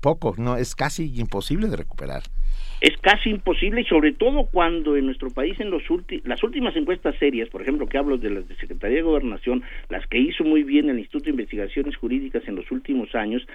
[0.02, 2.23] poco, no es casi imposible de recuperar.
[2.81, 5.84] Es casi imposible y sobre todo cuando en nuestro país en los
[6.23, 10.07] las últimas encuestas serias, por ejemplo, que hablo de las de Secretaría de Gobernación, las
[10.07, 13.45] que hizo muy bien el Instituto de Investigaciones Jurídicas en los últimos años,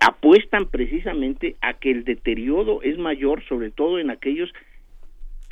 [0.00, 4.50] apuestan precisamente a que el deterioro es mayor, sobre todo en aquellos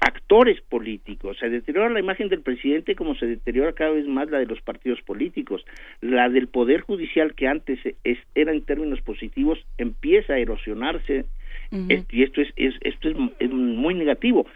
[0.07, 1.37] actores políticos.
[1.41, 4.61] Se deteriora la imagen del presidente como se deteriora cada vez más la de los
[4.61, 5.65] partidos políticos.
[6.01, 7.81] La del Poder Judicial, que antes
[8.35, 11.25] era en términos positivos, empieza a erosionarse
[11.73, 13.09] y esto es, esto
[13.41, 14.47] es, muy negativo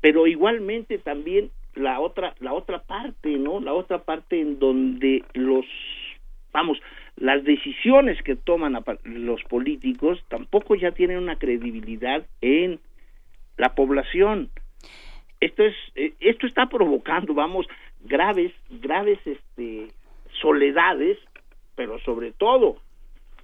[0.00, 5.64] pero igualmente también la otra la otra parte no la otra parte en donde los
[6.52, 6.78] vamos
[7.16, 12.78] las decisiones que toman los políticos tampoco ya tienen una credibilidad en
[13.56, 14.50] la población
[15.44, 17.66] esto es eh, esto está provocando vamos
[18.02, 19.88] graves graves este
[20.40, 21.18] soledades
[21.74, 22.78] pero sobre todo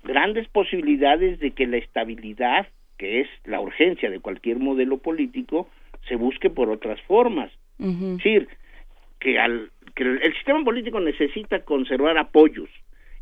[0.05, 2.67] grandes posibilidades de que la estabilidad
[3.01, 5.71] que es la urgencia de cualquier modelo político,
[6.07, 7.51] se busque por otras formas.
[7.79, 8.47] Es decir,
[9.19, 12.69] que, al, que el sistema político necesita conservar apoyos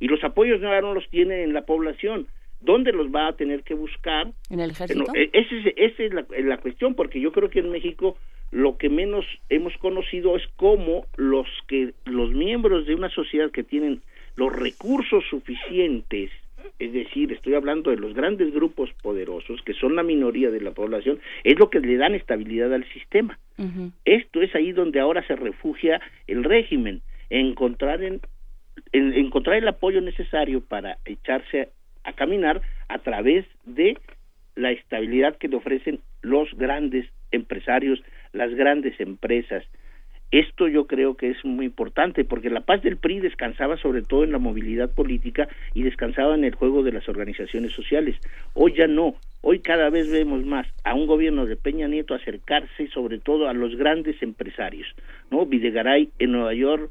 [0.01, 2.27] y los apoyos no, los tiene en la población.
[2.61, 4.33] ¿Dónde los va a tener que buscar?
[4.51, 5.05] En el ejército.
[5.15, 8.19] E, esa es, la, la, cuestión, porque yo creo que en México
[8.51, 13.63] lo que menos hemos conocido es cómo los que los miembros de una sociedad que
[13.63, 14.01] tienen
[14.37, 16.31] los recursos suficientes
[16.79, 20.71] es decir, estoy hablando de los grandes grupos poderosos, que son la minoría de la
[20.71, 23.39] población, es lo que le dan estabilidad al sistema.
[24.05, 28.21] Esto es ahí donde ahora se refugia el régimen, encontrar, en,
[28.93, 31.71] encontrar el apoyo necesario para echarse
[32.05, 33.99] a caminar a través de
[34.55, 38.01] la estabilidad que le ofrecen los grandes empresarios,
[38.33, 39.65] las grandes empresas.
[40.31, 44.25] Esto yo creo que es muy importante porque la paz del PRI descansaba sobre todo
[44.25, 48.17] en la movilidad política y descansaba en el juego de las organizaciones sociales.
[48.53, 49.15] Hoy ya no.
[49.41, 53.55] Hoy cada vez vemos más a un gobierno de Peña Nieto acercarse sobre todo a
[53.55, 54.89] los grandes empresarios.
[55.31, 55.47] ¿no?
[55.47, 56.91] Videgaray en Nueva York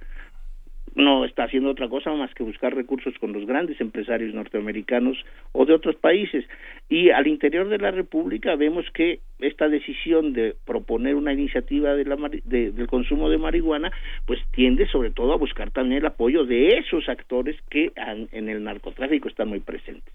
[0.98, 5.15] no está haciendo otra cosa más que buscar recursos con los grandes empresarios norteamericanos
[5.52, 6.44] o de otros países.
[6.90, 12.03] Y al interior de la República vemos que esta decisión de proponer una iniciativa de
[12.03, 13.91] la, del consumo de marihuana,
[14.26, 17.91] pues tiende sobre todo a buscar también el apoyo de esos actores que
[18.32, 20.14] en el narcotráfico están muy presentes.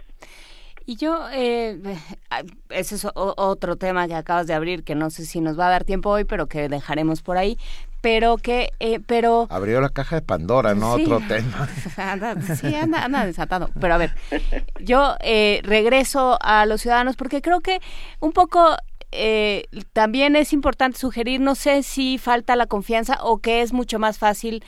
[0.84, 1.78] Y yo, eh,
[2.70, 5.70] ese es otro tema que acabas de abrir, que no sé si nos va a
[5.70, 7.56] dar tiempo hoy, pero que dejaremos por ahí
[8.02, 9.46] pero que, eh, pero...
[9.48, 10.92] Abrió la caja de Pandora, ¿no?
[10.92, 11.68] Otro tema.
[12.60, 13.70] sí, anda, anda, desatado.
[13.80, 14.14] Pero a ver,
[14.80, 17.80] yo eh, regreso a los ciudadanos porque creo que
[18.18, 18.76] un poco
[19.12, 24.00] eh, también es importante sugerir, no sé si falta la confianza o que es mucho
[24.00, 24.64] más fácil,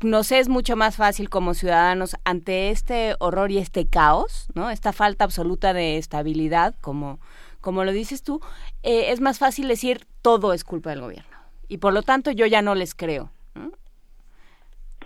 [0.00, 4.70] no sé, es mucho más fácil como ciudadanos ante este horror y este caos, ¿no?
[4.70, 7.20] Esta falta absoluta de estabilidad, como,
[7.60, 8.40] como lo dices tú,
[8.82, 11.35] es más fácil decir todo es culpa del gobierno
[11.68, 13.30] y por lo tanto yo ya no les creo.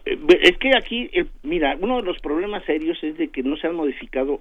[0.04, 1.10] Eh, es que aquí,
[1.42, 4.40] mira, uno de los problemas serios es de que no se han modificado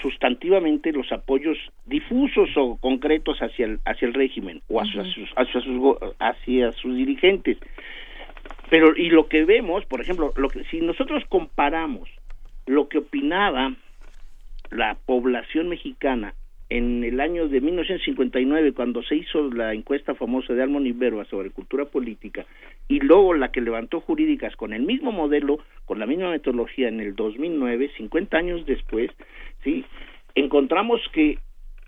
[0.00, 5.60] sustantivamente los apoyos difusos o concretos hacia el, hacia el régimen o hacia, sus, hacia,
[5.60, 7.58] sus, hacia sus dirigentes.
[8.70, 12.08] Pero, y lo que vemos, por ejemplo, lo que, si nosotros comparamos
[12.66, 13.74] lo que opinaba
[14.70, 16.34] la población mexicana
[16.76, 21.50] en el año de 1959, cuando se hizo la encuesta famosa de Almon Iberba sobre
[21.50, 22.46] cultura política,
[22.88, 27.00] y luego la que levantó jurídicas con el mismo modelo, con la misma metodología en
[27.00, 29.10] el 2009, 50 años después,
[29.62, 29.84] sí,
[30.34, 31.38] encontramos que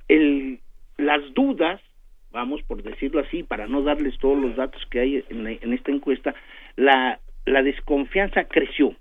[0.09, 0.61] el,
[0.99, 1.81] las dudas,
[2.31, 5.93] vamos por decirlo así, para no darles todos los datos que hay en, en esta
[5.93, 6.35] encuesta,
[6.77, 8.95] la, la desconfianza creció.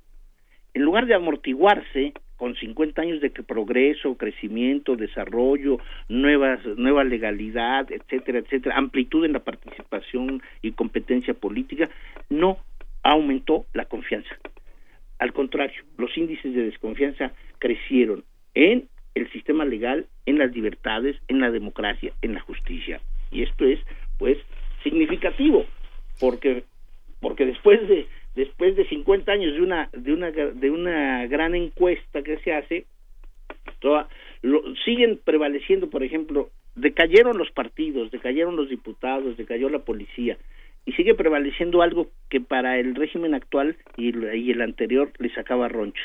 [0.74, 5.78] En lugar de amortiguarse, con 50 años de progreso, crecimiento, desarrollo,
[6.10, 11.90] nuevas, nueva legalidad, etcétera, etcétera, amplitud en la participación y competencia política,
[12.30, 12.58] no
[13.04, 14.36] aumentó la confianza.
[15.20, 18.24] Al contrario, los índices de desconfianza crecieron
[18.56, 23.00] en el sistema legal, en las libertades, en la democracia, en la justicia.
[23.32, 23.80] Y esto es,
[24.18, 24.38] pues,
[24.84, 25.66] significativo,
[26.20, 26.64] porque,
[27.22, 32.24] porque después de después de 50 años de una de una de una gran encuesta
[32.24, 32.86] que se hace
[33.80, 34.08] toda,
[34.86, 40.38] siguen prevaleciendo por ejemplo decayeron los partidos decayeron los diputados decayó la policía
[40.86, 45.70] y sigue prevaleciendo algo que para el régimen actual y, y el anterior le sacaba
[45.70, 46.04] ronchas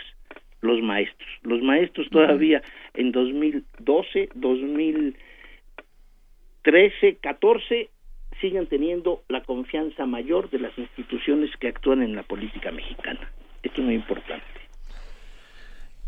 [0.60, 1.28] los maestros.
[1.42, 2.62] Los maestros todavía
[2.94, 7.88] en 2012 2013 14
[8.40, 13.30] sigan teniendo la confianza mayor de las instituciones que actúan en la política mexicana.
[13.62, 14.44] Esto es muy importante.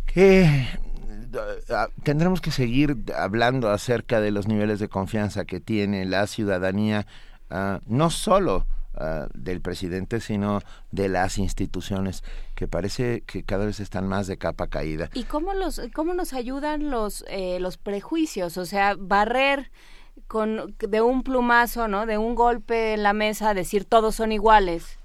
[0.06, 0.46] Que
[1.70, 7.06] ah, tendremos que seguir hablando acerca de los niveles de confianza que tiene la ciudadanía,
[7.50, 12.22] ah, no solo ah, del presidente, sino de las instituciones,
[12.54, 15.10] que parece que cada vez están más de capa caída.
[15.14, 18.56] ¿Y cómo, los, cómo nos ayudan los, eh, los prejuicios?
[18.56, 19.70] O sea, barrer
[20.30, 22.06] con de un plumazo, ¿no?
[22.06, 24.96] De un golpe en la mesa, decir todos son iguales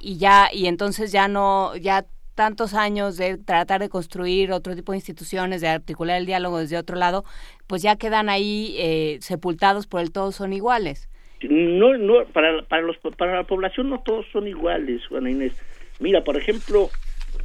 [0.00, 4.92] y ya y entonces ya no ya tantos años de tratar de construir otro tipo
[4.92, 7.22] de instituciones, de articular el diálogo desde otro lado,
[7.66, 11.10] pues ya quedan ahí eh, sepultados por el todos son iguales.
[11.42, 15.52] No, no, para, para, los, para la población no todos son iguales, Juana Inés.
[15.98, 16.88] Mira, por ejemplo,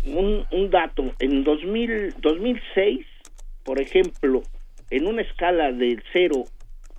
[0.06, 3.06] un, un dato, en 2000, 2006,
[3.66, 4.44] por ejemplo,
[4.92, 6.46] en una escala del cero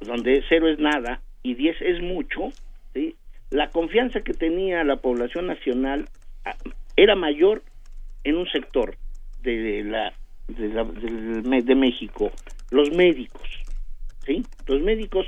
[0.00, 2.52] donde cero es nada y diez es mucho,
[2.94, 3.16] ¿sí?
[3.50, 6.08] la confianza que tenía la población nacional
[6.44, 6.56] ah,
[6.96, 7.62] era mayor
[8.24, 8.96] en un sector
[9.42, 10.12] de la
[10.48, 12.30] de, de, México,
[12.70, 13.48] los médicos,
[14.24, 14.44] ¿sí?
[14.66, 15.26] Los médicos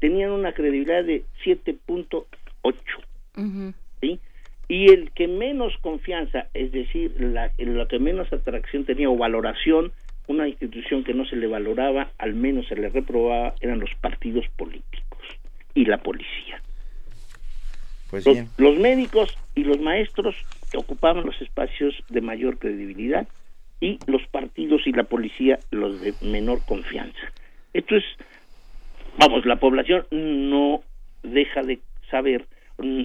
[0.00, 4.20] tenían una credibilidad de 7.8, ¿sí?
[4.68, 9.92] Y el que menos confianza, es decir, la, la que menos atracción tenía o valoración
[10.28, 14.46] una institución que no se le valoraba, al menos se le reprobaba, eran los partidos
[14.56, 15.20] políticos
[15.74, 16.60] y la policía.
[18.10, 18.24] Pues
[18.56, 20.36] los, médicos y los maestros
[20.76, 23.26] ocupaban los espacios de mayor credibilidad
[23.80, 27.18] y los partidos y la policía los de menor confianza.
[27.72, 28.04] Esto es,
[29.18, 30.82] vamos, la población no
[31.22, 31.80] deja de
[32.10, 32.46] saber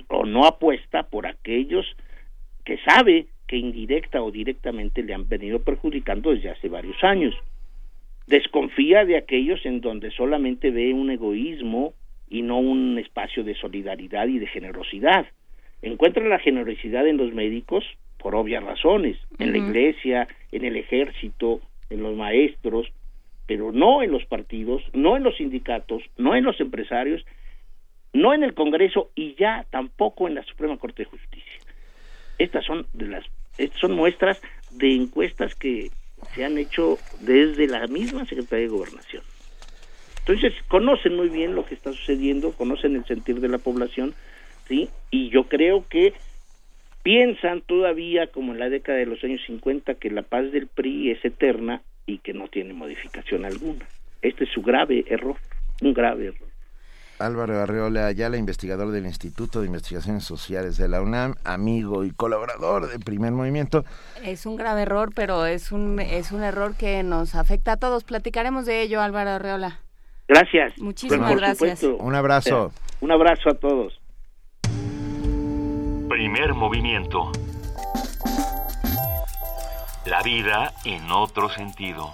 [0.08, 1.86] o no apuesta por aquellos
[2.64, 7.36] que sabe que indirecta o directamente le han venido perjudicando desde hace varios años.
[8.28, 11.94] desconfía de aquellos en donde solamente ve un egoísmo
[12.30, 15.26] y no un espacio de solidaridad y de generosidad.
[15.82, 17.84] Encuentra la generosidad en los médicos
[18.20, 21.60] por obvias razones, en la iglesia, en el ejército,
[21.90, 22.88] en los maestros,
[23.48, 27.26] pero no en los partidos, no en los sindicatos, no en los empresarios,
[28.14, 31.60] no en el Congreso y ya tampoco en la Suprema Corte de Justicia.
[32.38, 33.26] Estas son de las
[33.80, 35.92] son muestras de encuestas que
[36.36, 39.24] se han hecho desde la misma Secretaría de Gobernación.
[40.20, 44.14] Entonces, conocen muy bien lo que está sucediendo, conocen el sentir de la población,
[44.68, 44.90] ¿sí?
[45.10, 46.14] Y yo creo que
[47.04, 51.12] piensan todavía, como en la década de los años 50, que la paz del PRI
[51.12, 53.88] es eterna y que no tiene modificación alguna.
[54.22, 55.38] Este es su grave error,
[55.82, 56.51] un grave error.
[57.22, 62.90] Álvaro Arreola Ayala, investigador del Instituto de Investigaciones Sociales de la UNAM, amigo y colaborador
[62.90, 63.86] del Primer Movimiento.
[64.24, 68.04] Es un grave error, pero es un, es un error que nos afecta a todos.
[68.04, 69.80] Platicaremos de ello, Álvaro Arreola.
[70.28, 70.78] Gracias.
[70.78, 71.84] Muchísimas gracias.
[71.84, 72.72] Un abrazo.
[73.02, 74.00] Un abrazo a todos.
[76.10, 77.32] Primer movimiento.
[80.06, 82.14] La vida en otro sentido.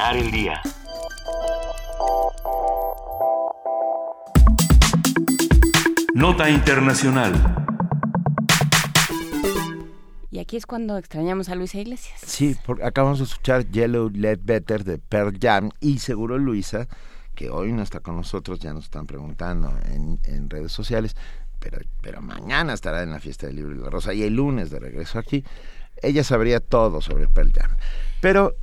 [0.00, 0.62] El día.
[6.14, 7.34] Nota Internacional.
[10.30, 12.20] Y aquí es cuando extrañamos a Luisa Iglesias.
[12.24, 16.86] Sí, porque acabamos de escuchar Yellow Led Better de Pearl Jam y seguro Luisa,
[17.34, 21.16] que hoy no está con nosotros, ya nos están preguntando en, en redes sociales,
[21.58, 24.70] pero, pero mañana estará en la fiesta del libro y la rosa y el lunes
[24.70, 25.44] de regreso aquí.
[26.00, 27.72] Ella sabría todo sobre Pearl Jam.
[28.20, 28.54] Pero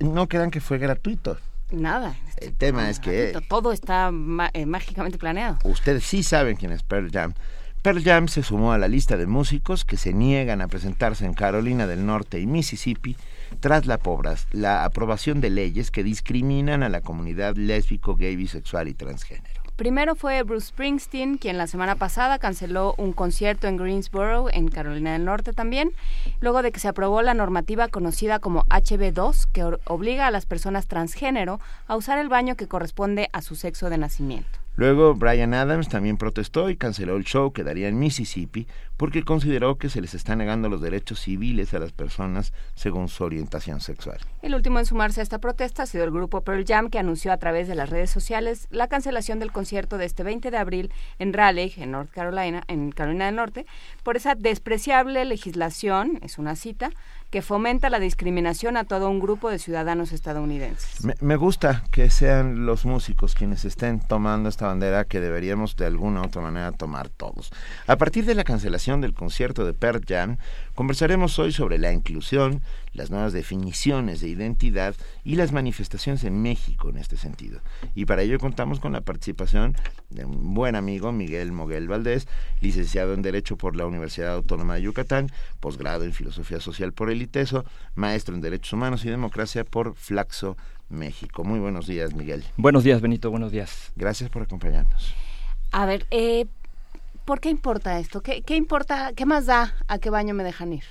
[0.00, 1.38] no crean que fue gratuito.
[1.70, 2.14] Nada.
[2.36, 4.10] El tema es que Todo está
[4.52, 5.58] eh, mágicamente planeado.
[5.64, 7.34] ustedes sí saben quién es Pearl Jam.
[7.82, 11.34] Pearl Jam se sumó a la lista de músicos que se niegan a presentarse en
[11.34, 13.16] Carolina del Norte y Mississippi
[13.60, 18.88] tras la, pobras- la aprobación de leyes que discriminan a la comunidad lésbico, gay, bisexual
[18.88, 19.62] y transgénero.
[19.76, 25.12] Primero fue Bruce Springsteen, quien la semana pasada canceló un concierto en Greensboro, en Carolina
[25.12, 25.92] del Norte también,
[26.40, 30.86] luego de que se aprobó la normativa conocida como HB2, que obliga a las personas
[30.86, 34.48] transgénero a usar el baño que corresponde a su sexo de nacimiento.
[34.76, 38.66] Luego, Brian Adams también protestó y canceló el show que daría en Mississippi
[38.96, 43.24] porque consideró que se les está negando los derechos civiles a las personas según su
[43.24, 44.18] orientación sexual.
[44.42, 47.32] El último en sumarse a esta protesta ha sido el grupo Pearl Jam, que anunció
[47.32, 50.92] a través de las redes sociales la cancelación del concierto de este 20 de abril
[51.18, 53.66] en Raleigh, en North Carolina, en Carolina del Norte,
[54.02, 56.90] por esa despreciable legislación, es una cita,
[57.30, 61.04] que fomenta la discriminación a todo un grupo de ciudadanos estadounidenses.
[61.04, 65.86] Me, me gusta que sean los músicos quienes estén tomando esta bandera que deberíamos de
[65.86, 67.50] alguna u otra manera tomar todos.
[67.88, 70.38] A partir de la cancelación del concierto de Pearl Jam,
[70.76, 74.94] conversaremos hoy sobre la inclusión, las nuevas definiciones de identidad
[75.24, 77.60] y las manifestaciones en México en este sentido.
[77.96, 79.74] Y para ello contamos con la participación
[80.10, 82.28] de un buen amigo, Miguel Moguel Valdés,
[82.60, 87.22] licenciado en Derecho por la Universidad Autónoma de Yucatán, posgrado en Filosofía Social por el
[87.22, 87.64] ITESO,
[87.96, 90.56] maestro en Derechos Humanos y Democracia por Flaxo
[90.88, 91.42] México.
[91.42, 92.44] Muy buenos días, Miguel.
[92.56, 93.90] Buenos días, Benito, buenos días.
[93.96, 95.12] Gracias por acompañarnos.
[95.72, 96.46] A ver, eh,
[97.26, 98.22] ¿por qué importa esto?
[98.22, 100.84] ¿Qué, importa, qué más da a qué baño me dejan ir?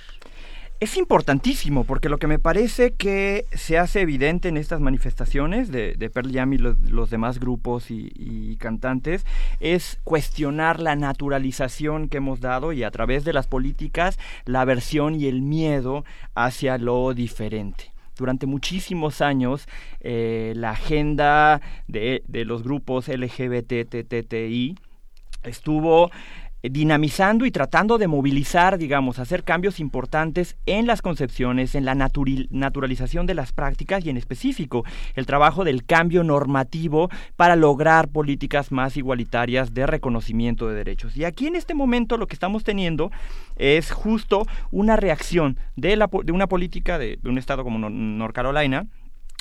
[0.78, 5.94] Es importantísimo porque lo que me parece que se hace evidente en estas manifestaciones de,
[5.94, 9.24] de Pearl Jam y los, demás grupos y, cantantes
[9.60, 15.14] es cuestionar la naturalización que hemos dado y a través de las políticas la aversión
[15.14, 16.04] y el miedo
[16.34, 19.68] hacia lo diferente durante muchísimos años
[20.00, 24.76] eh, la agenda de, de los grupos LGBTTI
[25.46, 26.10] estuvo
[26.62, 33.26] dinamizando y tratando de movilizar, digamos, hacer cambios importantes en las concepciones, en la naturalización
[33.26, 38.96] de las prácticas y en específico el trabajo del cambio normativo para lograr políticas más
[38.96, 41.16] igualitarias de reconocimiento de derechos.
[41.16, 43.10] Y aquí en este momento lo que estamos teniendo
[43.56, 48.86] es justo una reacción de, la, de una política de, un estado como North Carolina,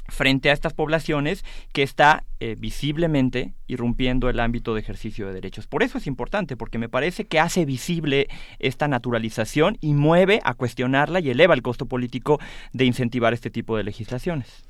[0.08, 5.68] frente a estas poblaciones que está eh, visiblemente irrumpiendo el ámbito de ejercicio de derechos.
[5.68, 8.28] Por eso es importante, porque me parece que hace visible
[8.60, 12.40] esta naturalización y mueve a cuestionarla y eleva el costo político
[12.74, 14.66] de incentivar este tipo de legislaciones.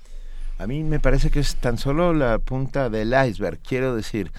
[0.58, 3.60] A mí me parece que es tan solo la punta del iceberg.
[3.60, 4.32] Quiero decir,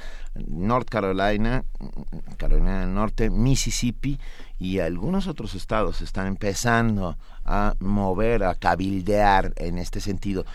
[0.46, 1.64] North Carolina,
[2.38, 4.18] Carolina del Norte, Mississippi
[4.58, 10.46] y algunos otros estados están empezando a mover, a cabildear en este sentido.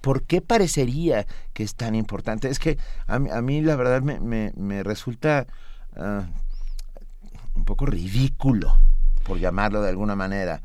[0.00, 2.48] ¿Por qué parecería que es tan importante?
[2.48, 5.46] Es que a mí, la verdad me, me, resulta
[5.96, 6.26] ah,
[7.54, 8.76] un poco ridículo,
[9.24, 10.62] por llamarlo de alguna manera.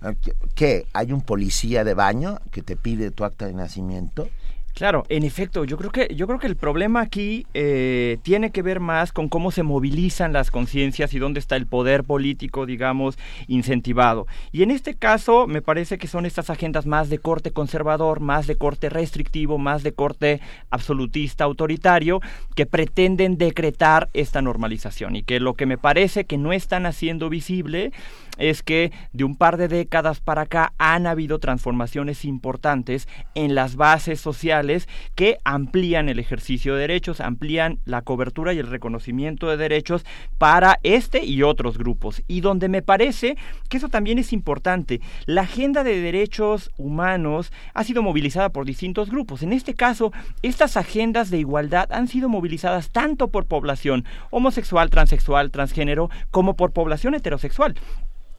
[0.00, 0.12] Ah,
[0.54, 0.86] ¿Qué?
[0.92, 4.28] ¿Hay un policía de baño que te pide tu acta de nacimiento?
[4.76, 8.60] Claro, en efecto, yo creo que yo creo que el problema aquí eh, tiene que
[8.60, 13.16] ver más con cómo se movilizan las conciencias y dónde está el poder político, digamos,
[13.46, 14.26] incentivado.
[14.52, 18.46] Y en este caso, me parece que son estas agendas más de corte conservador, más
[18.46, 22.20] de corte restrictivo, más de corte absolutista, autoritario,
[22.54, 27.30] que pretenden decretar esta normalización y que lo que me parece que no están haciendo
[27.30, 27.92] visible
[28.36, 33.76] es que de un par de décadas para acá han habido transformaciones importantes en las
[33.76, 39.56] bases sociales que amplían el ejercicio de derechos, amplían la cobertura y el reconocimiento de
[39.56, 40.04] derechos
[40.38, 42.22] para este y otros grupos.
[42.28, 43.36] Y donde me parece
[43.68, 49.10] que eso también es importante, la agenda de derechos humanos ha sido movilizada por distintos
[49.10, 49.42] grupos.
[49.42, 55.50] En este caso, estas agendas de igualdad han sido movilizadas tanto por población homosexual, transexual,
[55.50, 57.74] transgénero, como por población heterosexual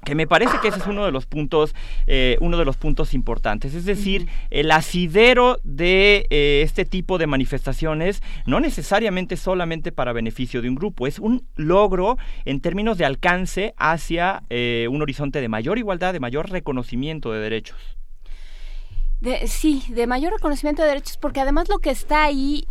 [0.08, 1.76] que me parece que ese es uno de los puntos
[2.08, 3.74] eh, uno de los puntos importantes.
[3.74, 10.62] Es decir el asidero de eh, este tipo de manifestaciones no necesariamente solamente para beneficio
[10.62, 15.50] de un grupo es un logro en términos de alcance hacia eh, un horizonte de
[15.50, 17.78] mayor igualdad de mayor reconocimiento de derechos.
[19.46, 22.66] Sí de mayor reconocimiento de derechos porque además lo que está ahí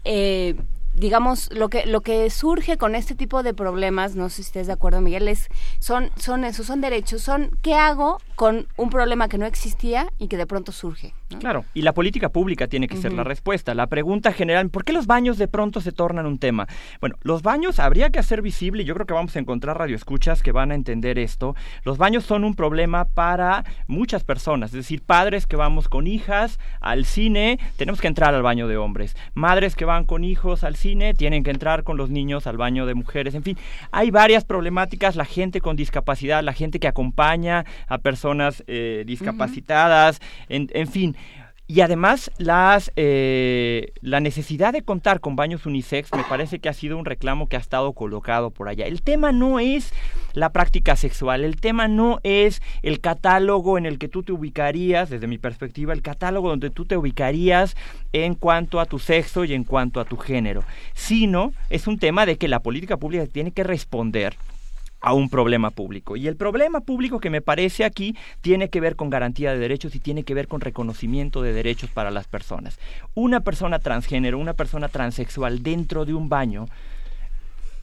[0.97, 4.66] digamos, lo que, lo que surge con este tipo de problemas, no sé si estés
[4.66, 5.48] de acuerdo, Miguel, es,
[5.78, 10.28] son, son esos, son derechos, son qué hago con un problema que no existía y
[10.28, 11.14] que de pronto surge.
[11.40, 13.74] Claro, y la política pública tiene que ser la respuesta.
[13.74, 16.68] La pregunta general, ¿por qué los baños de pronto se tornan un tema?
[17.00, 20.42] Bueno, los baños habría que hacer visible, y yo creo que vamos a encontrar radioescuchas
[20.42, 21.56] que van a entender esto.
[21.84, 26.60] Los baños son un problema para muchas personas, es decir, padres que vamos con hijas
[26.80, 29.16] al cine, tenemos que entrar al baño de hombres.
[29.34, 32.86] Madres que van con hijos al cine, tienen que entrar con los niños al baño
[32.86, 33.34] de mujeres.
[33.34, 33.58] En fin,
[33.90, 40.20] hay varias problemáticas, la gente con discapacidad, la gente que acompaña a personas eh, discapacitadas,
[40.48, 41.16] en fin.
[41.68, 46.72] Y además las, eh, la necesidad de contar con baños unisex me parece que ha
[46.72, 48.86] sido un reclamo que ha estado colocado por allá.
[48.86, 49.93] El tema no es
[50.32, 55.10] la práctica sexual, el tema no es el catálogo en el que tú te ubicarías,
[55.10, 57.76] desde mi perspectiva, el catálogo donde tú te ubicarías
[58.12, 60.62] en cuanto a tu sexo y en cuanto a tu género,
[60.94, 64.36] sino es un tema de que la política pública tiene que responder
[65.01, 66.16] a un problema público.
[66.16, 69.94] Y el problema público que me parece aquí tiene que ver con garantía de derechos
[69.94, 72.78] y tiene que ver con reconocimiento de derechos para las personas.
[73.14, 76.66] Una persona transgénero, una persona transexual dentro de un baño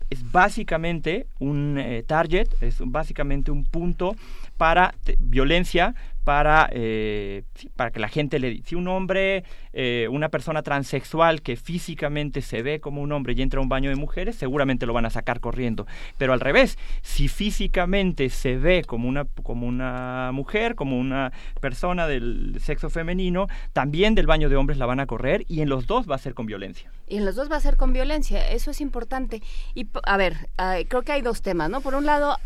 [0.10, 4.16] es básicamente un eh, target, es básicamente un punto
[4.58, 7.44] para violencia para, eh,
[7.76, 8.62] para que la gente le...
[8.64, 9.44] Si un hombre,
[9.74, 13.70] eh, una persona transexual que físicamente se ve como un hombre y entra a un
[13.70, 15.86] baño de mujeres, seguramente lo van a sacar corriendo.
[16.18, 22.08] Pero al revés, si físicamente se ve como una, como una mujer, como una persona
[22.08, 25.88] del sexo femenino, también del baño de hombres la van a correr y en los
[25.88, 26.92] dos va a ser con violencia.
[27.08, 29.42] Y en los dos va a ser con violencia, eso es importante.
[29.76, 30.50] Y a ver,
[30.88, 31.82] creo que hay dos temas, ¿no?
[31.82, 32.38] Por un lado,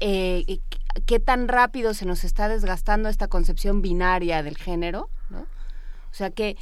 [0.00, 0.60] eh,
[1.06, 5.40] qué tan rápido se nos está desgastando esta concepción binaria del género, ¿no?
[5.40, 6.56] O sea que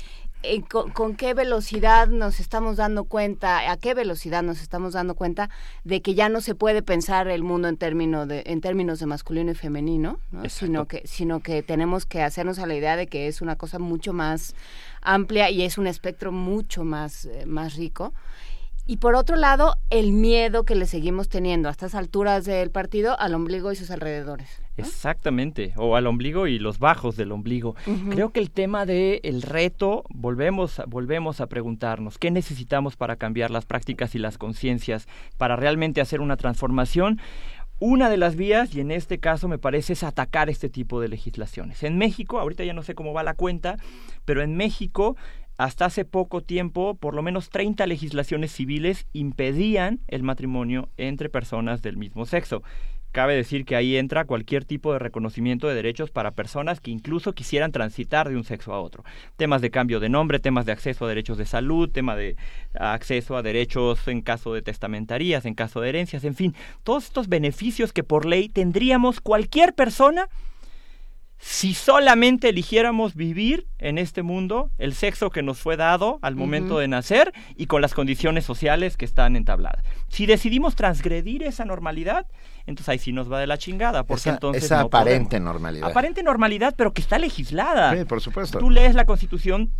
[0.44, 5.50] eh, con, qué velocidad nos estamos dando cuenta, a qué velocidad nos estamos dando cuenta
[5.84, 9.06] de que ya no se puede pensar el mundo en términos de, en términos de
[9.06, 10.18] masculino y femenino,
[10.48, 13.78] sino que, sino que tenemos que hacernos a la idea de que es una cosa
[13.78, 14.56] mucho más
[15.00, 18.12] amplia y es un espectro mucho más, eh, más rico.
[18.84, 23.18] Y por otro lado, el miedo que le seguimos teniendo a estas alturas del partido
[23.18, 24.60] al ombligo y sus alrededores.
[24.76, 27.76] Exactamente, o al ombligo y los bajos del ombligo.
[28.10, 33.50] Creo que el tema del el reto, volvemos, volvemos a preguntarnos, ¿qué necesitamos para cambiar
[33.52, 35.06] las prácticas y las conciencias,
[35.38, 37.20] para realmente hacer una transformación?
[37.78, 41.08] Una de las vías, y en este caso me parece, es atacar este tipo de
[41.08, 41.82] legislaciones.
[41.82, 43.76] En México, ahorita ya no sé cómo va la cuenta,
[44.24, 45.16] pero en México
[45.62, 51.82] hasta hace poco tiempo, por lo menos 30 legislaciones civiles impedían el matrimonio entre personas
[51.82, 52.64] del mismo sexo.
[53.12, 57.32] Cabe decir que ahí entra cualquier tipo de reconocimiento de derechos para personas que incluso
[57.32, 59.04] quisieran transitar de un sexo a otro.
[59.36, 62.34] Temas de cambio de nombre, temas de acceso a derechos de salud, tema de
[62.74, 67.28] acceso a derechos en caso de testamentarías, en caso de herencias, en fin, todos estos
[67.28, 70.28] beneficios que por ley tendríamos cualquier persona
[71.44, 76.78] si solamente eligiéramos vivir en este mundo el sexo que nos fue dado al momento
[76.78, 79.84] de nacer y con las condiciones sociales que están entabladas.
[80.06, 82.28] Si decidimos transgredir esa normalidad,
[82.64, 85.90] entonces ahí sí nos va de la chingada, porque entonces esa aparente normalidad.
[85.90, 87.92] Aparente normalidad, pero que está legislada.
[87.98, 88.60] Sí, por supuesto.
[88.60, 89.72] Tú lees la Constitución,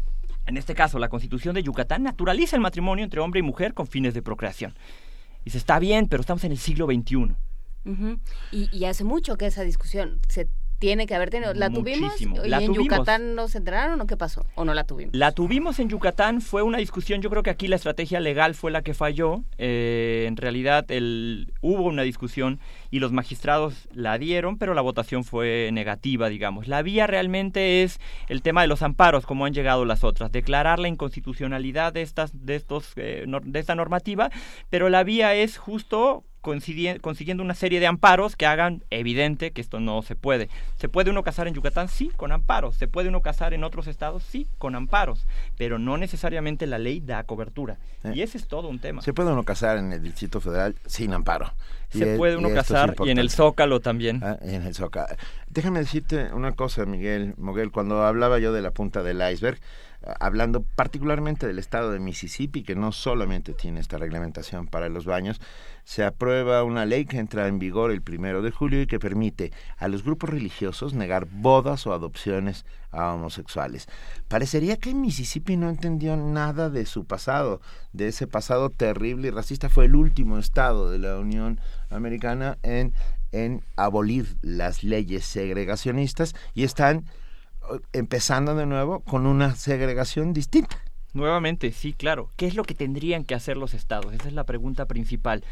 [0.46, 3.86] en este caso la Constitución de Yucatán, naturaliza el matrimonio entre hombre y mujer con
[3.86, 4.74] fines de procreación.
[5.44, 7.36] Dice, está bien, pero estamos en el siglo XXI.
[8.50, 10.48] y, y, hace mucho que esa discusión se
[10.82, 11.54] tiene que haber tenido.
[11.54, 12.20] ¿La tuvimos?
[12.20, 14.44] ¿Y en Yucatán no se enteraron o qué pasó?
[14.56, 15.14] ¿O no la tuvimos?
[15.14, 18.72] La tuvimos en Yucatán, fue una discusión, yo creo que aquí la estrategia legal fue
[18.72, 19.44] la que falló.
[19.58, 22.58] Eh, en realidad el, hubo una discusión
[22.90, 26.66] y los magistrados la dieron, pero la votación fue negativa, digamos.
[26.66, 30.80] La vía realmente es el tema de los amparos, como han llegado las otras, declarar
[30.80, 34.30] la inconstitucionalidad de, estas, de, estos, eh, de esta normativa,
[34.68, 39.80] pero la vía es justo consiguiendo una serie de amparos que hagan evidente que esto
[39.80, 40.48] no se puede.
[40.76, 41.88] ¿Se puede uno casar en Yucatán?
[41.88, 42.76] Sí, con amparos.
[42.76, 44.24] ¿Se puede uno casar en otros estados?
[44.24, 45.26] Sí, con amparos.
[45.56, 47.78] Pero no necesariamente la ley da cobertura.
[48.04, 48.12] Eh.
[48.16, 49.02] Y ese es todo un tema.
[49.02, 51.52] ¿Se puede uno casar en el Distrito Federal sin amparo?
[51.90, 54.20] Se puede uno casar y en el Zócalo también.
[54.22, 55.14] Ah, en el Zócalo.
[55.48, 57.34] Déjame decirte una cosa, Miguel.
[57.36, 59.58] Moguel, cuando hablaba yo de la punta del iceberg,
[60.20, 65.40] hablando particularmente del estado de Mississippi, que no solamente tiene esta reglamentación para los baños,
[65.84, 69.52] se aprueba una ley que entra en vigor el primero de julio y que permite
[69.76, 73.88] a los grupos religiosos negar bodas o adopciones a homosexuales.
[74.28, 77.60] Parecería que Mississippi no entendió nada de su pasado,
[77.92, 79.68] de ese pasado terrible y racista.
[79.68, 81.60] Fue el último estado de la Unión
[81.90, 82.94] Americana en,
[83.32, 87.06] en abolir las leyes segregacionistas y están
[87.70, 90.78] eh, empezando de nuevo con una segregación distinta.
[91.14, 92.30] Nuevamente, sí, claro.
[92.36, 94.12] ¿Qué es lo que tendrían que hacer los estados?
[94.14, 95.44] Esa es la pregunta principal.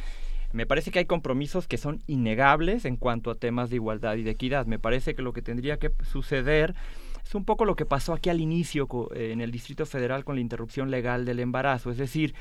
[0.53, 4.23] Me parece que hay compromisos que son innegables en cuanto a temas de igualdad y
[4.23, 4.67] de equidad.
[4.67, 6.75] Me parece que lo que tendría que suceder
[7.25, 10.35] es un poco lo que pasó aquí al inicio eh, en el Distrito Federal con
[10.35, 11.93] la interrupción legal del embarazo.
[11.93, 12.35] Es decir,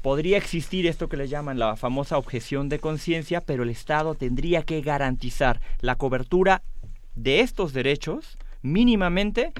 [0.00, 4.62] podría existir esto que le llaman la famosa objeción de conciencia, pero el Estado tendría
[4.62, 6.62] que garantizar la cobertura
[7.14, 9.52] de estos derechos mínimamente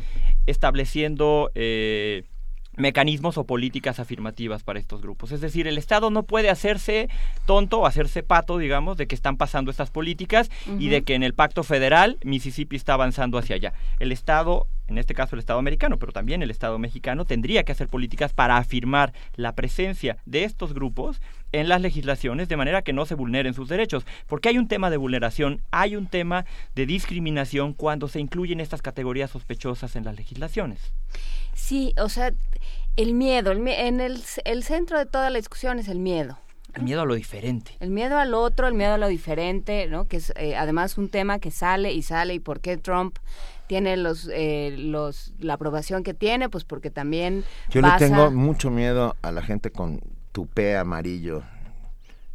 [0.46, 2.24] estableciendo eh,
[2.76, 5.32] mecanismos o políticas afirmativas para estos grupos.
[5.32, 7.09] Es decir, el Estado no puede hacerse
[7.47, 11.22] tonto o hacerse pato, digamos, de que están pasando estas políticas y de que en
[11.22, 13.72] el pacto federal Mississippi está avanzando hacia allá.
[13.98, 17.72] El Estado, en este caso el Estado americano, pero también el Estado mexicano, tendría que
[17.72, 21.20] hacer políticas para afirmar la presencia de estos grupos
[21.52, 24.05] en las legislaciones de manera que no se vulneren sus derechos.
[24.27, 26.44] Porque hay un tema de vulneración, hay un tema
[26.74, 30.81] de discriminación cuando se incluyen estas categorías sospechosas en las legislaciones.
[31.55, 32.32] Sí, o sea,
[32.97, 36.39] el miedo, el, en el, el centro de toda la discusión es el miedo.
[36.74, 37.72] El miedo a lo diferente.
[37.81, 40.06] El miedo al otro, el miedo a lo diferente, ¿no?
[40.06, 43.18] Que es eh, además un tema que sale y sale y por qué Trump
[43.66, 48.70] tiene los, eh, los la aprobación que tiene, pues porque también Yo le tengo mucho
[48.70, 50.01] miedo a la gente con
[50.32, 51.43] tupé amarillo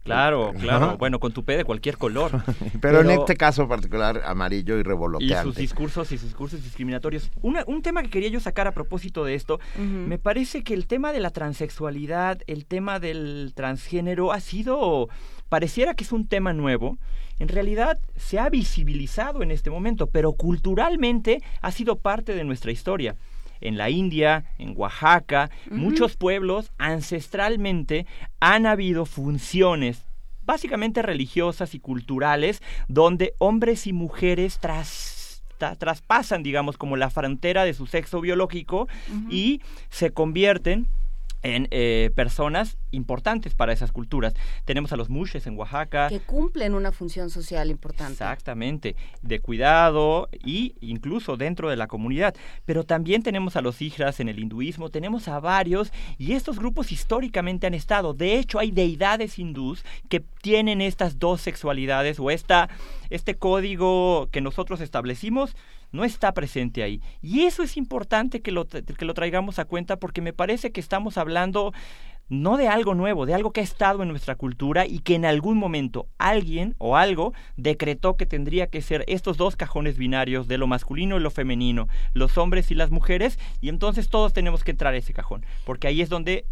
[0.05, 0.97] Claro, claro.
[0.99, 2.29] Bueno, con tupé de cualquier color.
[2.81, 5.49] pero, en este caso particular, amarillo y revoloteante.
[5.49, 7.31] Y sus discursos y sus discursos discriminatorios.
[7.41, 11.11] un tema que quería yo sacar a propósito de esto, me parece que el tema
[11.11, 15.09] de la transexualidad, el tema del transgénero ha sido,
[15.49, 16.99] pareciera que es un tema nuevo.
[17.39, 22.71] En realidad se ha visibilizado en este momento, pero culturalmente ha sido parte de nuestra
[22.71, 23.15] historia
[23.61, 28.05] en la India, en Oaxaca, muchos pueblos ancestralmente
[28.39, 30.05] han habido funciones
[30.43, 35.43] básicamente religiosas y culturales donde hombres y mujeres tras
[35.79, 38.87] traspasan, digamos, como la frontera de su sexo biológico
[39.29, 40.87] y se convierten
[41.45, 44.33] en eh, personas importantes para esas culturas.
[44.65, 46.09] Tenemos a los mushes en Oaxaca.
[46.09, 48.13] Que cumplen una función social importante.
[48.13, 52.35] Exactamente, de cuidado y incluso dentro de la comunidad.
[52.65, 56.91] Pero también tenemos a los hijras en el hinduismo, tenemos a varios y estos grupos
[56.91, 58.15] históricamente han estado.
[58.15, 62.69] De hecho, hay deidades hindús que tienen estas dos sexualidades o esta,
[63.11, 65.55] este código que nosotros establecimos
[65.95, 67.01] no está presente ahí.
[67.21, 70.79] Y eso es importante que lo, que lo traigamos a cuenta porque me parece que
[70.79, 71.73] estamos hablando
[72.27, 75.25] no de algo nuevo, de algo que ha estado en nuestra cultura y que en
[75.25, 80.57] algún momento alguien o algo decretó que tendría que ser estos dos cajones binarios de
[80.57, 84.71] lo masculino y lo femenino, los hombres y las mujeres, y entonces todos tenemos que
[84.71, 86.45] entrar a ese cajón, porque ahí es donde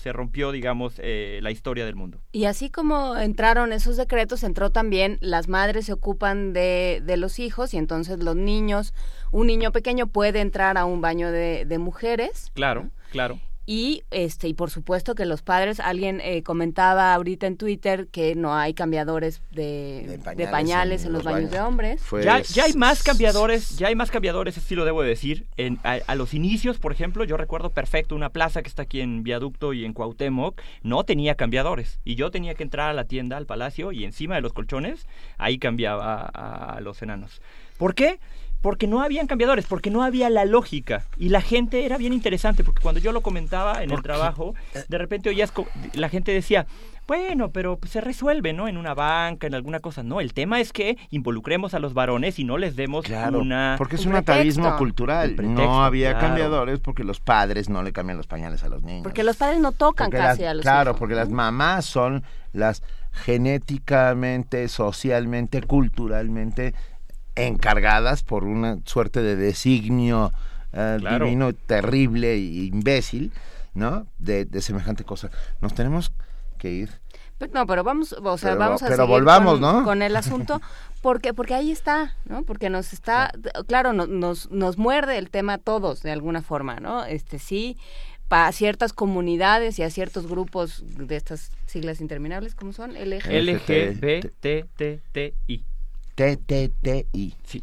[0.00, 2.20] se rompió, digamos, eh, la historia del mundo.
[2.32, 7.38] Y así como entraron esos decretos, entró también las madres se ocupan de, de los
[7.38, 8.94] hijos y entonces los niños,
[9.30, 12.50] un niño pequeño puede entrar a un baño de, de mujeres.
[12.54, 13.38] Claro, claro
[13.70, 18.34] y este y por supuesto que los padres alguien eh, comentaba ahorita en Twitter que
[18.34, 20.18] no hay cambiadores de,
[20.50, 22.02] pañales, en, los, baños, de hombres.
[22.20, 26.16] Ya, ya, hay más cambiadores ya hay más cambiadores sí lo debo decir en, a,
[26.16, 29.84] los inicios por ejemplo yo recuerdo perfecto una plaza que está aquí en Viaducto y
[29.84, 32.00] en Cuauhtémoc no tenía cambiadores.
[32.04, 35.06] Y yo tenía que entrar a la tienda al palacio y encima de los colchones
[35.38, 37.40] ahí cambiaba a los enanos.
[37.80, 38.20] ¿por qué?
[38.62, 41.04] Porque no habían cambiadores, porque no había la lógica.
[41.16, 44.54] Y la gente era bien interesante, porque cuando yo lo comentaba en el trabajo,
[44.88, 45.52] de repente oías,
[45.94, 46.66] la gente decía,
[47.06, 48.68] bueno, pero pues, se resuelve, ¿no?
[48.68, 50.02] En una banca, en alguna cosa.
[50.02, 53.74] No, el tema es que involucremos a los varones y no les demos una...
[53.78, 55.34] Porque es un, atavismo cultural.
[55.40, 59.02] no había cambiadores porque los padres no le cambian los pañales a los niños.
[59.02, 62.22] Porque los padres no tocan casi a los Claro, porque las mamás son
[62.52, 62.82] las
[63.12, 66.74] genéticamente, socialmente, culturalmente
[67.34, 70.32] encargadas por una suerte de designio
[70.72, 73.32] eh, divino terrible e imbécil,
[73.74, 74.06] ¿no?
[74.18, 75.30] De, semejante cosa.
[75.60, 76.12] Nos tenemos
[76.58, 76.90] que ir.
[77.52, 80.60] no, pero vamos, o sea, vamos a pero volvamos, con, con, el asunto,
[81.02, 82.42] porque porque ahí está, ¿no?
[82.42, 83.32] Porque nos está,
[83.66, 87.04] claro, nos, nos muerde el tema a todos de alguna forma, ¿no?
[87.04, 87.76] Este sí,
[88.28, 92.92] para ciertas comunidades y a ciertos grupos de estas siglas interminables, ¿cómo son?
[92.94, 93.30] LGBTTI.
[96.14, 97.34] TTTI.
[97.44, 97.62] Sí.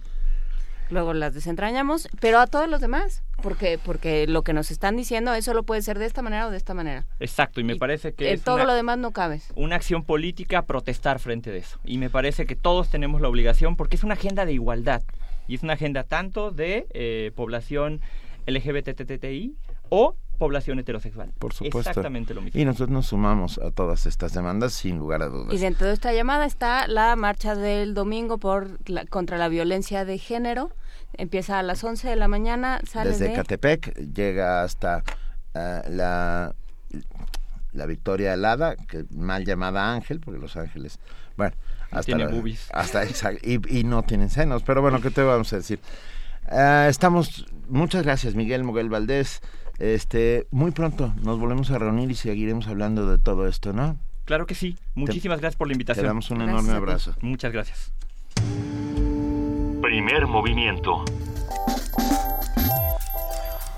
[0.89, 5.33] Luego las desentrañamos, pero a todos los demás, porque porque lo que nos están diciendo
[5.33, 7.05] eso lo puede ser de esta manera o de esta manera.
[7.19, 9.41] Exacto, y me parece que en todo lo demás no cabe.
[9.55, 11.79] Una acción política protestar frente de eso.
[11.83, 15.03] Y me parece que todos tenemos la obligación porque es una agenda de igualdad
[15.47, 18.01] y es una agenda tanto de eh, población
[18.45, 19.55] LGBTTI
[19.89, 21.31] o población heterosexual.
[21.39, 21.89] Por supuesto.
[21.89, 22.59] Exactamente lo mismo.
[22.59, 25.53] Y nosotros nos sumamos a todas estas demandas sin lugar a dudas.
[25.53, 30.17] Y dentro de esta llamada está la marcha del domingo por contra la violencia de
[30.17, 30.71] género.
[31.13, 35.03] Empieza a las 11 de la mañana, sale Desde Catepec llega hasta
[35.53, 36.53] eh, la
[37.77, 40.99] la Victoria Alada, que mal llamada Ángel, porque los ángeles,
[41.37, 41.55] bueno,
[41.91, 42.17] hasta
[42.73, 45.79] hasta y, y, no tienen senos, pero bueno, ¿qué te vamos a decir?
[46.51, 49.41] Eh, estamos, muchas gracias Miguel Moguel Valdés,
[49.79, 53.97] este, muy pronto nos volvemos a reunir y seguiremos hablando de todo esto, ¿no?
[54.25, 54.75] Claro que sí.
[54.95, 56.03] Muchísimas gracias por la invitación.
[56.03, 57.15] Te damos un enorme abrazo.
[57.21, 57.93] Muchas gracias.
[59.81, 61.05] Primer movimiento.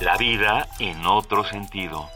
[0.02, 2.10] La vida en otro sentido.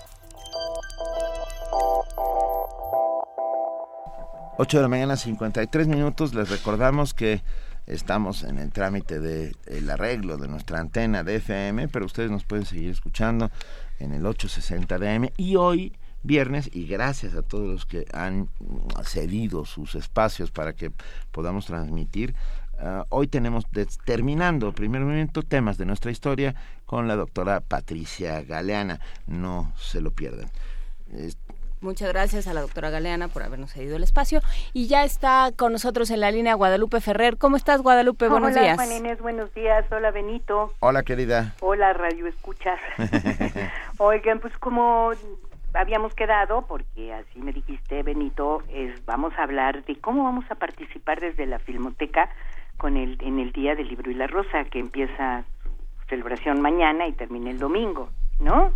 [4.58, 6.34] 8 de la mañana, 53 minutos.
[6.34, 7.42] Les recordamos que
[7.88, 12.44] estamos en el trámite del el arreglo de nuestra antena de FM, pero ustedes nos
[12.44, 13.52] pueden seguir escuchando
[14.00, 15.94] en el 860 DM y hoy
[16.24, 18.50] viernes y gracias a todos los que han
[19.04, 20.92] cedido sus espacios para que
[21.32, 22.36] podamos transmitir.
[22.80, 23.66] Ah, hoy tenemos
[24.06, 26.56] terminando primer momento temas de nuestra historia
[26.86, 29.00] con la doctora Patricia Galeana.
[29.28, 30.50] No se lo pierdan.
[31.84, 34.40] Muchas gracias a la doctora Galeana por habernos cedido el espacio.
[34.72, 37.38] Y ya está con nosotros en la línea Guadalupe Ferrer.
[37.38, 38.30] ¿Cómo estás, Guadalupe?
[38.30, 38.80] Buenos días.
[38.80, 39.86] Hola, Juan buenos días.
[39.92, 40.74] Hola, Benito.
[40.80, 41.56] Hola, querida.
[41.60, 42.80] Hola, Radio Escuchas.
[43.98, 45.12] Oigan, pues como
[45.74, 50.56] habíamos quedado, porque así me dijiste, Benito, es vamos a hablar de cómo vamos a
[50.56, 52.30] participar desde la Filmoteca
[52.78, 55.44] con el en el Día del Libro y la Rosa, que empieza
[56.00, 58.08] su celebración mañana y termina el domingo,
[58.40, 58.72] ¿no?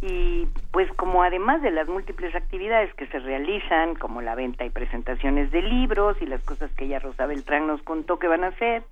[0.00, 4.70] Y pues como además de las múltiples actividades que se realizan, como la venta y
[4.70, 8.48] presentaciones de libros y las cosas que ya Rosa Beltrán nos contó que van a
[8.48, 8.84] hacer,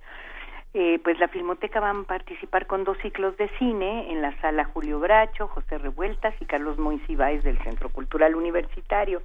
[0.73, 4.65] eh, pues la Filmoteca va a participar con dos ciclos de cine en la sala
[4.65, 9.21] Julio Bracho, José Revueltas y Carlos Moisibáez del Centro Cultural Universitario.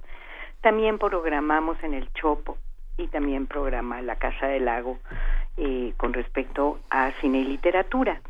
[0.61, 2.57] También programamos en el Chopo
[2.97, 4.99] y también programa La Casa del Lago
[5.57, 8.21] eh, con respecto a cine y literatura.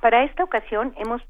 [0.00, 1.20] Para esta ocasión hemos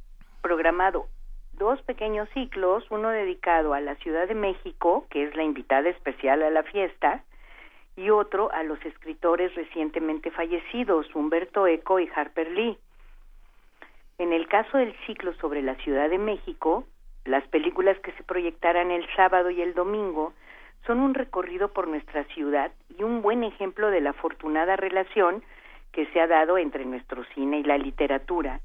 [0.43, 1.07] programado
[1.55, 6.43] dos pequeños ciclos, uno dedicado a la Ciudad de México, que es la invitada especial
[6.43, 7.23] a la fiesta,
[7.97, 12.79] y otro a los escritores recientemente fallecidos, Humberto Eco y Harper Lee.
[14.19, 16.85] En el caso del ciclo sobre la Ciudad de México,
[17.25, 20.33] las películas que se proyectarán el sábado y el domingo
[20.87, 25.43] son un recorrido por nuestra ciudad y un buen ejemplo de la afortunada relación
[25.93, 28.61] que se ha dado entre nuestro cine y la literatura,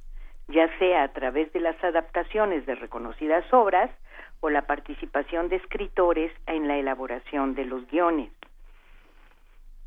[0.48, 3.92] ya sea a través de las adaptaciones de reconocidas obras
[4.40, 8.32] o la participación de escritores en la elaboración de los guiones.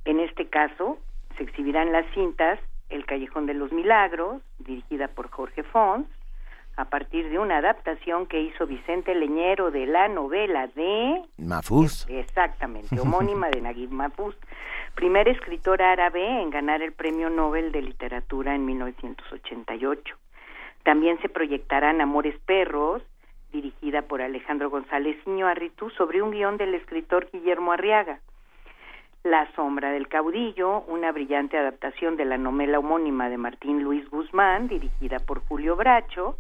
[0.05, 0.99] En este caso,
[1.37, 2.59] se exhibirán las cintas
[2.89, 6.07] El Callejón de los Milagros, dirigida por Jorge Fons,
[6.77, 11.23] a partir de una adaptación que hizo Vicente Leñero de la novela de...
[11.37, 12.07] Mafuz.
[12.09, 14.35] Exactamente, homónima de Naguib Mahfouz,
[14.95, 20.17] primer escritor árabe en ganar el Premio Nobel de Literatura en 1988.
[20.83, 23.03] También se proyectarán Amores Perros,
[23.53, 28.21] dirigida por Alejandro González Iñárritu, sobre un guion del escritor Guillermo Arriaga.
[29.23, 34.69] La sombra del caudillo, una brillante adaptación de la novela homónima de Martín Luis Guzmán,
[34.69, 36.39] dirigida por Julio Bracho,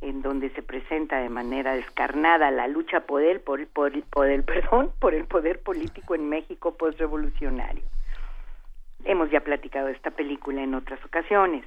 [0.00, 3.40] en donde se presenta de manera descarnada la lucha por el,
[4.44, 7.84] perdón, por el poder político en México postrevolucionario.
[9.04, 11.64] Hemos ya platicado esta película en otras ocasiones.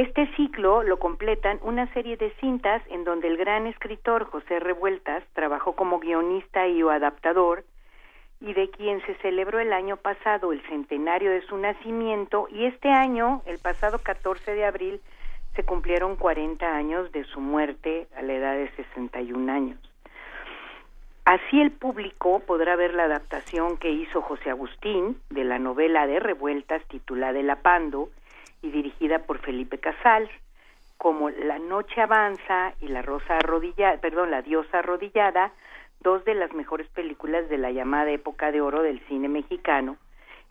[0.00, 5.22] Este ciclo lo completan una serie de cintas en donde el gran escritor José Revueltas
[5.34, 7.64] trabajó como guionista y o adaptador
[8.40, 12.88] y de quien se celebró el año pasado el centenario de su nacimiento y este
[12.88, 15.02] año, el pasado 14 de abril,
[15.54, 19.78] se cumplieron 40 años de su muerte a la edad de 61 años.
[21.26, 26.20] Así el público podrá ver la adaptación que hizo José Agustín de la novela de
[26.20, 28.08] Revueltas titulada El Apando
[28.62, 30.30] y dirigida por Felipe Casals,
[30.96, 35.52] como La Noche Avanza y La Rosa Arrodillada, perdón, La Diosa Arrodillada,
[36.00, 39.96] dos de las mejores películas de la llamada época de oro del cine mexicano,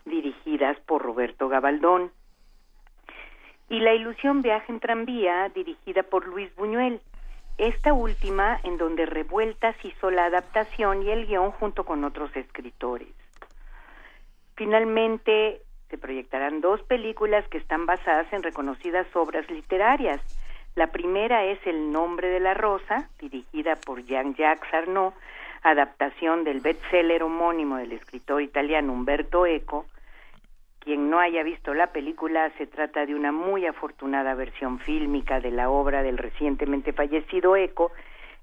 [0.04, 2.10] dirigidas por Roberto Gabaldón.
[3.68, 7.00] Y La Ilusión Viaja en Tranvía, dirigida por Luis Buñuel.
[7.58, 13.08] Esta última en donde Revueltas hizo la adaptación y el guion junto con otros escritores.
[14.56, 20.20] Finalmente, se proyectarán dos películas que están basadas en reconocidas obras literarias.
[20.76, 25.12] La primera es El nombre de la rosa, dirigida por Jean-Jacques Arnaud,
[25.62, 29.84] adaptación del bestseller homónimo del escritor italiano Umberto Eco.
[30.78, 35.50] Quien no haya visto la película, se trata de una muy afortunada versión fílmica de
[35.50, 37.90] la obra del recientemente fallecido Eco,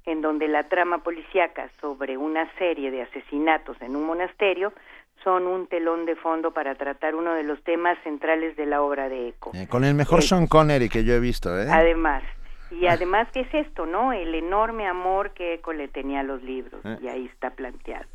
[0.06, 4.74] en donde la trama policíaca sobre una serie de asesinatos en un monasterio
[5.24, 9.10] son un telón de fondo para tratar uno de los temas centrales de la obra
[9.10, 9.52] de Eco.
[9.54, 11.68] Eh, con el mejor Sean Connery que yo he visto, ¿eh?
[11.70, 12.24] Además,
[12.72, 14.14] y además, ¿qué es esto, no?
[14.14, 16.98] El enorme amor que Eco le tenía a los libros, Eh.
[17.02, 18.06] y ahí está planteado.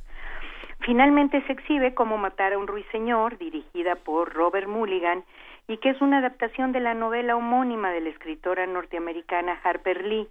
[0.80, 5.22] Finalmente se exhibe Cómo matar a un ruiseñor, dirigida por Robert Mulligan,
[5.68, 10.28] y que es una adaptación de la novela homónima de la escritora norteamericana Harper Lee.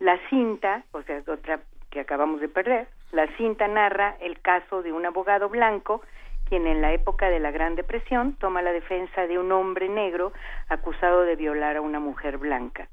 [0.00, 1.60] La cinta, o sea, otra
[1.94, 6.02] que acabamos de perder, la cinta narra el caso de un abogado blanco
[6.48, 10.32] quien en la época de la Gran Depresión toma la defensa de un hombre negro
[10.68, 12.88] acusado de violar a una mujer blanca.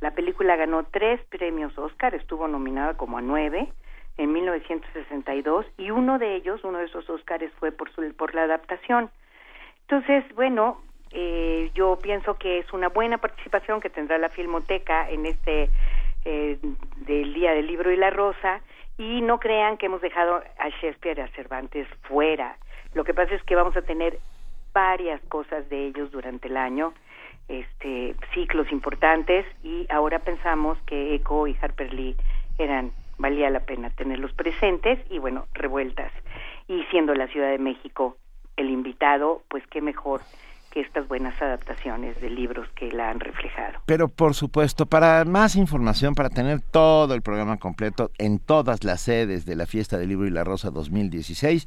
[0.00, 3.72] La película ganó tres premios Oscar, estuvo nominada como a nueve
[4.18, 8.44] en 1962 y uno de ellos, uno de esos Oscars fue por, su, por la
[8.44, 9.10] adaptación.
[9.82, 10.80] Entonces, bueno,
[11.10, 15.70] eh, yo pienso que es una buena participación que tendrá la Filmoteca en este
[16.28, 16.58] eh,
[17.06, 18.60] del Día del Libro y la Rosa
[18.98, 22.56] y no crean que hemos dejado a Shakespeare y a Cervantes fuera.
[22.94, 24.18] Lo que pasa es que vamos a tener
[24.72, 26.94] varias cosas de ellos durante el año,
[27.46, 32.16] este ciclos importantes y ahora pensamos que Eco y Harper Lee
[32.58, 36.12] eran valía la pena tenerlos presentes y bueno, revueltas.
[36.66, 38.16] Y siendo la Ciudad de México
[38.56, 40.22] el invitado, pues qué mejor
[40.80, 43.80] estas buenas adaptaciones de libros que la han reflejado.
[43.86, 49.00] Pero por supuesto, para más información, para tener todo el programa completo en todas las
[49.00, 51.66] sedes de la Fiesta del Libro y la Rosa 2016,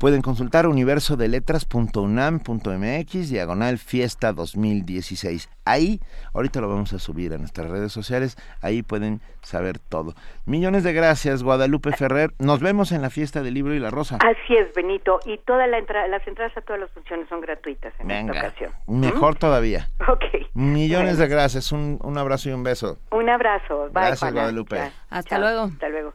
[0.00, 5.48] pueden consultar universodeletras.unam.mx, diagonal fiesta 2016.
[5.66, 6.00] Ahí,
[6.32, 10.14] ahorita lo vamos a subir a nuestras redes sociales, ahí pueden saber todo.
[10.46, 12.32] Millones de gracias, Guadalupe Ferrer.
[12.38, 14.16] Nos vemos en la Fiesta del Libro y la Rosa.
[14.16, 15.20] Así es, Benito.
[15.26, 18.48] Y toda la entra las entradas a todas las funciones son gratuitas en Venga, esta
[18.48, 18.72] ocasión.
[18.88, 19.88] mejor todavía.
[20.08, 20.24] Ok.
[20.54, 21.28] Millones Bueno.
[21.28, 22.98] de gracias, un, un abrazo y un beso.
[23.10, 23.82] Un abrazo.
[23.84, 24.34] Bye, Gracias, Juana.
[24.40, 24.76] Guadalupe.
[24.76, 24.92] Ya.
[25.10, 25.40] Hasta Chao.
[25.40, 25.62] luego.
[25.64, 26.14] Hasta luego.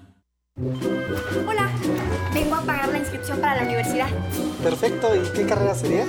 [1.47, 1.71] Hola,
[2.35, 4.09] vengo a pagar la inscripción para la universidad.
[4.61, 6.05] Perfecto, ¿y qué carrera sería?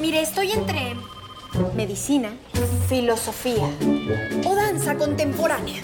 [0.00, 0.96] Mire, estoy entre
[1.76, 2.32] medicina,
[2.88, 3.70] filosofía
[4.44, 5.80] o danza contemporánea.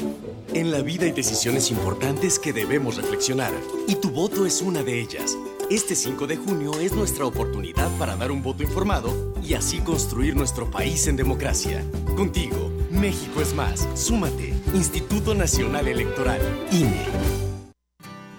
[0.52, 3.52] En la vida hay decisiones importantes que debemos reflexionar
[3.86, 5.38] y tu voto es una de ellas.
[5.70, 10.34] Este 5 de junio es nuestra oportunidad para dar un voto informado y así construir
[10.34, 11.84] nuestro país en democracia.
[12.16, 13.86] Contigo, México es más.
[13.94, 14.52] Súmate.
[14.74, 16.40] Instituto Nacional Electoral,
[16.72, 17.39] INE.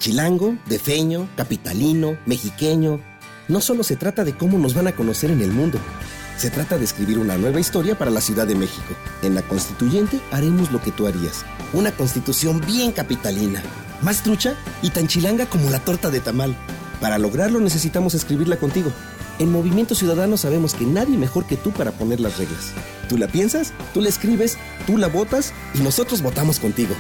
[0.02, 3.00] Chilango, defeño, capitalino, mexiqueño.
[3.48, 5.78] No solo se trata de cómo nos van a conocer en el mundo.
[6.38, 8.96] Se trata de escribir una nueva historia para la Ciudad de México.
[9.22, 11.46] En la constituyente haremos lo que tú harías.
[11.72, 13.62] Una constitución bien capitalina.
[14.02, 16.56] Más trucha y tan chilanga como la torta de tamal.
[17.00, 18.92] Para lograrlo necesitamos escribirla contigo.
[19.38, 22.72] En Movimiento Ciudadano sabemos que nadie mejor que tú para poner las reglas.
[23.08, 24.58] Tú la piensas, tú la escribes,
[24.88, 26.96] tú la votas y nosotros votamos contigo.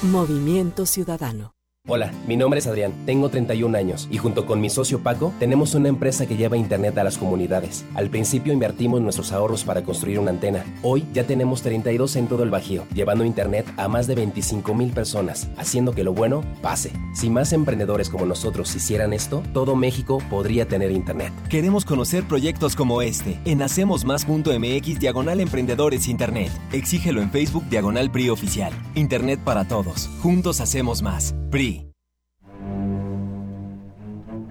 [0.00, 1.53] Movimiento Ciudadano.
[1.86, 5.74] Hola, mi nombre es Adrián, tengo 31 años y junto con mi socio Paco tenemos
[5.74, 7.84] una empresa que lleva internet a las comunidades.
[7.94, 10.64] Al principio invertimos nuestros ahorros para construir una antena.
[10.80, 14.92] Hoy ya tenemos 32 en todo el Bajío, llevando internet a más de 25 mil
[14.92, 16.90] personas, haciendo que lo bueno pase.
[17.12, 21.34] Si más emprendedores como nosotros hicieran esto, todo México podría tener internet.
[21.50, 26.50] Queremos conocer proyectos como este en hacemosmás.mx diagonal emprendedores internet.
[26.72, 28.72] Exígelo en Facebook diagonal PRI oficial.
[28.94, 30.08] Internet para todos.
[30.22, 31.34] Juntos hacemos más.
[31.50, 31.73] PRI.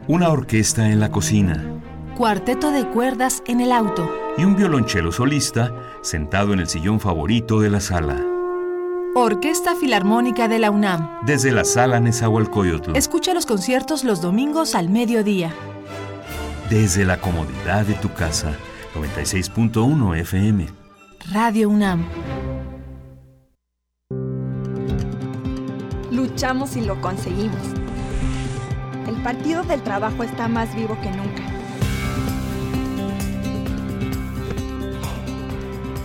[0.05, 1.63] Una orquesta en la cocina.
[2.17, 4.13] Cuarteto de cuerdas en el auto.
[4.37, 8.21] Y un violonchelo solista sentado en el sillón favorito de la sala.
[9.15, 11.19] Orquesta Filarmónica de la UNAM.
[11.25, 12.97] Desde la sala Nezahualcóyotl.
[12.97, 15.53] Escucha los conciertos los domingos al mediodía.
[16.69, 18.51] Desde la comodidad de tu casa.
[18.95, 20.67] 96.1 FM.
[21.31, 22.05] Radio UNAM.
[26.11, 27.82] Luchamos y lo conseguimos.
[29.07, 31.43] El Partido del Trabajo está más vivo que nunca.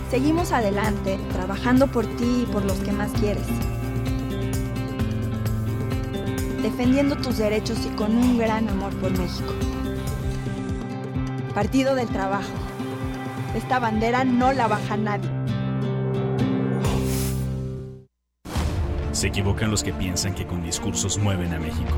[0.09, 3.45] Seguimos adelante, trabajando por ti y por los que más quieres.
[6.61, 9.53] Defendiendo tus derechos y con un gran amor por México.
[11.53, 12.51] Partido del Trabajo.
[13.55, 15.29] Esta bandera no la baja nadie.
[19.13, 21.97] Se equivocan los que piensan que con discursos mueven a México.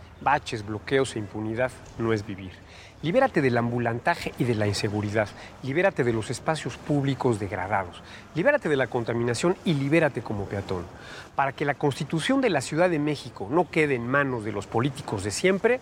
[0.21, 2.51] baches, bloqueos e impunidad no es vivir.
[3.01, 5.27] Libérate del ambulantaje y de la inseguridad.
[5.63, 8.03] Libérate de los espacios públicos degradados.
[8.35, 10.85] Libérate de la contaminación y libérate como peatón.
[11.35, 14.67] Para que la constitución de la Ciudad de México no quede en manos de los
[14.67, 15.79] políticos de siempre.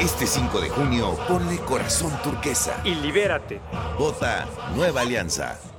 [0.00, 2.80] Este 5 de junio, ponle corazón turquesa.
[2.84, 3.60] Y libérate.
[3.98, 5.69] Vota Nueva Alianza.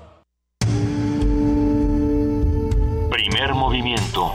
[3.11, 4.31] Primer movimiento.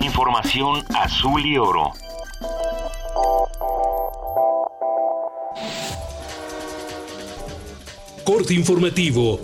[0.00, 1.92] Información azul y oro.
[8.24, 9.38] Corte informativo.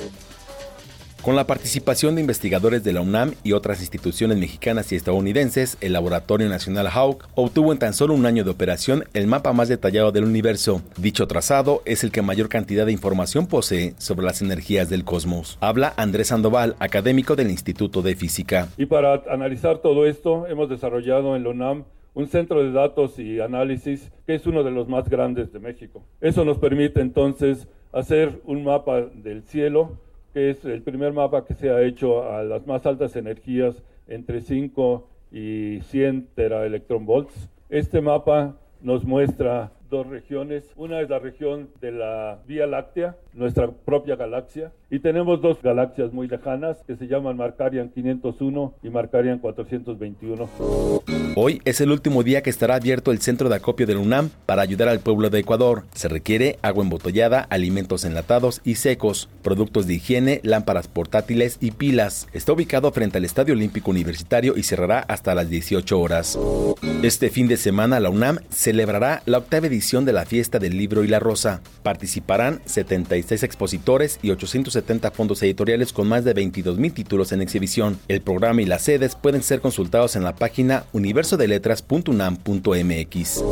[1.27, 5.93] Con la participación de investigadores de la UNAM y otras instituciones mexicanas y estadounidenses, el
[5.93, 10.13] Laboratorio Nacional Hawk obtuvo en tan solo un año de operación el mapa más detallado
[10.13, 10.83] del universo.
[10.97, 15.59] Dicho trazado es el que mayor cantidad de información posee sobre las energías del cosmos.
[15.61, 18.69] Habla Andrés Sandoval, académico del Instituto de Física.
[18.77, 23.41] Y para analizar todo esto, hemos desarrollado en la UNAM un centro de datos y
[23.41, 26.05] análisis que es uno de los más grandes de México.
[26.21, 30.06] Eso nos permite entonces hacer un mapa del cielo
[30.37, 34.43] que es el primer mapa que se ha hecho a las más altas energías entre
[34.43, 37.49] 5 y 100 teraelectronvolts.
[37.71, 40.71] Este mapa nos muestra dos regiones.
[40.77, 46.13] Una es la región de la Vía Láctea, nuestra propia galaxia, y tenemos dos galaxias
[46.13, 50.49] muy lejanas que se llaman Markarian 501 y Markarian 421.
[51.35, 54.63] Hoy es el último día que estará abierto el centro de acopio del UNAM para
[54.63, 55.83] ayudar al pueblo de Ecuador.
[55.93, 62.29] Se requiere agua embotellada, alimentos enlatados y secos, productos de higiene, lámparas portátiles y pilas.
[62.33, 66.39] Está ubicado frente al Estadio Olímpico Universitario y cerrará hasta las 18 horas.
[67.03, 71.05] Este fin de semana la UNAM celebrará la octava edición de la Fiesta del Libro
[71.05, 71.61] y la Rosa.
[71.83, 74.31] Participarán 76 expositores y
[74.77, 77.99] 870 fondos editoriales con más de 22 mil títulos en exhibición.
[78.09, 83.43] El programa y las sedes pueden ser consultados en la página universodeletras.unam.mx.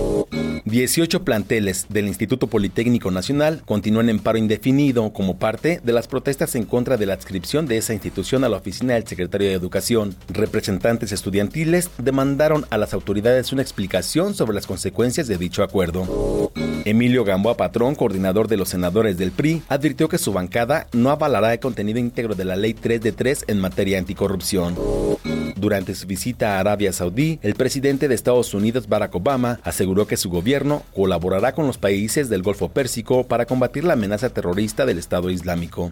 [0.64, 6.54] 18 planteles del Instituto Politécnico Nacional continúan en paro indefinido como parte de las protestas
[6.54, 10.14] en contra de la adscripción de esa institución a la oficina del secretario de Educación.
[10.28, 16.50] Representantes estudiantiles demandaron a las autoridades una explicación sobre las consecuencias de dicho acuerdo.
[16.84, 21.52] Emilio Gamboa Patrón, coordinador de los senadores del PRI, advirtió que su bancada no avalará
[21.52, 24.76] el contenido íntegro de la Ley 3 de 3 en materia anticorrupción.
[25.64, 30.18] Durante su visita a Arabia Saudí, el presidente de Estados Unidos, Barack Obama, aseguró que
[30.18, 34.98] su gobierno colaborará con los países del Golfo Pérsico para combatir la amenaza terrorista del
[34.98, 35.90] Estado Islámico.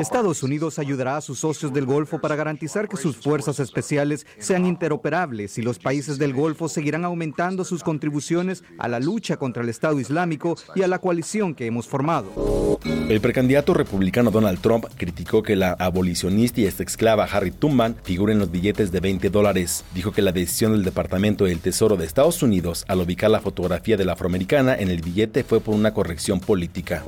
[0.00, 4.66] Estados Unidos ayudará a sus socios del Golfo para garantizar que sus fuerzas especiales sean
[4.66, 9.68] interoperables y los países del Golfo seguirán aumentando sus contribuciones a la lucha contra el
[9.68, 12.80] Estado Islámico y a la coalición que hemos formado.
[13.08, 18.40] El precandidato republicano Donald Trump criticó que la abolicionista y esclava Harry Truman figure en
[18.40, 19.84] los billetes de 20 dólares.
[19.94, 23.96] Dijo que la decisión del Departamento del Tesoro de Estados Unidos al ubicar la fotografía
[23.96, 27.02] de la afroamericana en el billete fue por una corrección política.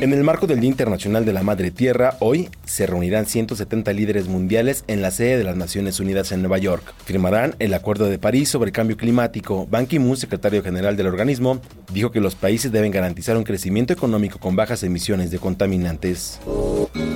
[0.00, 4.28] En el marco del Día Internacional de la Madre Tierra, hoy se reunirán 170 líderes
[4.28, 6.94] mundiales en la sede de las Naciones Unidas en Nueva York.
[7.04, 9.66] Firmarán el Acuerdo de París sobre Cambio Climático.
[9.68, 11.60] Ban Ki-moon, secretario general del organismo,
[11.92, 16.38] dijo que los países deben garantizar un crecimiento económico con bajas emisiones de contaminantes.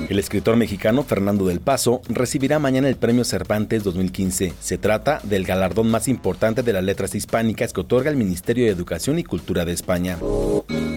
[0.09, 4.53] El escritor mexicano Fernando del Paso recibirá mañana el Premio Cervantes 2015.
[4.59, 8.71] Se trata del galardón más importante de las letras hispánicas que otorga el Ministerio de
[8.71, 10.17] Educación y Cultura de España.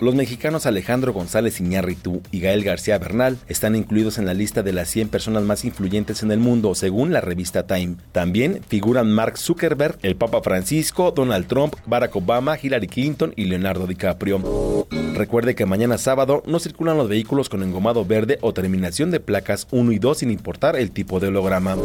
[0.07, 4.73] Los mexicanos Alejandro González Iñárritu y Gael García Bernal están incluidos en la lista de
[4.73, 7.97] las 100 personas más influyentes en el mundo, según la revista Time.
[8.13, 13.89] También figuran Mark Zuckerberg, el Papa Francisco, Donald Trump, Barack Obama, Hillary Clinton y Leonardo
[13.89, 14.87] DiCaprio.
[15.15, 19.67] Recuerde que mañana sábado no circulan los vehículos con engomado verde o terminación de placas
[19.73, 21.77] 1 y 2 sin importar el tipo de holograma.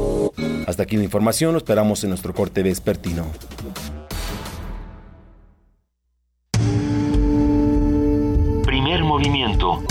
[0.67, 3.25] Hasta aquí la información, lo esperamos en nuestro corte vespertino.
[9.21, 9.83] Movimiento.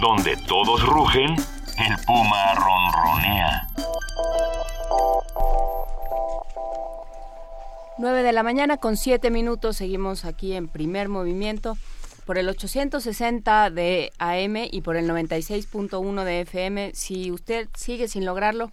[0.00, 1.36] Donde todos rugen,
[1.78, 3.68] el puma ronronea.
[7.98, 9.76] 9 de la mañana con 7 minutos.
[9.76, 11.76] Seguimos aquí en primer movimiento
[12.26, 16.90] por el 860 de AM y por el 96.1 de FM.
[16.94, 18.72] Si usted sigue sin lograrlo,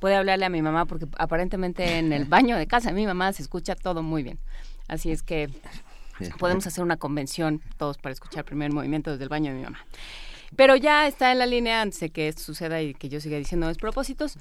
[0.00, 3.34] puede hablarle a mi mamá porque aparentemente en el baño de casa de mi mamá
[3.34, 4.38] se escucha todo muy bien.
[4.88, 5.50] Así es que
[6.38, 9.78] podemos hacer una convención todos para escuchar primer movimiento desde el baño de mi mamá.
[10.56, 13.36] Pero ya está en la línea antes de que esto suceda y que yo siga
[13.36, 14.38] diciendo despropósitos.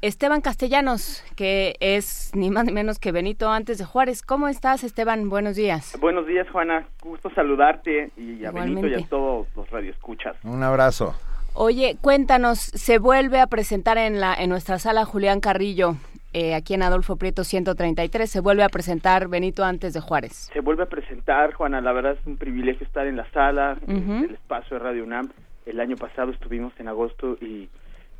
[0.00, 4.22] Esteban Castellanos, que es ni más ni menos que Benito antes de Juárez.
[4.22, 5.28] ¿Cómo estás, Esteban?
[5.28, 5.96] Buenos días.
[6.00, 6.86] Buenos días, Juana.
[7.02, 10.36] Gusto saludarte y a Benito y a todos los radioescuchas.
[10.44, 11.16] Un abrazo.
[11.54, 15.96] Oye, cuéntanos, se vuelve a presentar en la en nuestra sala Julián Carrillo,
[16.32, 20.50] eh, aquí en Adolfo Prieto 133, se vuelve a presentar Benito antes de Juárez.
[20.52, 24.24] Se vuelve a presentar, Juana, la verdad es un privilegio estar en la sala, en
[24.24, 25.30] el espacio de Radio UNAM.
[25.66, 27.68] El año pasado estuvimos en agosto y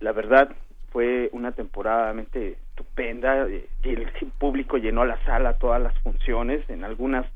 [0.00, 0.50] la verdad
[0.90, 4.06] fue una temporada realmente estupenda, eh, el
[4.38, 7.26] público llenó la sala, todas las funciones, en algunas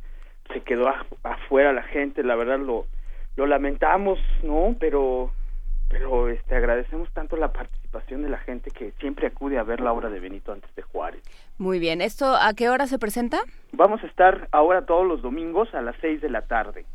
[0.52, 0.88] se quedó
[1.22, 2.86] afuera la gente, la verdad lo,
[3.36, 4.76] lo lamentamos, ¿no?
[4.78, 5.32] Pero
[5.92, 9.92] pero este agradecemos tanto la participación de la gente que siempre acude a ver la
[9.92, 11.22] obra de Benito antes de Juárez.
[11.58, 13.40] Muy bien, ¿esto a qué hora se presenta?
[13.72, 16.86] Vamos a estar ahora todos los domingos a las seis de la tarde.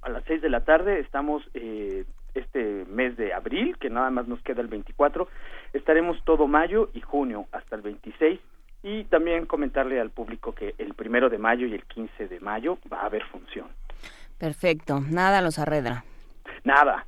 [0.00, 2.04] A las seis de la tarde estamos eh,
[2.34, 5.28] este mes de abril, que nada más nos queda el 24,
[5.74, 8.40] estaremos todo mayo y junio hasta el 26
[8.82, 12.78] y también comentarle al público que el primero de mayo y el 15 de mayo
[12.90, 13.66] va a haber función.
[14.38, 16.04] Perfecto, nada los arredra.
[16.64, 17.06] Nada.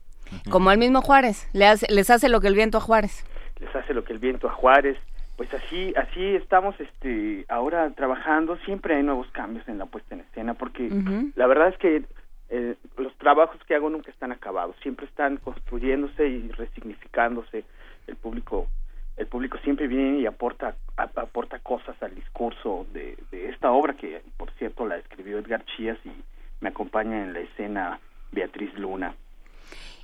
[0.50, 3.24] Como al mismo Juárez, les hace lo que el viento a Juárez.
[3.60, 4.98] Les hace lo que el viento a Juárez.
[5.36, 8.56] Pues así, así estamos este, ahora trabajando.
[8.64, 10.88] Siempre hay nuevos cambios en la puesta en escena, porque
[11.34, 12.04] la verdad es que
[12.50, 14.76] eh, los trabajos que hago nunca están acabados.
[14.82, 17.64] Siempre están construyéndose y resignificándose.
[18.06, 18.68] El público,
[19.16, 24.22] el público siempre viene y aporta aporta cosas al discurso de, de esta obra que
[24.36, 26.12] por cierto la escribió Edgar Chías y
[26.60, 27.98] me acompaña en la escena
[28.30, 29.16] Beatriz Luna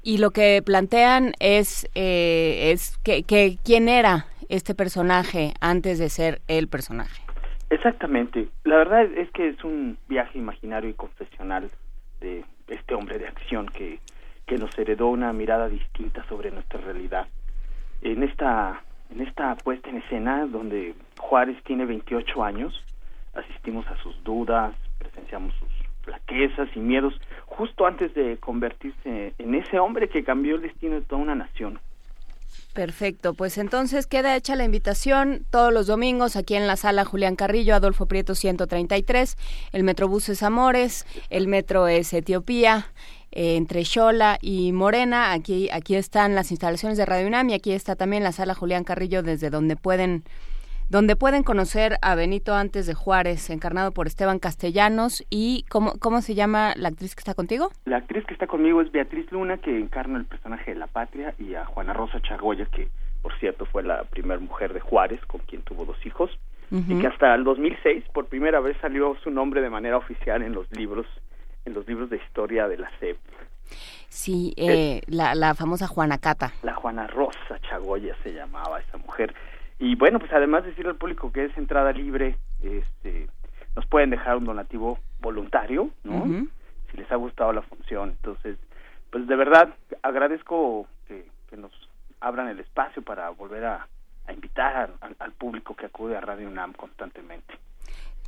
[0.03, 6.09] y lo que plantean es eh, es que, que quién era este personaje antes de
[6.09, 7.23] ser el personaje.
[7.71, 8.49] Exactamente.
[8.65, 11.71] La verdad es que es un viaje imaginario y confesional
[12.21, 13.99] de este hombre de acción que
[14.51, 17.29] que nos heredó una mirada distinta sobre nuestra realidad.
[18.03, 22.75] En esta en esta puesta en escena donde Juárez tiene 28 años
[23.33, 25.70] asistimos a sus dudas presenciamos sus
[26.11, 27.15] flaquezas y miedos
[27.47, 31.79] justo antes de convertirse en ese hombre que cambió el destino de toda una nación.
[32.75, 37.37] Perfecto, pues entonces queda hecha la invitación todos los domingos aquí en la sala Julián
[37.37, 39.37] Carrillo, Adolfo Prieto 133,
[39.73, 42.87] el Metrobús es Amores, el Metro es Etiopía,
[43.33, 47.73] eh, entre Xola y Morena, aquí, aquí están las instalaciones de Radio UNAM y aquí
[47.73, 50.25] está también la sala Julián Carrillo desde donde pueden
[50.91, 55.25] donde pueden conocer a Benito antes de Juárez, encarnado por Esteban Castellanos.
[55.31, 57.71] ¿Y cómo, cómo se llama la actriz que está contigo?
[57.85, 61.33] La actriz que está conmigo es Beatriz Luna, que encarna el personaje de La Patria,
[61.39, 62.89] y a Juana Rosa Chagoya, que
[63.23, 66.31] por cierto fue la primera mujer de Juárez, con quien tuvo dos hijos,
[66.73, 70.53] y que hasta el 2006 por primera vez salió su nombre de manera oficial en
[70.53, 71.07] los libros,
[71.65, 73.17] en los libros de historia de la SEP.
[74.09, 76.53] Sí, eh, la, la famosa Juana Cata.
[76.63, 79.35] La Juana Rosa Chagoya se llamaba esa mujer
[79.81, 83.29] y bueno, pues además decirle al público que es entrada libre, este,
[83.75, 86.47] nos pueden dejar un donativo voluntario, ¿no?
[86.91, 88.11] Si les ha gustado la función.
[88.11, 88.59] Entonces,
[89.11, 91.25] pues de verdad agradezco que,
[91.57, 91.73] nos
[92.21, 93.89] abran el espacio para volver a,
[94.33, 97.55] invitar al, público que acude a Radio UNAM constantemente.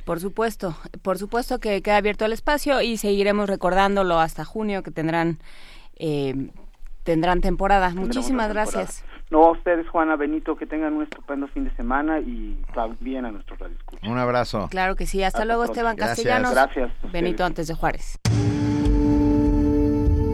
[0.03, 4.91] Por supuesto, por supuesto que queda abierto el espacio y seguiremos recordándolo hasta junio que
[4.91, 5.37] tendrán
[5.95, 6.49] eh,
[7.03, 7.89] tendrán temporada.
[7.91, 9.03] Muchísimas gracias.
[9.29, 12.55] No, a ustedes, Juana, Benito, que tengan un estupendo fin de semana y
[12.99, 14.07] bien a nuestros radioescuchas.
[14.07, 14.67] Un abrazo.
[14.69, 15.23] Claro que sí.
[15.23, 16.51] Hasta, luego, Esteban Castellanos.
[16.51, 16.91] Gracias.
[17.11, 18.19] Benito antes de Juárez.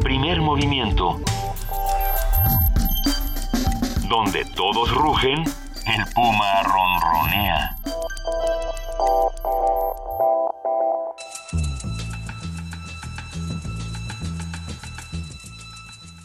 [0.04, 1.20] Primer movimiento.
[4.10, 5.44] Donde todos rugen,
[5.86, 7.76] el puma ronronea.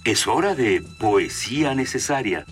[0.04, 2.44] Es hora de poesía necesaria.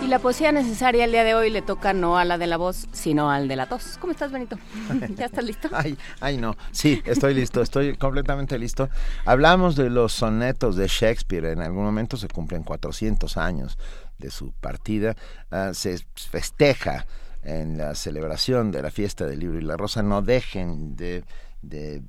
[0.00, 2.56] Y la poesía necesaria el día de hoy le toca no a la de la
[2.56, 3.98] voz, sino al de la tos.
[4.00, 4.56] ¿Cómo estás, Benito?
[5.16, 5.68] ¿Ya estás listo?
[5.70, 6.56] ay, ay, no.
[6.70, 8.88] Sí, estoy listo, estoy completamente listo.
[9.26, 11.44] Hablamos de los sonetos de Shakespeare.
[11.52, 13.76] En algún momento se cumplen 400 años
[14.16, 15.14] de su partida.
[15.50, 17.04] Ah, se festeja
[17.44, 20.02] en la celebración de la fiesta del libro y la rosa.
[20.02, 21.22] No dejen de
[21.62, 22.02] de,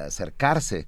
[0.00, 0.86] acercarse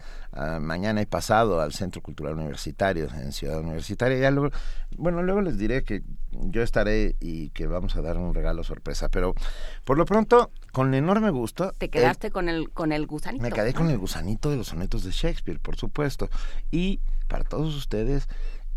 [0.60, 4.18] mañana y pasado al Centro Cultural Universitario en Ciudad Universitaria.
[4.18, 4.54] Ya luego,
[4.96, 9.08] bueno, luego les diré que yo estaré y que vamos a dar un regalo sorpresa,
[9.08, 9.34] pero
[9.84, 11.72] por lo pronto, con enorme gusto.
[11.78, 13.42] Te quedaste con el con el gusanito.
[13.42, 16.28] Me quedé con el gusanito de los sonetos de Shakespeare, por supuesto.
[16.70, 18.28] Y para todos ustedes,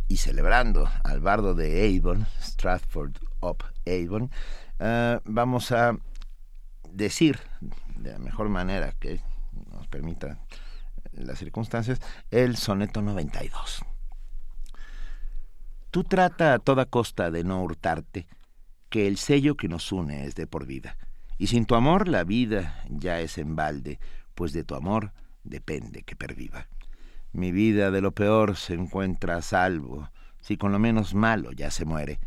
[0.08, 4.32] y celebrando al bardo de Avon, Stratford up Avon,
[4.80, 5.98] ah, vamos a
[6.92, 7.40] decir
[8.02, 9.22] de la mejor manera que
[9.72, 10.40] nos permita
[11.12, 12.00] las circunstancias,
[12.32, 13.84] el soneto 92.
[15.92, 18.28] Tú trata a toda costa de no hurtarte,
[18.90, 20.98] que el sello que nos une es de por vida,
[21.38, 24.00] y sin tu amor la vida ya es en balde,
[24.36, 25.14] pues de tu amor
[25.44, 26.68] depende que perviva.
[27.32, 30.10] Mi vida de lo peor se encuentra a salvo,
[30.42, 32.20] si con lo menos malo ya se muere.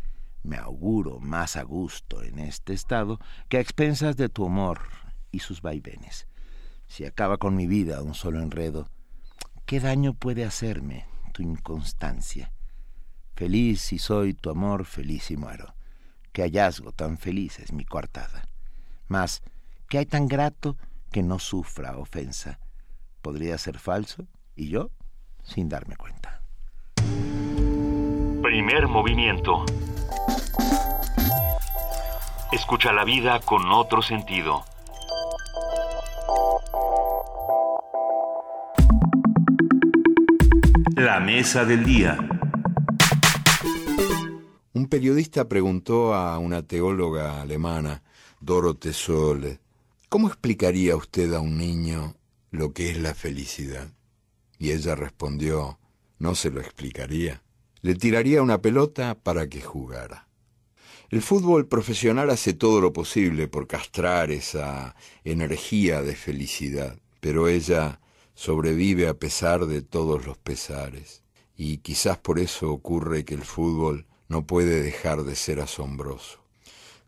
[0.43, 3.19] Me auguro más a gusto en este estado
[3.49, 4.79] que a expensas de tu amor
[5.33, 6.27] y sus vaivenes.
[6.87, 8.87] Si acaba con mi vida un solo enredo,
[9.65, 12.53] ¿qué daño puede hacerme tu inconstancia?
[13.35, 15.73] Feliz si soy tu amor, feliz y muero.
[16.31, 18.47] Qué hallazgo tan feliz es mi coartada.
[19.07, 19.41] Mas,
[19.89, 20.77] ¿qué hay tan grato
[21.11, 22.59] que no sufra ofensa?
[23.21, 24.91] Podría ser falso y yo
[25.43, 26.41] sin darme cuenta.
[28.43, 29.65] Primer movimiento.
[32.51, 34.63] Escucha la vida con otro sentido.
[41.03, 42.17] La mesa del día.
[44.71, 48.01] Un periodista preguntó a una teóloga alemana,
[48.39, 49.59] Dorothee Sole,
[50.07, 52.15] ¿cómo explicaría usted a un niño
[52.51, 53.89] lo que es la felicidad?
[54.57, 55.77] Y ella respondió,
[56.19, 57.43] no se lo explicaría.
[57.81, 60.29] Le tiraría una pelota para que jugara.
[61.09, 67.99] El fútbol profesional hace todo lo posible por castrar esa energía de felicidad, pero ella
[68.35, 71.23] sobrevive a pesar de todos los pesares.
[71.55, 76.39] y quizás por eso ocurre que el fútbol no puede dejar de ser asombroso.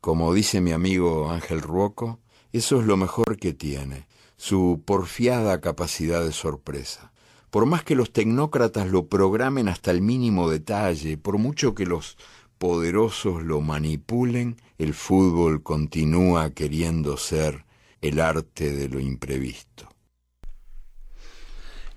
[0.01, 2.19] Como dice mi amigo Ángel Ruoco,
[2.53, 4.07] eso es lo mejor que tiene,
[4.37, 7.11] su porfiada capacidad de sorpresa.
[7.49, 12.17] Por más que los tecnócratas lo programen hasta el mínimo detalle, por mucho que los
[12.59, 17.65] poderosos lo manipulen, el fútbol continúa queriendo ser
[18.01, 19.89] el arte de lo imprevisto.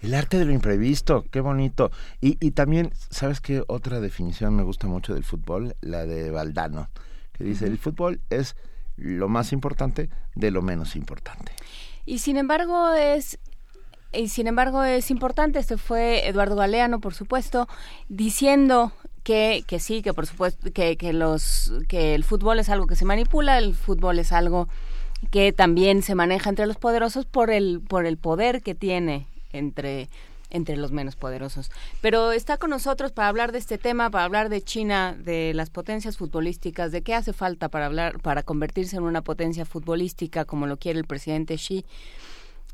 [0.00, 1.90] El arte de lo imprevisto, qué bonito.
[2.20, 5.76] Y, y también, ¿sabes qué otra definición me gusta mucho del fútbol?
[5.80, 6.88] La de Valdano,
[7.32, 8.56] que dice, el fútbol es
[8.96, 11.52] lo más importante de lo menos importante.
[12.04, 13.38] Y sin embargo es
[14.12, 17.68] y sin embargo es importante, este fue Eduardo Galeano, por supuesto,
[18.08, 18.92] diciendo
[19.22, 22.96] que, que sí, que por supuesto, que, que, los, que el fútbol es algo que
[22.96, 24.68] se manipula, el fútbol es algo
[25.30, 30.08] que también se maneja entre los poderosos por el, por el poder que tiene entre
[30.50, 31.70] entre los menos poderosos.
[32.00, 35.70] Pero está con nosotros para hablar de este tema, para hablar de China, de las
[35.70, 40.66] potencias futbolísticas, de qué hace falta para hablar, para convertirse en una potencia futbolística como
[40.66, 41.84] lo quiere el presidente Xi.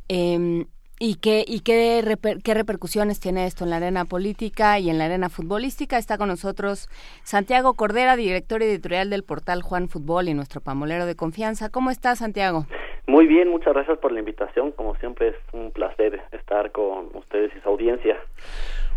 [0.09, 0.67] Eh,
[1.01, 5.07] ¿Y, qué, y qué, qué repercusiones tiene esto en la arena política y en la
[5.07, 5.99] arena futbolística?
[5.99, 6.89] Está con nosotros
[7.25, 11.69] Santiago Cordera, director editorial del portal Juan Fútbol y nuestro pamolero de confianza.
[11.69, 12.69] ¿Cómo está, Santiago?
[13.07, 14.73] Muy bien, muchas gracias por la invitación.
[14.73, 18.17] Como siempre es un placer estar con ustedes y su audiencia.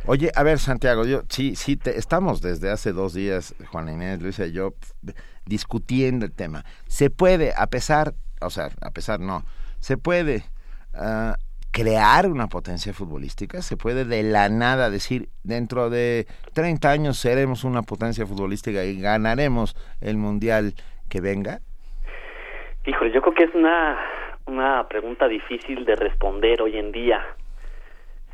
[0.05, 4.21] Oye, a ver, Santiago, yo sí, sí, te, estamos desde hace dos días, Juan Inés,
[4.21, 4.73] Luisa y yo,
[5.45, 6.63] discutiendo el tema.
[6.85, 9.43] Se puede, a pesar, o sea, a pesar no,
[9.79, 10.43] se puede
[10.93, 11.34] uh,
[11.71, 17.65] crear una potencia futbolística, se puede de la nada decir, dentro de 30 años seremos
[17.65, 20.73] una potencia futbolística y ganaremos el mundial
[21.09, 21.61] que venga?
[22.88, 23.99] Híjole, yo creo que es una,
[24.45, 27.22] una pregunta difícil de responder hoy en día.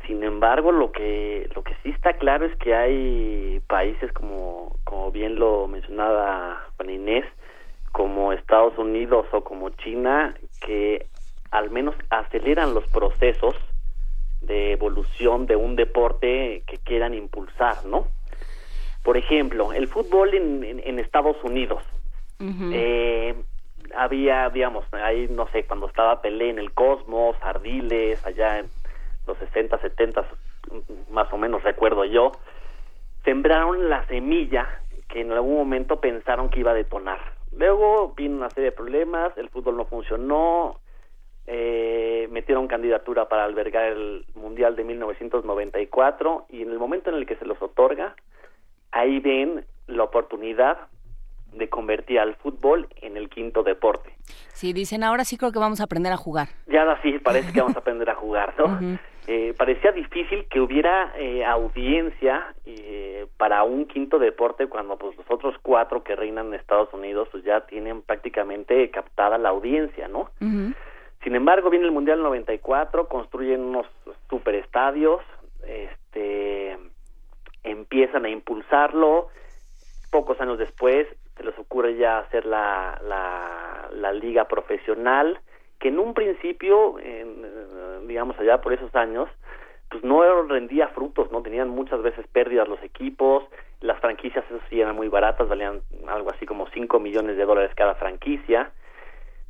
[0.06, 5.10] Sin embargo, lo que lo que sí está claro es que hay países como como
[5.10, 7.24] bien lo mencionaba Juan Inés,
[7.90, 11.08] como Estados Unidos o como China que
[11.50, 13.56] al menos aceleran los procesos
[14.40, 18.06] de evolución de un deporte que quieran impulsar, ¿no?
[19.02, 21.82] Por ejemplo, el fútbol en, en, Estados Unidos.
[22.72, 23.34] eh,
[23.94, 28.66] había, digamos, ahí, no sé, cuando estaba Pelé en el Cosmos, Ardiles, allá en
[29.26, 30.24] los 60, 70,
[31.10, 32.32] más o menos recuerdo yo,
[33.24, 37.18] sembraron la semilla que en algún momento pensaron que iba a detonar.
[37.52, 40.80] Luego vino una serie de problemas, el fútbol no funcionó,
[41.46, 47.26] eh, metieron candidatura para albergar el Mundial de 1994 y en el momento en el
[47.26, 48.16] que se los otorga,
[48.90, 50.88] ahí ven la oportunidad
[51.56, 54.12] de convertir al fútbol en el quinto deporte.
[54.52, 56.48] Sí, dicen, ahora sí creo que vamos a aprender a jugar.
[56.66, 58.98] Ya así parece que vamos a aprender a jugar, ¿no?
[59.26, 65.26] eh, parecía difícil que hubiera eh, audiencia eh, para un quinto deporte cuando pues los
[65.30, 70.30] otros cuatro que reinan en Estados Unidos pues ya tienen prácticamente captada la audiencia, ¿no?
[71.22, 73.86] Sin embargo, viene el Mundial 94, construyen unos
[74.28, 75.22] superestadios,
[75.66, 76.76] este,
[77.62, 79.28] empiezan a impulsarlo,
[80.10, 85.40] pocos años después se les ocurre ya hacer la, la, liga profesional,
[85.80, 89.28] que en un principio, en, digamos allá por esos años,
[89.90, 93.44] pues no rendía frutos, no tenían muchas veces pérdidas los equipos,
[93.80, 97.72] las franquicias eso sí eran muy baratas, valían algo así como 5 millones de dólares
[97.74, 98.70] cada franquicia,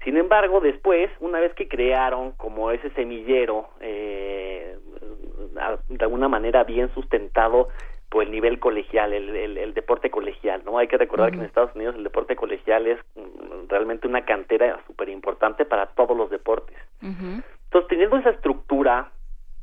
[0.05, 4.77] sin embargo, después, una vez que crearon como ese semillero, eh,
[5.89, 7.69] de alguna manera bien sustentado
[8.15, 10.79] por el nivel colegial, el, el, deporte colegial, ¿no?
[10.79, 14.81] Hay que recordar que en Estados Unidos el deporte colegial es mm, realmente una cantera
[14.87, 16.77] súper importante para todos los deportes.
[17.03, 19.11] Entonces, teniendo esa estructura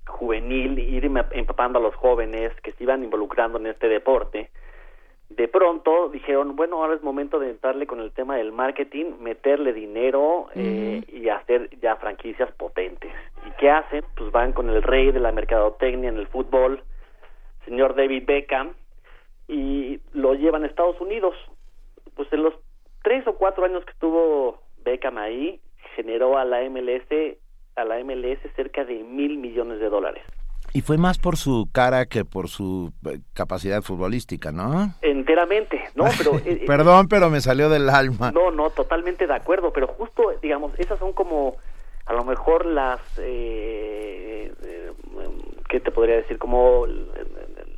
[0.06, 4.50] juvenil, ir empapando a los jóvenes que se iban involucrando en este deporte,
[5.30, 9.72] de pronto dijeron, bueno, ahora es momento de entrarle con el tema del marketing, meterle
[9.72, 13.14] dinero eh, y hacer ya franquicias potentes.
[13.48, 14.04] ¿Y qué hacen?
[14.18, 16.84] Pues van con el rey de la mercadotecnia en el fútbol,
[17.66, 18.74] señor David Beckham,
[19.48, 21.36] y lo llevan a Estados Unidos.
[22.16, 22.54] Pues en los
[23.04, 25.60] tres o cuatro años que estuvo Beckham ahí,
[25.96, 27.38] generó a la MLS,
[27.76, 30.24] a la MLS cerca de mil millones de dólares.
[30.74, 34.94] Y fue más por su cara que por su eh, capacidad futbolística, ¿no?
[35.02, 36.06] Enteramente, ¿no?
[36.18, 38.32] Pero, eh, eh, Perdón, pero me salió del alma.
[38.32, 41.58] No, no, totalmente de acuerdo, pero justo, digamos, esas son como,
[42.06, 44.52] a lo mejor las, eh,
[45.68, 46.38] ¿qué te podría decir?
[46.38, 46.86] Como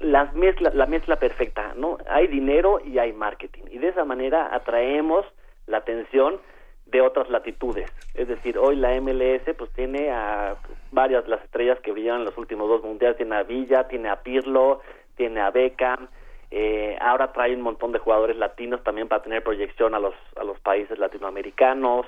[0.04, 1.98] las mezcla, la mezcla perfecta, ¿no?
[2.10, 5.26] Hay dinero y hay marketing, y de esa manera atraemos
[5.68, 6.40] la atención
[6.86, 7.92] de otras latitudes.
[8.14, 10.56] Es decir, hoy la MLS pues tiene a
[10.92, 14.22] varias las estrellas que brillan en los últimos dos mundiales, tiene a Villa, tiene a
[14.22, 14.82] Pirlo,
[15.16, 16.08] tiene a Beckham,
[16.52, 20.44] eh, ahora trae un montón de jugadores latinos también para tener proyección a los, a
[20.44, 22.06] los países latinoamericanos,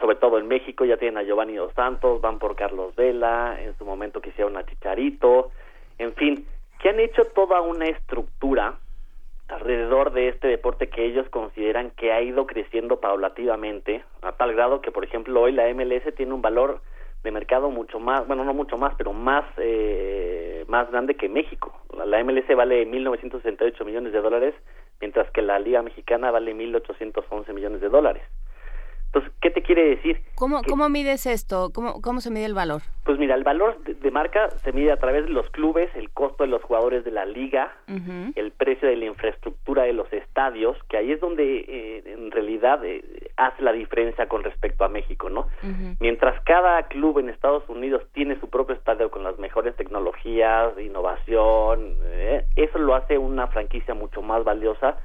[0.00, 3.76] sobre todo en México ya tienen a Giovanni Dos Santos, van por Carlos Vela, en
[3.76, 5.50] su momento quisieron a Chicharito,
[5.98, 6.46] en fin,
[6.80, 8.78] que han hecho toda una estructura
[9.48, 14.80] alrededor de este deporte que ellos consideran que ha ido creciendo paulativamente, a tal grado
[14.80, 16.80] que, por ejemplo, hoy la MLS tiene un valor
[17.22, 21.72] de mercado mucho más, bueno, no mucho más, pero más, eh, más grande que México.
[22.04, 24.54] La MLS vale 1.968 millones de dólares,
[25.00, 28.22] mientras que la Liga Mexicana vale 1.811 millones de dólares.
[29.16, 30.20] Entonces, ¿qué te quiere decir?
[30.34, 31.70] ¿Cómo, ¿cómo mides esto?
[31.72, 32.82] ¿Cómo, ¿Cómo se mide el valor?
[33.06, 36.44] Pues mira, el valor de, marca se mide a través de los clubes, el costo
[36.44, 37.72] de los jugadores de la liga,
[38.34, 42.84] el precio de la infraestructura de los estadios, que ahí es donde eh, en realidad
[42.84, 45.48] eh, hace la diferencia con respecto a México, ¿no?
[45.98, 51.96] Mientras cada club en Estados Unidos tiene su propio estadio con las mejores tecnologías, innovación,
[52.04, 54.98] eh, eso lo hace una franquicia mucho más valiosa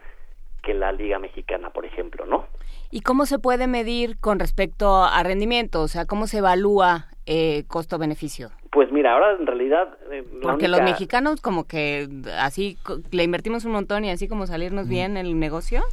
[0.62, 2.46] que la Liga Mexicana, por ejemplo, ¿no?
[2.92, 5.82] ¿Y cómo se puede medir con respecto a rendimiento?
[5.82, 8.52] O sea, ¿cómo se evalúa eh, costo-beneficio?
[8.72, 9.98] Pues mira, ahora en realidad...
[10.12, 12.08] Eh, Porque los mexicanos como que
[12.40, 12.78] así
[13.12, 15.84] le invertimos un montón y así como salirnos bien el negocio.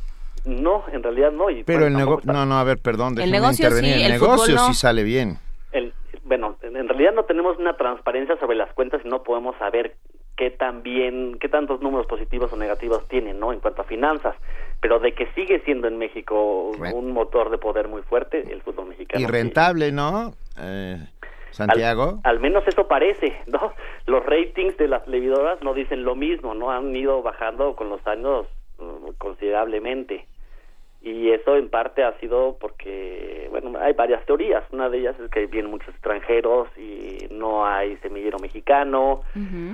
[0.44, 1.46] No, en realidad no.
[1.66, 2.32] Pero el negocio...
[2.32, 3.96] No, no, a ver, perdón, el negocio intervenir.
[3.96, 5.38] Sí, el, negocio sí sale bien.
[5.72, 5.92] El,
[6.24, 9.96] bueno, en realidad no tenemos una transparencia sobre las cuentas y no podemos saber
[10.38, 13.52] qué tan bien, qué tantos números positivos o negativos tienen, ¿no?
[13.52, 14.36] En cuanto a finanzas,
[14.80, 18.86] pero de que sigue siendo en México un motor de poder muy fuerte el fútbol
[18.86, 19.20] mexicano.
[19.20, 20.32] Y rentable, ¿no?
[20.60, 20.96] Eh,
[21.50, 22.20] Santiago.
[22.22, 23.72] Al, menos eso parece, ¿no?
[24.06, 26.70] Los ratings de las televisoras no dicen lo mismo, ¿no?
[26.70, 28.46] Han ido bajando con los años
[28.78, 30.24] mm, considerablemente
[31.08, 34.62] y eso en parte ha sido porque, bueno, hay varias teorías.
[34.72, 39.22] Una de ellas es que vienen muchos extranjeros y no hay semillero mexicano.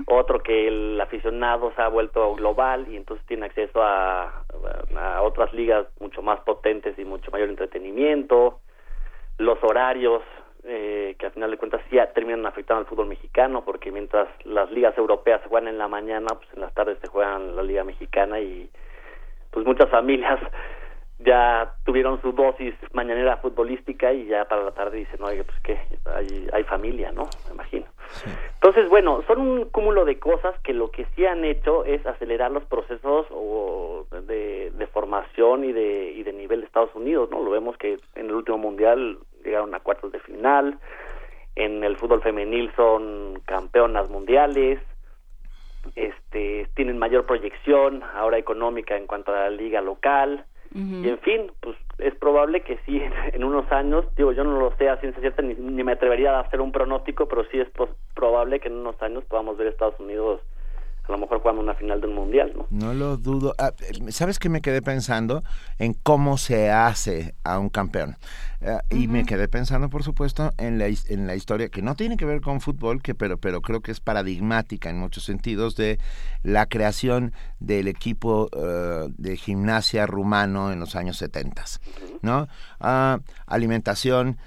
[0.07, 4.45] Otro que el aficionado se ha vuelto global y entonces tiene acceso a,
[4.97, 8.61] a otras ligas mucho más potentes y mucho mayor entretenimiento.
[9.39, 10.23] Los horarios,
[10.63, 14.71] eh, que al final de cuentas sí terminan afectando al fútbol mexicano porque mientras las
[14.71, 17.83] ligas europeas se juegan en la mañana, pues en las tardes se juegan la liga
[17.83, 18.71] mexicana y
[19.51, 20.41] pues muchas familias
[21.19, 25.79] ya tuvieron su dosis mañanera futbolística y ya para la tarde dicen, oye, pues que
[26.15, 27.29] hay, hay familia, ¿no?
[27.47, 27.87] Me imagino.
[28.55, 32.51] Entonces, bueno, son un cúmulo de cosas que lo que sí han hecho es acelerar
[32.51, 37.43] los procesos o de, de formación y de, y de nivel de Estados Unidos, ¿no?
[37.43, 40.79] Lo vemos que en el último mundial llegaron a cuartos de final,
[41.57, 44.81] en el fútbol femenil son campeonas mundiales,
[45.95, 51.53] este, tienen mayor proyección ahora económica en cuanto a la liga local, y en fin,
[51.61, 53.01] pues es probable que sí,
[53.33, 56.41] en unos años, digo, yo no lo sé a ciencia cierta, ni, me atrevería a
[56.41, 57.69] hacer un pronóstico, pero sí es
[58.15, 60.41] probable que en unos años podamos ver Estados Unidos
[61.07, 62.67] a lo mejor jugando una final del mundial, ¿no?
[62.71, 63.55] No lo dudo.
[63.59, 63.73] Ah,
[64.09, 65.43] ¿Sabes que me quedé pensando
[65.79, 68.17] en cómo se hace a un campeón?
[68.63, 72.17] Ah, y me quedé pensando, por supuesto, en la, en la historia que no tiene
[72.17, 75.99] que ver con fútbol, que pero pero creo que es paradigmática en muchos sentidos de
[76.43, 81.65] la creación del equipo ah, de gimnasia rumano en los años 70,
[82.23, 82.49] ¿no?
[83.47, 84.39] alimentación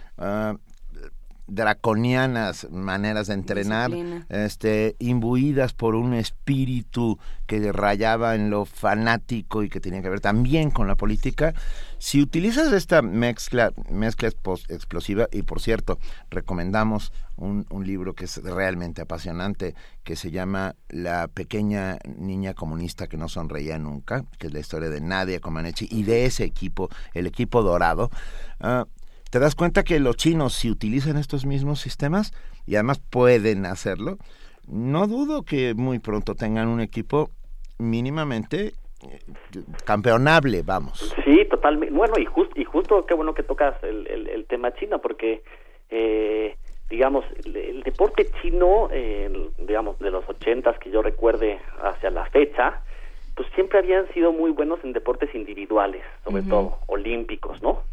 [1.48, 3.92] draconianas maneras de entrenar,
[4.30, 10.20] este, imbuidas por un espíritu que rayaba en lo fanático y que tenía que ver
[10.20, 11.54] también con la política.
[12.00, 15.98] Si utilizas esta mezcla, mezcla explosiva, y por cierto,
[16.30, 23.08] recomendamos un, un libro que es realmente apasionante, que se llama La pequeña niña comunista
[23.08, 26.90] que no sonreía nunca, que es la historia de Nadia Comaneci y de ese equipo,
[27.14, 28.12] el equipo dorado.
[28.60, 28.86] Uh,
[29.38, 32.34] te das cuenta que los chinos si utilizan estos mismos sistemas
[32.66, 34.18] y además pueden hacerlo,
[34.68, 37.30] no dudo que muy pronto tengan un equipo
[37.78, 39.20] mínimamente eh,
[39.86, 41.14] campeonable, vamos.
[41.24, 41.94] Sí, totalmente.
[41.94, 42.28] Bueno, y,
[42.60, 45.44] y justo qué bueno que tocas el, el, tema chino, porque,
[45.92, 46.56] eh,
[46.90, 48.90] digamos, el, deporte chino,
[49.60, 52.82] digamos, de los ochentas que yo recuerde hacia la fecha,
[53.36, 57.84] pues siempre habían sido muy buenos en deportes individuales, sobre todo, olímpicos, ¿no?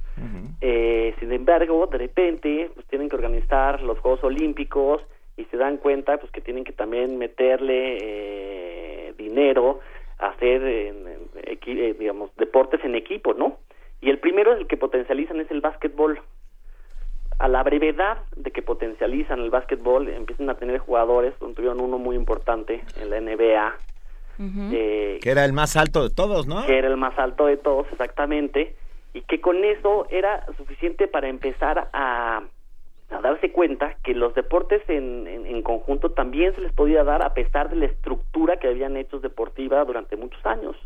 [0.60, 5.02] Eh, sin embargo, de repente, pues tienen que organizar los Juegos Olímpicos
[5.36, 9.80] y se dan cuenta, pues que tienen que también meterle eh, dinero
[10.18, 13.58] a hacer, eh, digamos, deportes en equipo, ¿no?
[14.00, 16.20] Y el primero es el que potencializan es el básquetbol.
[17.38, 22.14] A la brevedad de que potencializan el básquetbol, empiezan a tener jugadores, tuvieron uno muy
[22.14, 23.76] importante en la NBA,
[24.72, 26.64] eh, que era el más alto de todos, ¿no?
[26.64, 28.76] Que era el más alto de todos, exactamente
[29.14, 32.42] y que con eso era suficiente para empezar a,
[33.22, 37.70] darse cuenta que los deportes en, en, conjunto también se les podía dar a pesar
[37.70, 40.76] de la estructura que habían hecho deportiva durante muchos años.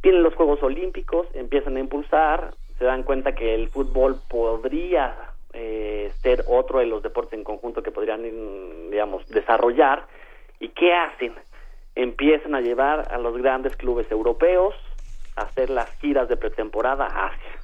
[0.00, 5.16] Tienen los Juegos Olímpicos, empiezan a impulsar, se dan cuenta que el fútbol podría
[5.54, 8.22] eh, ser otro de los deportes en conjunto que podrían,
[8.90, 10.06] digamos, desarrollar.
[10.60, 11.34] ¿Y qué hacen?
[11.96, 14.76] Empiezan a llevar a los grandes clubes europeos
[15.42, 17.58] hacer las giras de pretemporada a Asia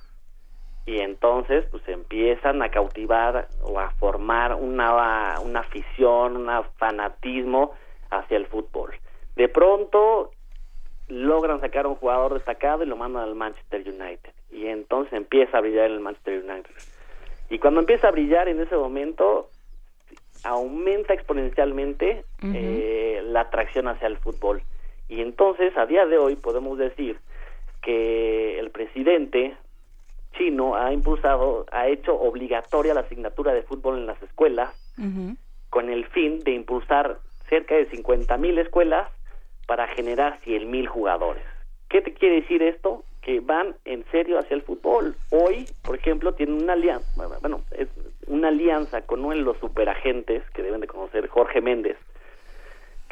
[0.87, 7.73] y entonces pues empiezan a cautivar o a formar una, una afición, un fanatismo
[8.11, 8.95] hacia el fútbol.
[9.35, 10.31] De pronto
[11.09, 15.59] logran sacar a un jugador destacado y lo mandan al Manchester United y entonces empieza
[15.59, 16.75] a brillar en el Manchester United.
[17.51, 19.49] Y cuando empieza a brillar en ese momento
[20.45, 24.63] aumenta exponencialmente eh, la atracción hacia el fútbol.
[25.09, 27.19] Y entonces a día de hoy podemos decir
[27.85, 29.57] que el presidente
[30.37, 34.71] chino ha impulsado, ha hecho obligatoria la asignatura de fútbol en las escuelas
[35.71, 39.11] con el fin de impulsar cerca de 50 mil escuelas
[39.67, 41.43] para generar 100 mil jugadores.
[41.89, 43.05] ¿Qué te quiere decir esto?
[43.23, 45.17] Que van en serio hacia el fútbol.
[45.31, 47.89] Hoy, por ejemplo, tienen una alianza, bueno, es
[48.27, 51.97] una alianza con uno de los superagentes que deben de conocer, Jorge Méndez,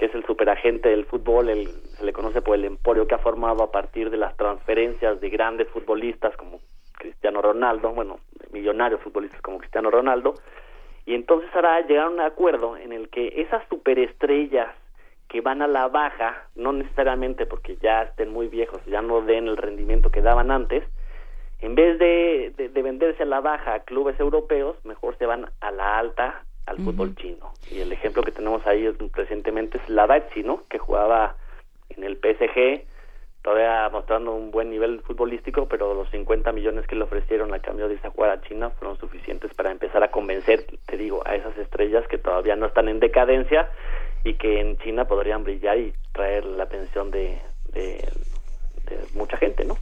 [0.05, 3.70] es el superagente del fútbol, se le conoce por el emporio que ha formado a
[3.70, 6.58] partir de las transferencias de grandes futbolistas como
[6.98, 8.18] Cristiano Ronaldo, bueno,
[8.52, 10.34] millonarios futbolistas como Cristiano Ronaldo,
[11.06, 14.74] y entonces hará llegar a un acuerdo en el que esas superestrellas
[15.28, 19.48] que van a la baja, no necesariamente porque ya estén muy viejos, ya no den
[19.48, 20.84] el rendimiento que daban antes,
[21.60, 25.70] en vez de, de, venderse a la baja a clubes europeos, mejor se van a
[25.70, 27.52] la alta al fútbol chino.
[27.70, 30.07] Y el ejemplo que tenemos ahí es, recientemente es la
[30.44, 30.65] ¿no?
[30.68, 31.36] Que jugaba
[31.91, 32.84] en el PSG,
[33.42, 37.89] todavía mostrando un buen nivel futbolístico, pero los 50 millones que le ofrecieron a cambio
[37.89, 41.57] de esa jugada a China fueron suficientes para empezar a convencer, te digo, a esas
[41.59, 43.68] estrellas que todavía no están en decadencia
[44.25, 47.41] y que en China podrían brillar y traer la atención de,
[47.73, 48.09] de,
[49.15, 49.76] mucha gente, ¿no?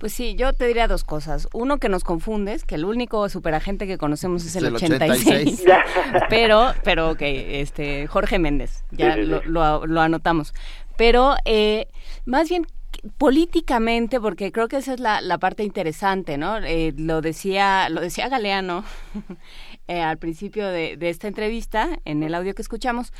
[0.00, 1.46] Pues sí, yo te diría dos cosas.
[1.52, 5.62] Uno, que nos confundes, que el único superagente que conocemos es el, 86.
[6.30, 10.54] pero, pero, ok, este, Jorge Méndez, ya Lo, lo, anotamos.
[10.96, 11.86] Pero, eh,
[12.24, 12.66] más bien,
[13.18, 16.58] políticamente, porque creo que esa es la, parte interesante, ¿no?
[16.58, 18.84] Eh, lo decía, lo decía Galeano
[19.88, 23.12] eh, al principio de, esta entrevista, en el audio que escuchamos.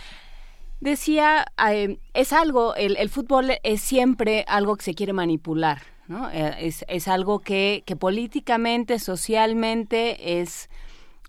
[0.81, 6.29] Decía, eh, es algo, el, fútbol es siempre algo que se quiere manipular, ¿no?
[6.29, 10.69] es, es algo que, que políticamente, socialmente es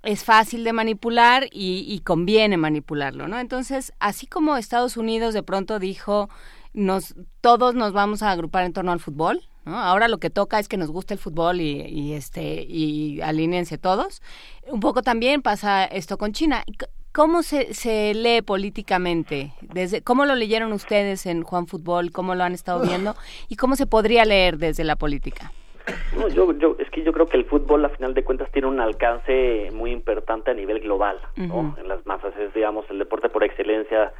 [0.03, 3.37] es fácil de manipular y, y, conviene manipularlo, ¿no?
[3.37, 6.27] Entonces, así como Estados Unidos de pronto dijo
[6.73, 9.41] nos todos nos vamos a agrupar en torno al fútbol.
[9.63, 9.77] ¿no?
[9.77, 13.77] Ahora lo que toca es que nos guste el fútbol y, y este y alínense
[13.77, 14.23] todos.
[14.65, 16.63] Un poco también pasa esto con China.
[17.13, 19.51] ¿Cómo se, se lee políticamente?
[19.61, 22.11] Desde, ¿Cómo lo leyeron ustedes en Juan Fútbol?
[22.11, 23.15] ¿Cómo lo han estado viendo?
[23.49, 25.51] ¿Y cómo se podría leer desde la política?
[26.15, 28.69] No, yo, yo, es que yo creo que el fútbol, a final de cuentas, tiene
[28.69, 31.75] un alcance muy importante a nivel global, ¿no?
[31.77, 34.13] En las masas es, digamos, el deporte por excelencia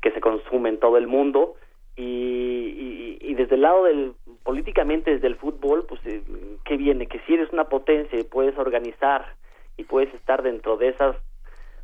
[0.00, 1.54] que se consume en todo el mundo
[1.96, 6.22] y, y, desde el lado del políticamente desde el fútbol pues eh,
[6.64, 9.34] qué viene que si eres una potencia y puedes organizar
[9.76, 11.16] y puedes estar dentro de esas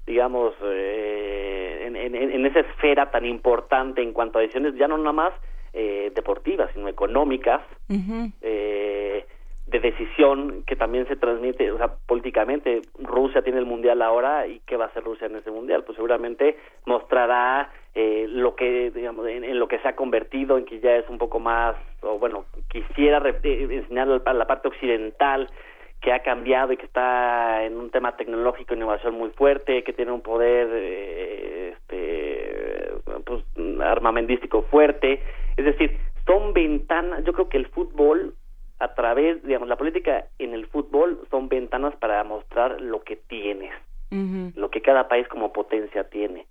[0.07, 4.99] digamos eh, en, en, en, esa esfera tan importante en cuanto a decisiones ya no
[4.99, 5.33] nada más
[5.73, 7.63] eh, deportivas sino económicas
[8.41, 9.25] eh,
[9.67, 14.61] de decisión que también se transmite, o sea, políticamente, Rusia tiene el mundial ahora y
[14.67, 19.27] qué va a hacer Rusia en ese mundial, pues seguramente mostrará eh, lo que, digamos,
[19.29, 22.45] en, lo que se ha convertido, en que ya es un poco más, o bueno,
[22.69, 25.49] quisiera eh, enseñar a la parte occidental
[26.03, 30.11] que ha cambiado y que está en un tema tecnológico, innovación muy fuerte, que tiene
[30.11, 32.93] un poder eh, este,
[33.25, 33.45] pues,
[33.81, 35.23] armamentístico fuerte,
[35.57, 38.35] es decir, son ventanas, yo creo que el fútbol
[38.81, 43.73] a través, digamos, la política en el fútbol son ventanas para mostrar lo que tienes,
[44.57, 46.47] lo que cada país como potencia tiene.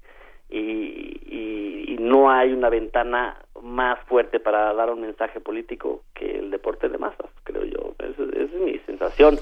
[0.49, 6.51] Y, y, no hay una ventana más fuerte para dar un mensaje político que el
[6.51, 7.29] deporte de masas.
[8.43, 9.39] Esa, es mi sensación,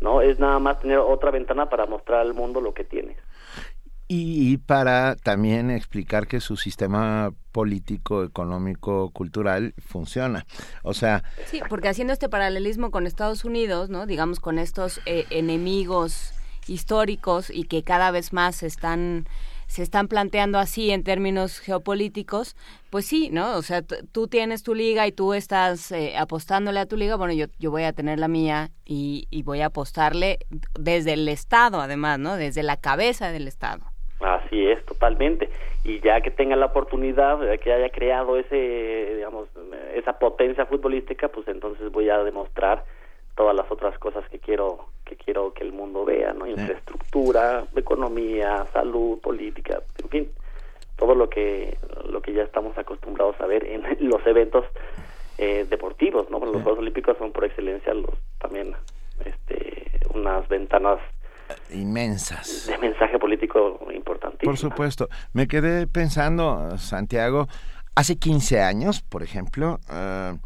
[0.00, 0.22] ¿no?
[0.22, 3.16] Es nada más tener otra ventana para mostrar al mundo lo que tienes
[4.12, 10.46] y, para también explicar que su sistema político, económico, cultural funciona.
[10.82, 11.22] O sea...
[11.46, 14.06] Sí, porque haciendo este paralelismo con Estados Unidos, ¿no?
[14.06, 16.34] Digamos, con estos eh, enemigos
[16.66, 19.28] históricos y que cada vez más están
[19.70, 22.56] se están planteando así en términos geopolíticos,
[22.90, 23.56] pues sí, ¿no?
[23.56, 27.32] O sea, tú tienes tu liga y tú estás eh, apostándole a tu liga, bueno,
[27.32, 30.38] yo, yo voy a tener la mía y, y voy a apostarle
[30.76, 32.36] desde el Estado, además, ¿no?
[32.36, 33.84] Desde la cabeza del Estado.
[34.18, 35.48] Así es, totalmente.
[35.84, 39.48] Y ya que tenga la oportunidad, que haya creado ese, digamos,
[39.94, 42.84] esa potencia futbolística, pues entonces voy a demostrar
[43.36, 46.46] todas las otras cosas que quiero que quiero que el mundo vea, ¿no?
[46.46, 50.28] Infraestructura, economía, salud, política, en fin,
[50.96, 51.76] todo lo que
[52.08, 54.64] lo que ya estamos acostumbrados a ver en los eventos
[55.38, 56.38] eh, deportivos, ¿no?
[56.38, 58.74] Los Juegos Olímpicos son por excelencia los también
[59.24, 60.98] este unas ventanas
[61.70, 62.66] inmensas.
[62.68, 64.44] De mensaje político importante.
[64.44, 65.08] Por supuesto.
[65.32, 67.48] Me quedé pensando, Santiago,
[67.96, 70.38] hace 15 años, por ejemplo, uh,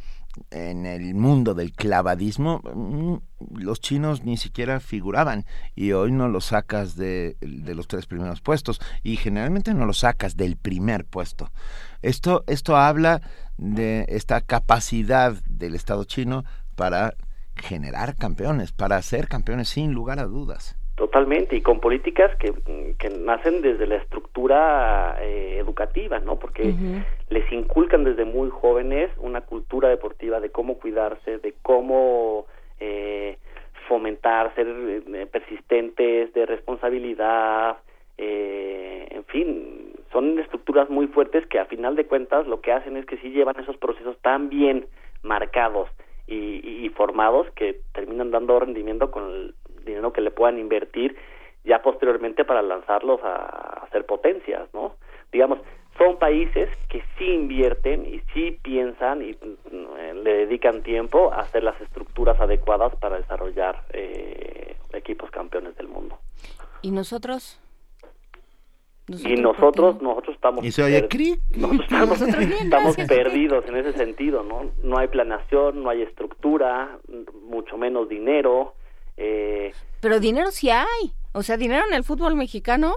[0.51, 3.15] en el mundo del clavadismo, mm,
[3.57, 8.41] los chinos ni siquiera figuraban y hoy no los sacas de, de, los tres primeros
[8.41, 11.51] puestos y generalmente no los sacas del primer puesto.
[12.03, 13.23] Esto, esto habla
[13.57, 17.15] de esta capacidad del Estado chino para
[17.57, 20.77] generar campeones, para ser campeones sin lugar a dudas.
[20.97, 22.55] Totalmente, y con políticas que,
[22.99, 26.39] que nacen desde la estructura eh, educativa, ¿no?
[26.39, 26.73] Porque
[27.31, 32.47] les inculcan desde muy jóvenes una cultura deportiva de cómo cuidarse, de cómo
[32.79, 33.39] eh,
[33.89, 37.79] fomentar, ser eh, persistentes, de responsabilidad,
[38.17, 42.97] eh, en fin, son estructuras muy fuertes que a final de cuentas lo que hacen
[42.97, 44.87] es que sí llevan esos procesos tan bien
[45.25, 45.89] marcados
[46.29, 51.17] y, y formados que terminan dando rendimiento con el dinero que le puedan invertir
[51.65, 54.97] ya posteriormente para lanzarlos a, a ser potencias, ¿no?
[55.33, 55.59] Digamos,
[55.99, 61.63] son países que sí invierten y sí piensan y mm, le dedican tiempo a hacer
[61.63, 66.19] las estructuras adecuadas para desarrollar eh, equipos campeones del mundo.
[66.83, 67.61] ¿Y nosotros?
[69.07, 71.07] y nosotros nosotros estamos ¿Y se oye
[71.55, 72.23] nosotros
[72.63, 76.99] estamos, perdidos en ese sentido no no hay planeación no hay estructura
[77.47, 78.73] mucho menos dinero
[79.17, 81.12] eh, pero dinero sí hay.
[81.33, 82.97] O sea, dinero en el fútbol mexicano.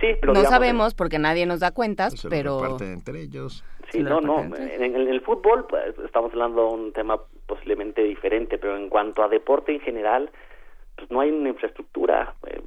[0.00, 3.64] Sí, pero no sabemos porque nadie nos da cuentas, se pero entre ellos.
[3.90, 4.40] Sí, no, no.
[4.56, 9.28] En, el fútbol pues, estamos hablando de un tema posiblemente diferente, pero en cuanto a
[9.28, 10.30] deporte en general,
[10.96, 12.34] pues no hay una infraestructura.
[12.46, 12.60] Eh,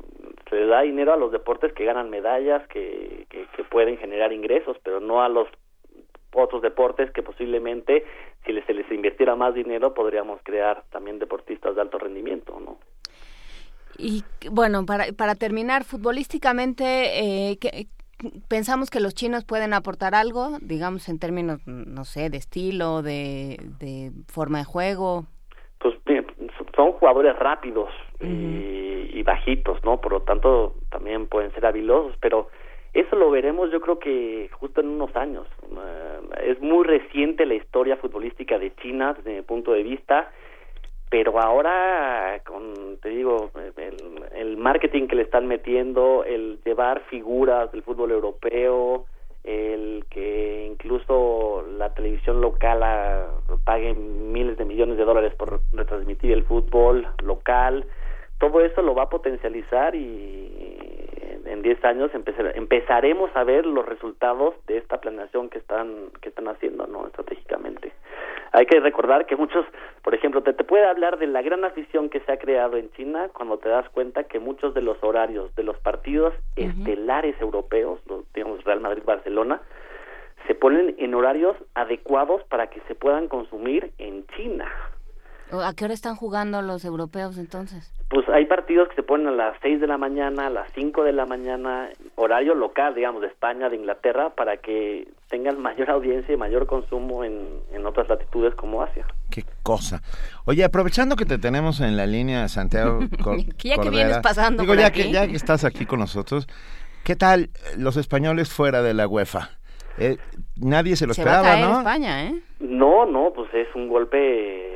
[0.49, 4.33] se le da dinero a los deportes que ganan medallas, que, que, que pueden generar
[4.33, 5.47] ingresos, pero no a los
[6.41, 8.05] otros deportes que posiblemente
[8.45, 12.77] si se les invirtiera más dinero podríamos crear también deportistas de alto rendimiento, ¿no?
[13.97, 17.57] Y bueno, para, para terminar, futbolísticamente, eh,
[18.47, 23.57] pensamos que los chinos pueden aportar algo, digamos, en términos, no sé, de estilo, de,
[23.79, 25.25] de forma de juego.
[25.79, 25.95] Pues
[26.75, 27.89] son jugadores rápidos
[28.19, 30.01] y, y, bajitos, ¿no?
[30.01, 32.47] Por lo tanto, también pueden ser habilosos, pero
[32.93, 35.47] eso lo veremos yo creo que justo en unos años.
[35.63, 40.31] Eh, es muy reciente la historia futbolística de China desde mi punto de vista,
[41.09, 47.71] pero ahora, con, te digo, el, el marketing que le están metiendo, el llevar figuras
[47.71, 49.05] del fútbol europeo,
[49.43, 52.79] el que incluso la televisión local
[53.65, 57.85] pague miles de millones de dólares por retransmitir el fútbol local,
[58.43, 60.51] todo eso lo va a potencializar y
[61.45, 66.49] en 10 años empezaremos a ver los resultados de esta planeación que están que están
[66.49, 67.93] haciendo no estratégicamente.
[68.51, 69.65] Hay que recordar que muchos
[70.01, 72.91] por ejemplo te, te puede hablar de la gran afición que se ha creado en
[72.91, 78.01] China cuando te das cuenta que muchos de los horarios de los partidos estelares europeos
[78.07, 79.61] los digamos Real Madrid Barcelona
[80.47, 84.69] se ponen en horarios adecuados para que se puedan consumir en China
[85.61, 87.93] ¿A qué hora están jugando los europeos entonces?
[88.09, 91.03] Pues hay partidos que se ponen a las 6 de la mañana, a las 5
[91.03, 96.33] de la mañana, horario local, digamos, de España, de Inglaterra, para que tengan mayor audiencia
[96.33, 99.05] y mayor consumo en, en otras latitudes como Asia.
[99.29, 100.01] Qué cosa.
[100.45, 102.99] Oye, aprovechando que te tenemos en la línea, Santiago
[103.63, 106.47] Ya que vienes pasando digo, ya, Que, ya que estás aquí con nosotros,
[107.03, 109.49] ¿qué tal los españoles fuera de la UEFA?
[109.97, 110.17] Eh,
[110.55, 111.79] nadie se lo esperaba, ¿no?
[111.79, 112.41] España, ¿eh?
[112.59, 114.73] No, no, pues es un golpe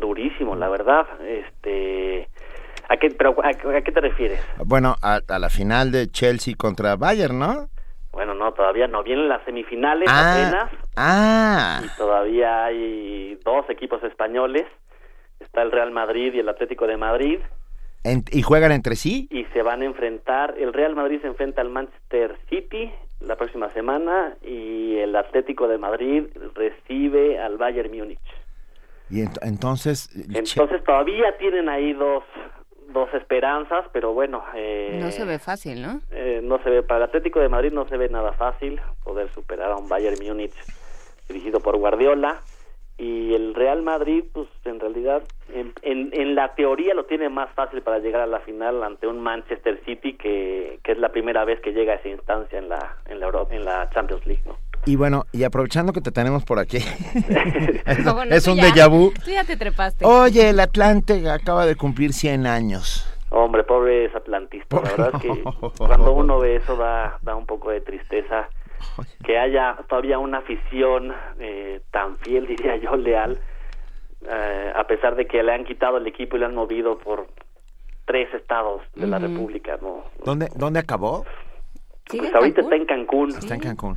[0.00, 1.06] durísimo, la verdad.
[1.22, 2.28] Este,
[2.88, 4.40] ¿a qué, pero, a, qué te refieres?
[4.64, 7.68] Bueno, a, la final de Chelsea contra Bayern, ¿no?
[8.12, 9.02] Bueno, no, todavía no.
[9.04, 10.70] Vienen las semifinales ah, apenas.
[10.96, 11.80] Ah.
[11.84, 14.66] Y todavía hay dos equipos españoles.
[15.38, 17.38] Está el Real Madrid y el Atlético de Madrid.
[18.32, 19.28] ¿Y juegan entre sí?
[19.30, 20.54] Y se van a enfrentar.
[20.58, 25.78] El Real Madrid se enfrenta al Manchester City la próxima semana y el Atlético de
[25.78, 28.18] Madrid recibe al Bayern Múnich.
[29.10, 30.08] Y entonces...
[30.14, 32.22] Entonces todavía tienen ahí dos,
[32.92, 34.44] dos esperanzas, pero bueno.
[34.54, 36.00] Eh, no se ve fácil, ¿no?
[36.10, 39.28] Eh, no se ve, para el Atlético de Madrid no se ve nada fácil poder
[39.32, 40.54] superar a un Bayern Múnich
[41.28, 42.40] dirigido por Guardiola.
[42.98, 45.22] Y el Real Madrid, pues en realidad,
[45.54, 49.20] en, en, la teoría lo tiene más fácil para llegar a la final ante un
[49.20, 52.98] Manchester City que, que es la primera vez que llega a esa instancia en la,
[53.06, 54.58] en la, en la Champions League, ¿no?
[54.86, 56.78] Y bueno, y aprovechando que te tenemos por aquí,
[57.86, 59.12] es, un déjà vu.
[59.24, 60.04] Tú ya te trepaste.
[60.04, 63.06] Oye, el Atlante acaba de cumplir 100 años.
[63.30, 65.42] Hombre, pobres atlantistas, la verdad es que
[65.78, 68.48] cuando uno ve eso da, da un poco de tristeza
[69.24, 73.38] que haya todavía una afición eh, tan fiel, diría yo, leal,
[74.28, 77.28] eh, a pesar de que le han quitado el equipo y le han movido por
[78.06, 80.04] tres estados de la República, ¿no?
[80.24, 81.24] ¿Dónde, ¿Dónde acabó?
[82.08, 83.30] Pues ahorita está en Cancún.
[83.30, 83.96] Está en Cancún.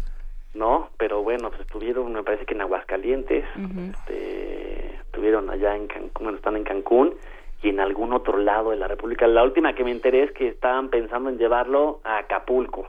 [0.54, 0.90] ¿No?
[0.98, 3.46] Pero bueno, pues estuvieron, me parece que en Aguascalientes,
[3.92, 7.16] este, estuvieron allá en Cancún, bueno, están en Cancún
[7.62, 9.28] y en algún otro lado de la República.
[9.28, 12.88] La última que me enteré es que estaban pensando en llevarlo a Acapulco.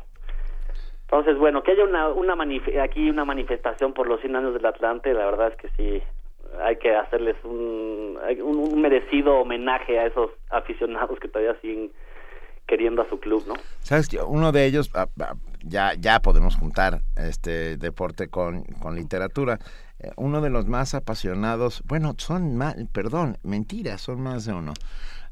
[1.02, 2.36] Entonces, bueno, que haya una, una
[2.82, 6.02] aquí una manifestación por los 100 años del Atlante, la verdad es que sí,
[6.60, 11.92] hay que hacerles un, un merecido homenaje a esos aficionados que todavía siguen
[12.66, 13.54] queriendo a su club, ¿no?
[13.80, 14.90] Sabes que uno de ellos,
[15.64, 19.58] ya, ya podemos juntar este deporte con, con literatura.
[19.98, 24.74] Eh, uno de los más apasionados, bueno, son más, perdón, mentiras, son más de uno.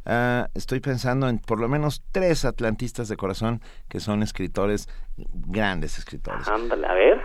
[0.04, 5.98] Ah, estoy pensando en por lo menos tres atlantistas de corazón que son escritores, grandes
[5.98, 6.48] escritores.
[6.48, 7.20] Ándale, a ver.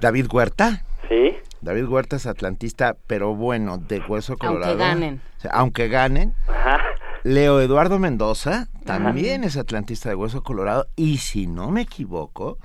[0.00, 0.84] David Huerta.
[1.08, 1.36] Sí.
[1.60, 4.72] David Huerta es atlantista, pero bueno, de hueso colorado.
[4.72, 5.20] Aunque ganen.
[5.50, 6.34] aunque ganen.
[6.48, 6.80] Ajá.
[7.24, 12.58] Leo Eduardo Mendoza también es atlantista de Hueso Colorado y si no me equivoco,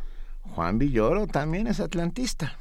[0.54, 2.58] Juan Villoro también es atlantista.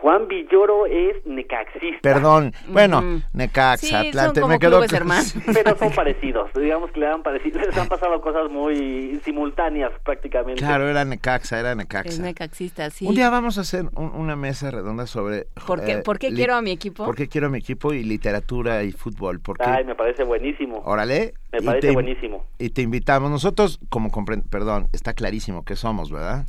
[0.00, 1.98] Juan Villoro es necaxista.
[2.02, 4.80] Perdón, bueno, Necaxa, Atlante, me quedo
[5.52, 10.60] Pero son parecidos, digamos que le han parecido, les han pasado cosas muy simultáneas prácticamente.
[10.60, 12.10] Claro, era Necaxa, era Necaxa.
[12.10, 13.06] Es necaxista, sí.
[13.06, 15.46] Un día vamos a hacer una mesa redonda sobre...
[15.66, 17.04] ¿Por qué, eh, quiero a mi equipo?
[17.04, 19.40] ¿Por qué quiero a mi equipo y literatura y fútbol?
[19.40, 20.80] Porque, Ay, me parece buenísimo.
[20.84, 21.34] Órale.
[21.52, 22.46] Me parece buenísimo.
[22.58, 23.30] Y te invitamos.
[23.30, 24.10] Nosotros, como
[24.50, 26.46] perdón, está clarísimo que somos, ¿verdad?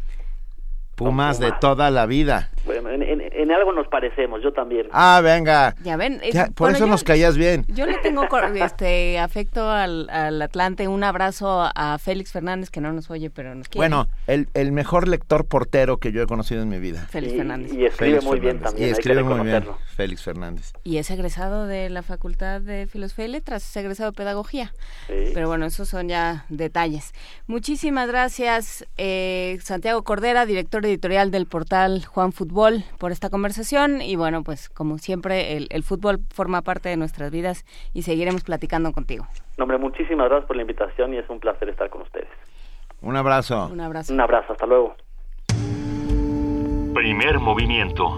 [1.00, 2.50] Pumas, de toda la vida.
[2.66, 3.02] Bueno, en,
[3.52, 4.88] algo nos parecemos, yo también.
[4.92, 5.76] Ah, venga.
[5.84, 6.22] Ya ven.
[6.56, 7.66] por eso nos caías bien.
[7.68, 10.10] Yo le tengo este afecto al,
[10.42, 10.88] Atlante.
[10.88, 13.88] Un abrazo a Félix Fernández, que no nos oye, pero nos quiere.
[13.88, 17.08] Bueno, el, el mejor lector portero que yo he conocido en mi vida.
[17.10, 17.74] Félix Fernández.
[17.74, 18.88] Y escribe muy bien también.
[18.88, 19.66] Y escribe muy bien.
[19.96, 20.74] Félix Fernández.
[20.84, 24.74] Y es egresado de la Facultad de Filosofía y Letras, es egresado de Pedagogía.
[25.08, 27.14] Pero bueno, esos son ya detalles.
[27.48, 34.16] Muchísimas gracias, eh, Santiago Cordera, director editorial del portal Juan Fútbol por esta conversación y
[34.16, 39.28] bueno, pues como siempre el, fútbol forma parte de nuestras vidas y seguiremos platicando contigo.
[39.58, 42.30] nombre muchísimas gracias por la invitación y es un placer estar con ustedes.
[43.02, 43.70] Un abrazo.
[43.72, 44.14] Un abrazo.
[44.14, 44.96] Un abrazo, hasta luego.
[46.94, 48.18] Primer movimiento.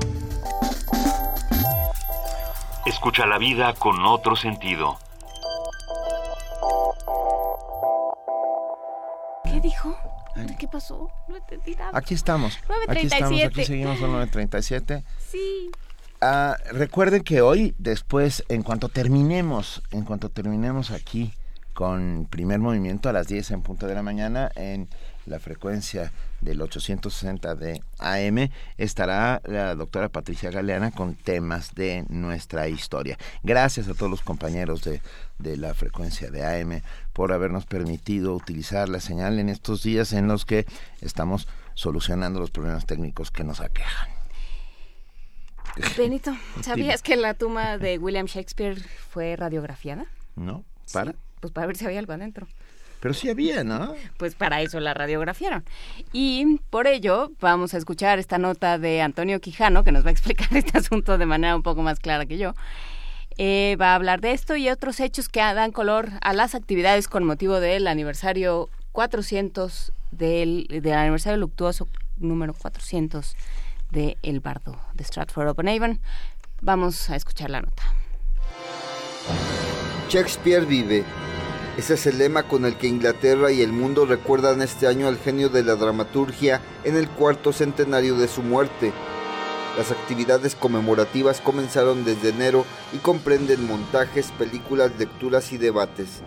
[2.86, 4.98] Escucha la vida con otro sentido.
[9.44, 9.96] ¿Qué dijo?
[10.58, 11.10] ¿Qué pasó?
[11.28, 11.92] No entendí nada.
[11.94, 12.58] Aquí estamos.
[12.68, 12.92] 937.
[12.92, 15.04] Aquí estamos, aquí seguimos con 937.
[15.20, 15.72] Sí.
[16.22, 21.34] Ah, recuerden que hoy, después, en cuanto terminemos, en cuanto terminemos aquí
[21.74, 24.90] con primer movimiento a las 10 en punto de la mañana en
[25.26, 26.12] la frecuencia
[26.42, 33.18] del 860 de AM estará la doctora Patricia Galeana con temas de nuestra historia.
[33.44, 35.02] Gracias a todos los compañeros de,
[35.40, 36.82] de la frecuencia de AM
[37.14, 40.66] por habernos permitido utilizar la señal en estos días en los que
[41.02, 44.10] estamos solucionando los problemas técnicos que nos aquejan.
[45.98, 48.80] Benito, ¿sabías que la tumba de William Shakespeare
[49.10, 50.06] fue radiografiada?
[50.36, 51.14] No, ¿para?
[51.40, 52.48] pues para ver si había algo adentro.
[53.02, 53.96] Pero sí había, ¿no?
[54.18, 55.66] Pues para eso la radiografiaron.
[56.14, 60.12] Y por ello vamos a escuchar esta nota de Antonio Quijano, que nos va a
[60.12, 62.54] explicar este asunto de manera un poco más clara que yo.
[63.38, 67.08] Eh, va a hablar de esto y otros hechos que dan color a las actividades
[67.08, 73.36] con motivo del aniversario 400 del, del aniversario luctuoso número 400
[73.90, 76.00] de El Bardo de Stratford upon Avon.
[76.62, 77.84] Vamos a escuchar la nota.
[80.08, 81.04] Shakespeare vive
[81.78, 85.18] ese es el lema con el que Inglaterra y el mundo recuerdan este año al
[85.18, 88.92] genio de la dramaturgia en el cuarto centenario de su muerte.
[89.78, 96.24] Las actividades conmemorativas comenzaron desde enero y comprenden montajes, películas, lecturas y debates.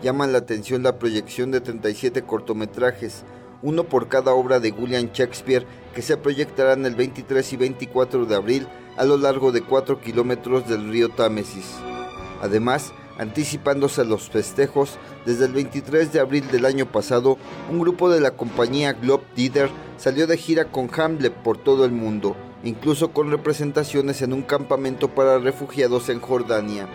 [0.00, 3.24] Llaman la atención la proyección de 37 cortometrajes,
[3.62, 8.34] uno por cada obra de William Shakespeare, que se proyectarán el 23 y 24 de
[8.36, 11.74] abril a lo largo de 4 kilómetros del río Támesis.
[12.42, 17.38] Además, Anticipándose a los festejos, desde el 23 de abril del año pasado,
[17.70, 21.92] un grupo de la compañía Globe Theater salió de gira con Hamlet por todo el
[21.92, 22.34] mundo,
[22.64, 26.88] incluso con representaciones en un campamento para refugiados en Jordania.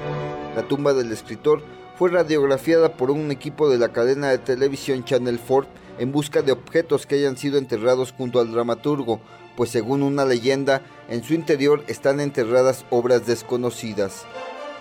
[0.55, 1.61] La tumba del escritor
[1.97, 6.51] fue radiografiada por un equipo de la cadena de televisión Channel 4 en busca de
[6.51, 9.19] objetos que hayan sido enterrados junto al dramaturgo,
[9.55, 14.25] pues según una leyenda, en su interior están enterradas obras desconocidas.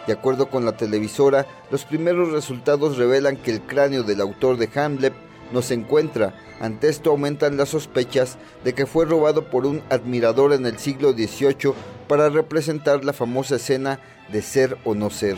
[0.08, 4.70] De acuerdo con la televisora, los primeros resultados revelan que el cráneo del autor de
[4.74, 5.12] Hamlet
[5.52, 6.34] no se encuentra.
[6.60, 11.12] Ante esto aumentan las sospechas de que fue robado por un admirador en el siglo
[11.12, 11.74] XVIII
[12.08, 14.00] para representar la famosa escena
[14.32, 15.36] de ser o no ser.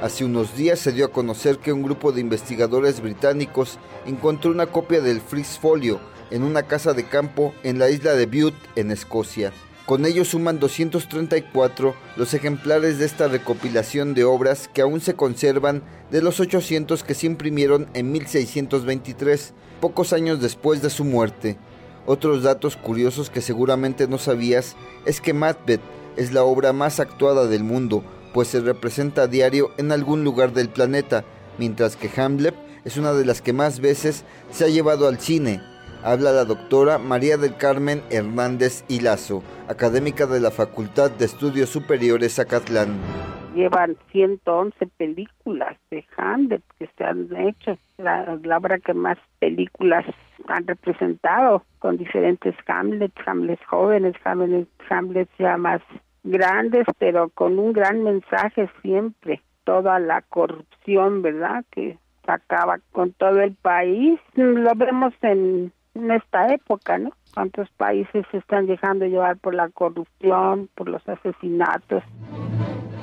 [0.00, 4.68] Hace unos días se dio a conocer que un grupo de investigadores británicos encontró una
[4.68, 8.92] copia del Fris Folio en una casa de campo en la isla de Bute, en
[8.92, 9.52] Escocia.
[9.90, 15.82] Con ello suman 234 los ejemplares de esta recopilación de obras que aún se conservan
[16.12, 21.58] de los 800 que se imprimieron en 1623, pocos años después de su muerte.
[22.06, 25.80] Otros datos curiosos que seguramente no sabías es que Macbeth
[26.16, 30.52] es la obra más actuada del mundo, pues se representa a diario en algún lugar
[30.52, 31.24] del planeta,
[31.58, 32.54] mientras que Hamlet
[32.84, 35.60] es una de las que más veces se ha llevado al cine.
[36.02, 42.38] Habla la doctora María del Carmen Hernández Hilazo, académica de la Facultad de Estudios Superiores
[42.38, 42.98] Acatlán.
[43.54, 50.06] Llevan 111 películas de Hamlet que se han hecho, la, obra que más películas
[50.48, 55.82] han representado con diferentes Hamlets, Hamlets jóvenes, Hamlets, Hamlets ya más
[56.24, 59.42] grandes, pero con un gran mensaje siempre.
[59.64, 61.62] Toda la corrupción, ¿verdad?
[61.70, 64.18] Que acaba con todo el país.
[64.34, 67.10] Lo vemos en, esta época, ¿no?
[67.34, 72.02] Cuántos países se están dejando llevar por la corrupción, por los asesinatos.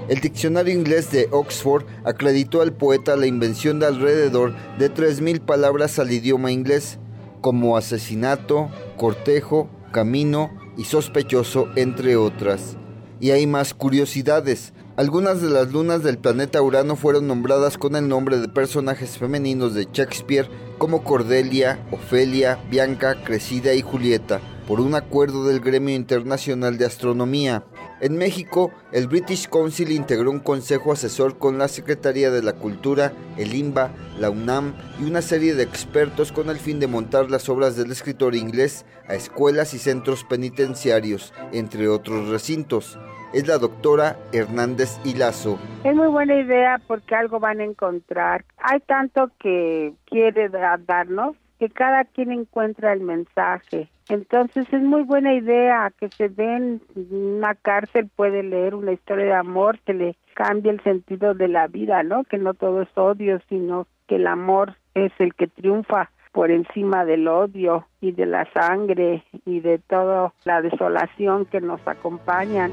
[0.09, 5.99] El diccionario inglés de Oxford acreditó al poeta la invención de alrededor de 3.000 palabras
[5.99, 6.99] al idioma inglés,
[7.41, 12.77] como asesinato, cortejo, camino y sospechoso, entre otras
[13.19, 14.73] y hay más curiosidades.
[14.97, 19.75] Algunas de las lunas del planeta Urano fueron nombradas con el nombre de personajes femeninos
[19.75, 26.79] de Shakespeare como Cordelia, Ofelia, Bianca, Cresida y Julieta, por un acuerdo del Gremio Internacional
[26.79, 27.63] de Astronomía.
[27.99, 33.11] En México, el British Council integró un consejo asesor con la Secretaría de la Cultura,
[33.37, 37.49] el IMBA, la UNAM y una serie de expertos con el fin de montar las
[37.49, 42.99] obras del escritor inglés a escuelas y centros penitenciarios, entre otros recintos.
[43.33, 45.57] Es la doctora Hernández Hilazo.
[45.83, 48.45] Es muy buena idea porque algo van a encontrar.
[48.57, 53.89] Hay tanto que quiere darnos que cada quien encuentra el mensaje.
[54.09, 59.33] Entonces es muy buena idea que se den una cárcel, puede leer una historia de
[59.33, 62.23] amor que le cambie el sentido de la vida, ¿no?
[62.23, 67.03] Que no todo es odio, sino que el amor es el que triunfa por encima
[67.03, 72.71] del odio y de la sangre y de toda la desolación que nos acompañan.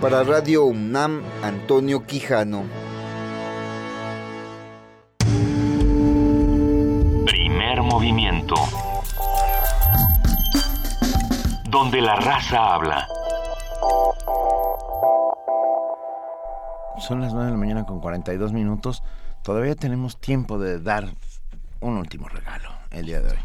[0.00, 2.87] Para Radio UNAM, Antonio Quijano.
[7.88, 8.54] Movimiento.
[11.70, 13.08] Donde la raza habla.
[16.98, 19.02] Son las 9 de la mañana con 42 minutos.
[19.42, 21.08] Todavía tenemos tiempo de dar
[21.80, 23.38] un último regalo el día de hoy.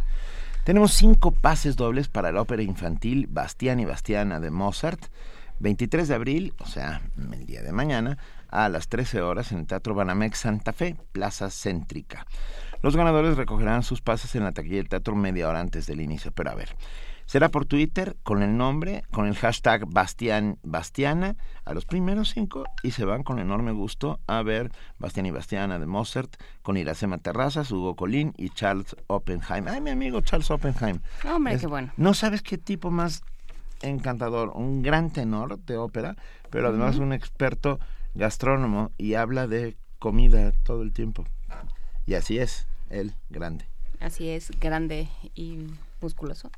[0.66, 5.06] Tenemos cinco pases dobles para la ópera infantil Bastián y Bastiana de Mozart.
[5.60, 8.18] 23 de abril, o sea, el día de mañana,
[8.50, 12.26] a las 13 horas en el Teatro Banamex Santa Fe, Plaza Céntrica.
[12.84, 16.34] Los ganadores recogerán sus pases en la taquilla del teatro media hora antes del inicio.
[16.34, 16.76] Pero a ver,
[17.26, 22.66] será por Twitter con el nombre, con el hashtag Bastian, Bastiana a los primeros cinco
[22.84, 27.20] y se van con enorme gusto a ver Bastián y Bastiana de Mozart con Iracema
[27.20, 29.66] Terrazas, Hugo Colín y Charles Oppenheim.
[29.70, 31.00] Ay, mi amigo Charles Oppenheim.
[31.24, 31.94] Hombre, qué bueno.
[31.96, 33.24] No sabes qué tipo más
[33.82, 36.18] encantador, un gran tenor de ópera,
[36.50, 37.80] pero además un experto
[38.14, 41.24] gastrónomo y habla de comida todo el tiempo.
[42.06, 43.66] Y así es el grande.
[44.00, 45.60] Así es, grande y
[46.02, 46.52] musculoso.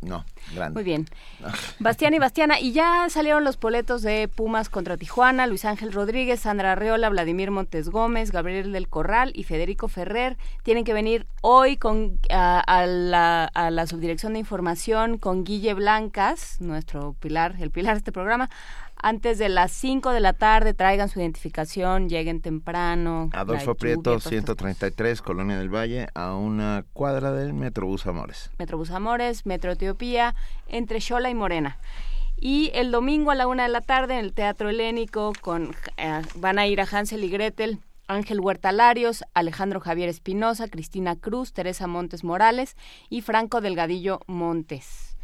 [0.00, 0.24] no,
[0.54, 0.74] grande.
[0.74, 1.06] Muy bien.
[1.78, 6.40] Bastián y Bastiana, y ya salieron los boletos de Pumas contra Tijuana, Luis Ángel Rodríguez,
[6.40, 10.38] Sandra Arreola, Vladimir Montes Gómez, Gabriel del Corral y Federico Ferrer.
[10.62, 16.56] Tienen que venir hoy con, a, la, a la subdirección de información con Guille Blancas,
[16.60, 18.48] nuestro pilar, el pilar de este programa,
[19.02, 23.30] antes de las 5 de la tarde traigan su identificación, lleguen temprano.
[23.32, 28.50] Adolfo Prieto, 133, Colonia del Valle, a una cuadra del Metrobús Amores.
[28.58, 30.34] Metrobús Amores, Metro Etiopía,
[30.68, 31.78] entre Xola y Morena.
[32.38, 36.22] Y el domingo a la una de la tarde en el Teatro Helénico con, eh,
[36.34, 41.86] van a ir a Hansel y Gretel Ángel Huertalarios, Alejandro Javier Espinosa, Cristina Cruz, Teresa
[41.86, 42.76] Montes Morales
[43.10, 45.16] y Franco Delgadillo Montes.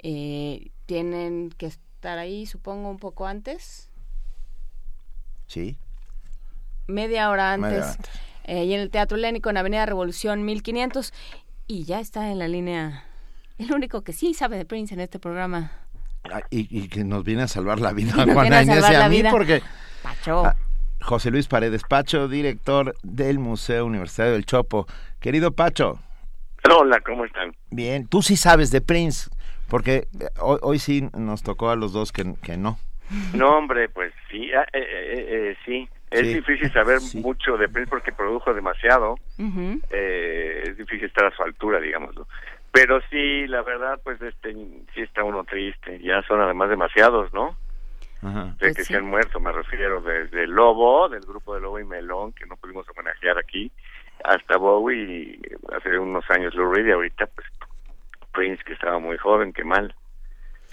[0.00, 1.66] Eh, tienen que
[1.98, 3.90] estar ahí, supongo, un poco antes.
[5.48, 5.76] Sí.
[6.86, 7.98] Media hora antes.
[8.44, 11.12] Eh, y en el Teatro Lénico, en Avenida Revolución 1500.
[11.66, 13.02] Y ya está en la línea.
[13.58, 15.72] El único que sí sabe de Prince en este programa.
[16.32, 19.60] Ah, y, que nos viene a salvar la vida Juana Inés y a mí porque...
[20.00, 20.46] Pacho.
[20.46, 20.56] Ah,
[21.00, 24.86] José Luis Paredes Pacho, director del Museo Universitario del Chopo.
[25.18, 25.98] Querido Pacho.
[26.70, 27.56] Hola, ¿cómo están?
[27.70, 29.30] Bien, tú sí sabes de Prince,
[29.68, 32.24] porque eh, hoy, sí nos tocó a los dos que,
[32.56, 32.78] no.
[33.34, 35.88] No, hombre, pues sí, ah, eh, eh, sí.
[36.10, 39.16] Es difícil saber mucho de Prince porque produjo demasiado.
[39.38, 42.26] es difícil estar a su altura, digámoslo.
[42.72, 44.54] Pero sí, la verdad, pues este,
[44.94, 46.00] sí está uno triste.
[46.00, 47.56] Ya son además demasiados, ¿no?
[48.20, 51.84] de pues que se han muerto, me refiero desde Lobo, del grupo de Lobo y
[51.84, 53.70] Melón, que no pudimos homenajear aquí,
[54.24, 55.38] hasta Bowie,
[55.76, 57.46] hace unos años Lou Reed, y ahorita pues
[58.38, 59.92] Prince, que estaba muy joven, qué mal,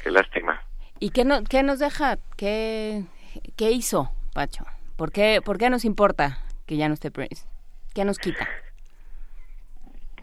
[0.04, 0.62] qué lástima.
[1.00, 2.18] ¿Y qué, no, qué nos deja?
[2.38, 3.02] ¿Qué,
[3.58, 4.66] ¿Qué hizo, Pacho?
[4.96, 6.38] ¿Por qué, ¿Por qué nos importa
[6.68, 7.48] que ya no esté Prince?
[7.96, 8.48] ¿Qué nos quita?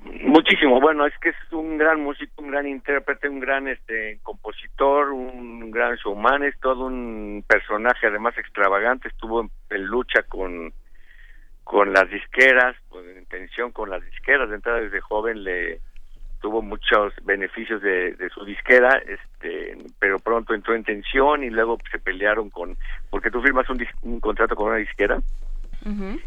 [0.05, 5.11] Muchísimo, bueno, es que es un gran músico, un gran intérprete, un gran este compositor,
[5.11, 10.73] un gran showman, es todo un personaje además extravagante, estuvo en, lucha con
[11.65, 15.81] con las disqueras, pues, en tensión con las disqueras, de entrada desde joven le
[16.43, 21.99] tuvo muchos beneficios de, su disquera, este, pero pronto entró en tensión y luego se
[21.99, 22.77] pelearon con,
[23.09, 25.19] porque tú firmas un, un contrato con una disquera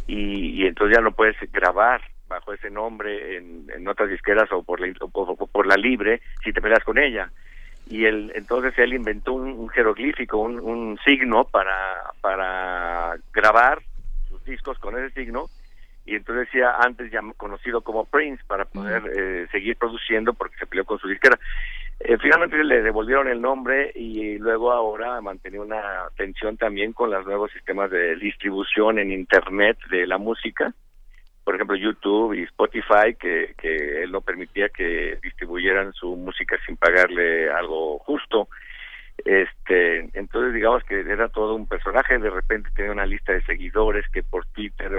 [0.07, 4.63] y, y entonces ya no puedes grabar bajo ese nombre en, en otras disqueras o
[4.63, 4.93] por la,
[5.51, 7.29] por, la libre si te peleas con ella.
[7.87, 13.83] Y él entonces él inventó un, jeroglífico un, un, signo para para grabar
[14.27, 15.45] sus discos con ese signo
[16.05, 20.67] y entonces decía antes ya conocido como Prince para poder eh, seguir produciendo porque se
[20.67, 21.39] peleó con su disquera.
[21.99, 27.09] Eh, finalmente le devolvieron el nombre y luego ahora ha mantenido una tensión también con
[27.09, 30.73] los nuevos sistemas de distribución en internet de la música.
[31.43, 36.75] Por ejemplo, YouTube y Spotify, que, que él no permitía que distribuyeran su música sin
[36.75, 38.49] pagarle algo justo.
[39.23, 44.05] Este, entonces digamos que era todo un personaje, de repente tenía una lista de seguidores
[44.09, 44.91] que por Twitter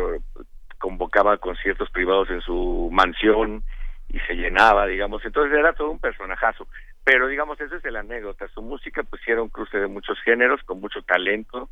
[0.79, 3.63] convocaba conciertos privados en su mansión
[4.09, 6.67] y se llenaba, digamos, entonces era todo un personajazo.
[7.05, 10.61] Pero digamos, esa es la anécdota, su música pues era un cruce de muchos géneros,
[10.65, 11.69] con mucho talento,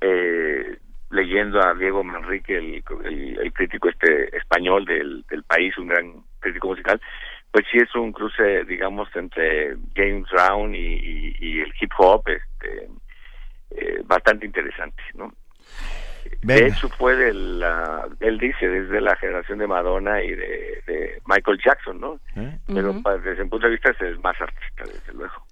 [0.00, 0.78] eh,
[1.10, 7.00] leyendo a Diego Manrique, el, crítico este español del, del país, un gran crítico musical,
[7.50, 12.88] pues sí es un cruce, digamos, entre James Brown y, el hip hop, este,
[13.70, 15.32] eh, bastante interesante, ¿no?
[16.42, 21.60] De hecho fue de la, él dice, desde la generación de Madonna y de, Michael
[21.64, 22.20] Jackson, ¿no?
[22.36, 22.58] ¿Eh?
[22.66, 25.44] Pero desde un punto de vista es el más artista, desde luego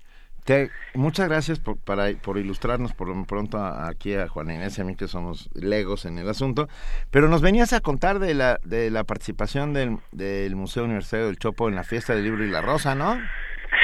[0.94, 4.84] muchas gracias por, para, por ilustrarnos por lo pronto aquí a Juan Inés y a
[4.84, 6.68] mí que somos legos en el asunto,
[7.10, 11.38] pero nos venías a contar de la, de la participación del, del Museo Universitario del
[11.38, 13.18] Chopo en la fiesta del libro y la rosa, ¿no?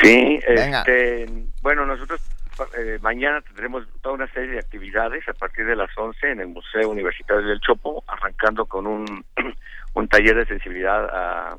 [0.02, 1.26] Sí, este,
[1.62, 2.20] bueno, nosotros
[2.76, 6.48] eh, mañana tendremos toda una serie de actividades a partir de las 11 en el
[6.48, 9.24] Museo Universitario del Chopo, arrancando con un,
[9.94, 11.56] un taller de sensibilidad a,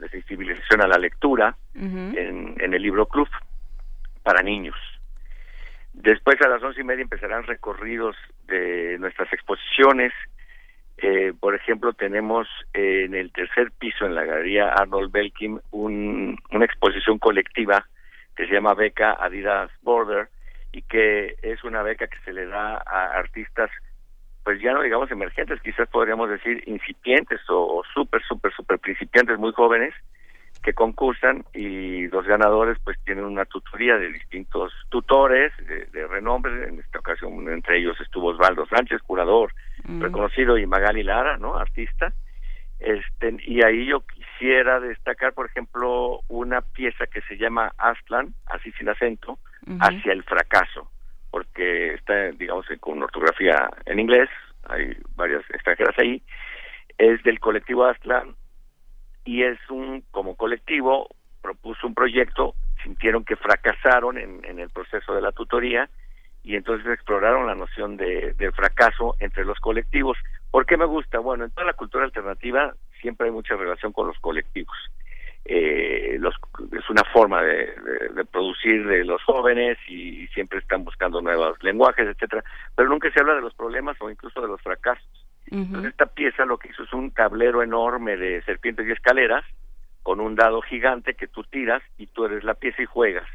[0.00, 3.28] de sensibilización a la lectura en, en el libro Club
[4.22, 4.76] para niños.
[5.92, 10.12] Después a las once y media empezarán recorridos de nuestras exposiciones.
[10.96, 16.64] Eh, por ejemplo, tenemos en el tercer piso en la galería Arnold Belkin un, una
[16.64, 17.86] exposición colectiva
[18.36, 20.28] que se llama Beca Adidas Border
[20.72, 23.70] y que es una beca que se le da a artistas,
[24.44, 29.38] pues ya no digamos emergentes, quizás podríamos decir incipientes o, o súper, súper, súper principiantes
[29.38, 29.94] muy jóvenes,
[30.62, 36.80] que concursan y los ganadores pues tienen una tutoría de distintos tutores de, renombre, en
[36.80, 39.52] esta ocasión entre ellos estuvo Osvaldo Sánchez, curador
[39.84, 40.00] mm.
[40.00, 41.56] reconocido, y Magali Lara, ¿no?
[41.56, 42.12] Artista.
[42.78, 44.02] Este, y ahí yo
[44.38, 49.38] quisiera destacar, por ejemplo, una pieza que se llama Aslan, así sin acento,
[49.80, 50.90] hacia el fracaso,
[51.30, 54.28] porque está, digamos, con ortografía en inglés,
[54.68, 56.22] hay varias extranjeras ahí,
[56.96, 58.34] es del colectivo Aslan
[59.24, 61.08] y es un, como colectivo,
[61.42, 65.88] propuso un proyecto, sintieron que fracasaron en, en el proceso de la tutoría
[66.42, 70.16] y entonces exploraron la noción de, fracaso entre los colectivos.
[70.50, 71.18] ¿Por qué me gusta?
[71.18, 74.76] Bueno, en toda la cultura alternativa siempre hay mucha relación con los colectivos.
[75.50, 76.34] Eh, los,
[76.72, 77.74] es una forma de,
[78.30, 82.44] producir de los jóvenes y, siempre están buscando nuevos lenguajes, etcétera,
[82.76, 85.08] pero nunca se habla de los problemas o incluso de los fracasos.
[85.50, 89.44] Entonces esta pieza lo que hizo es un tablero enorme de serpientes y escaleras
[90.02, 93.26] con un dado gigante que tú tiras y tú eres la pieza y juegas.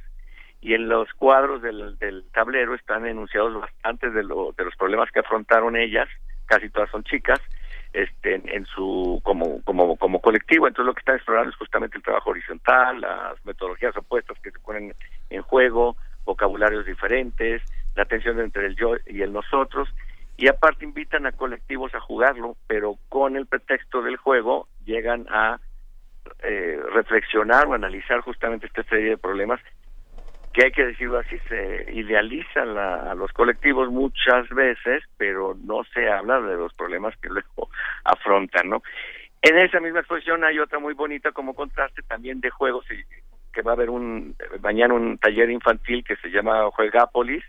[0.61, 5.11] Y en los cuadros del, del tablero están enunciados bastantes de, lo, de los problemas
[5.11, 6.07] que afrontaron ellas,
[6.45, 7.39] casi todas son chicas,
[7.93, 10.67] este, en, su como, como, como colectivo.
[10.67, 14.59] Entonces lo que están explorando es justamente el trabajo horizontal, las metodologías opuestas que se
[14.59, 14.95] ponen
[15.29, 17.61] en juego, vocabularios diferentes,
[17.95, 19.89] la tensión entre el yo y el nosotros,
[20.37, 25.59] y aparte invitan a colectivos a jugarlo, pero con el pretexto del juego llegan a
[26.41, 29.59] eh, reflexionar o analizar justamente esta serie de problemas
[30.53, 36.07] que hay que decirlo así, se idealizan a los colectivos muchas veces, pero no se
[36.07, 37.69] habla de los problemas que luego
[38.03, 38.83] afrontan, ¿no?
[39.41, 43.03] En esa misma exposición hay otra muy bonita como contraste también de juegos, y,
[43.51, 47.43] que va a haber un mañana un taller infantil que se llama Juegápolis,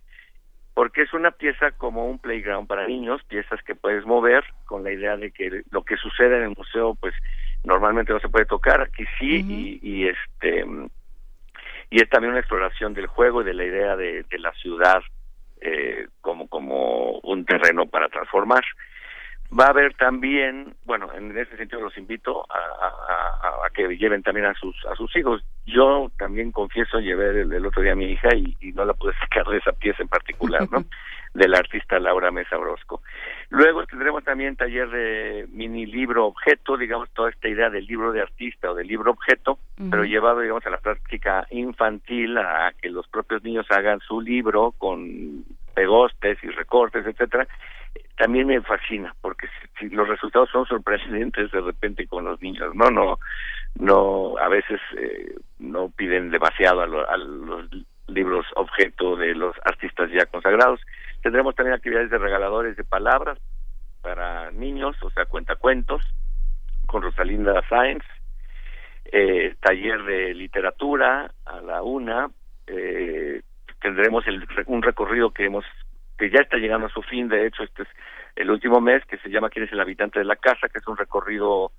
[0.72, 4.90] porque es una pieza como un playground para niños, piezas que puedes mover con la
[4.90, 7.14] idea de que lo que sucede en el museo, pues
[7.62, 10.64] normalmente no se puede tocar, aquí sí, y, y este
[11.90, 15.02] y es también una exploración del juego y de la idea de, la ciudad
[15.60, 18.64] eh, como, como un terreno para transformar.
[19.56, 24.54] Va a haber también, bueno, en ese sentido los invito a, que lleven también a
[24.54, 25.44] sus a sus hijos.
[25.66, 29.46] Yo también confieso llevé el, otro día a mi hija y, no la pude sacar
[29.46, 30.84] de esa pieza en particular, ¿no?
[31.34, 33.02] del artista Laura Mesa Brosco.
[33.50, 38.22] Luego tendremos también taller de mini libro objeto, digamos, toda esta idea del libro de
[38.22, 39.58] artista o del libro objeto,
[39.90, 44.72] pero llevado, digamos, a la práctica infantil, a que los propios niños hagan su libro
[44.78, 47.48] con pegostes y recortes, etcétera,
[48.16, 49.48] también me fascina, porque
[49.78, 53.18] si, los resultados son sorprendentes de repente con los niños, no, no,
[53.74, 57.68] no, a veces eh, no piden demasiado a los
[58.08, 60.80] libros objeto de los artistas ya consagrados.
[61.24, 63.38] Tendremos también actividades de regaladores de palabras
[64.02, 66.02] para niños, o sea, cuentacuentos,
[66.86, 68.04] con Rosalinda Sáenz,
[69.06, 72.28] eh, taller de literatura a la una,
[72.66, 73.40] eh,
[73.80, 75.64] tendremos el, un recorrido que hemos
[76.18, 77.88] que ya está llegando a su fin, de hecho este es
[78.36, 80.86] el último mes, que se llama ¿Quién es el habitante de la casa?, que es
[80.86, 81.72] un recorrido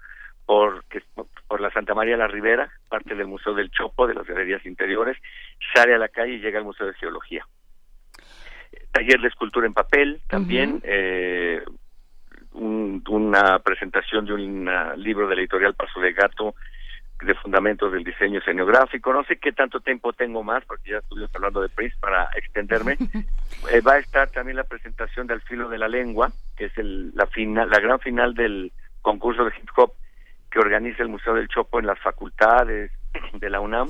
[0.47, 1.03] por, que,
[1.47, 5.17] por la Santa María la Ribera, parte del Museo del Chopo, de las galerías interiores,
[5.75, 7.45] sale a la calle y llega al Museo de Geología
[8.95, 11.61] taller de escultura en papel también, eh,
[12.53, 16.55] una presentación de un libro de la editorial Paso de Gato
[17.21, 19.11] de fundamentos del diseño escenográfico.
[19.11, 22.97] No sé qué tanto tiempo tengo más, porque ya estuvimos hablando de Prince para extenderme.
[23.71, 27.15] Eh, va a estar también la presentación del filo de la lengua, que es el,
[27.15, 29.93] la, final, la gran final del concurso de hip hop
[30.51, 32.91] que organiza el Museo del Chopo en las facultades
[33.33, 33.87] de la UNAM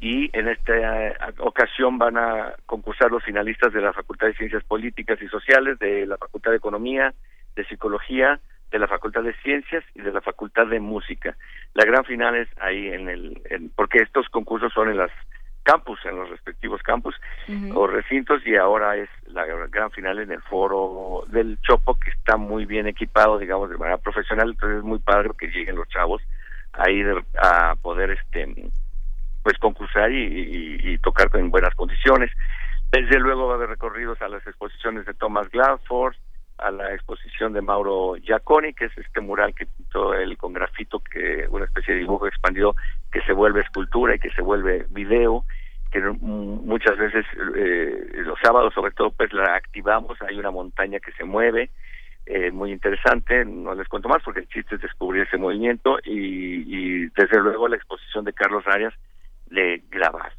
[0.00, 4.64] y en esta eh, ocasión van a concursar los finalistas de la Facultad de Ciencias
[4.64, 7.12] Políticas y Sociales, de la Facultad de Economía,
[7.54, 11.36] de Psicología, de la Facultad de Ciencias y de la Facultad de Música.
[11.74, 15.10] La gran final es ahí en el, porque estos concursos son en las
[15.64, 17.14] campus, en los respectivos campus
[17.74, 22.38] o recintos y ahora es la gran final en el foro del Chopo que está
[22.38, 26.22] muy bien equipado, digamos, de manera profesional, entonces es muy padre que lleguen los chavos
[26.72, 27.04] ahí
[27.38, 28.70] a poder este
[29.42, 32.30] pues concursar y, tocar en buenas condiciones.
[32.92, 36.14] Desde luego va a haber recorridos a las exposiciones de Thomas Gladford,
[36.58, 41.00] a la exposición de Mauro Giaconi, que es este mural que pintó él con grafito,
[41.00, 42.74] que una especie de dibujo expandido
[43.10, 45.44] que se vuelve escultura y que se vuelve video,
[45.90, 47.24] que muchas veces
[47.56, 51.70] eh, los sábados sobre todo pues la activamos, hay una montaña que se mueve,
[52.26, 56.62] eh, muy interesante, no les cuento más porque el chiste es descubrir ese movimiento y,
[56.66, 58.94] y desde luego la exposición de Carlos Arias,
[59.50, 60.30] de grabado.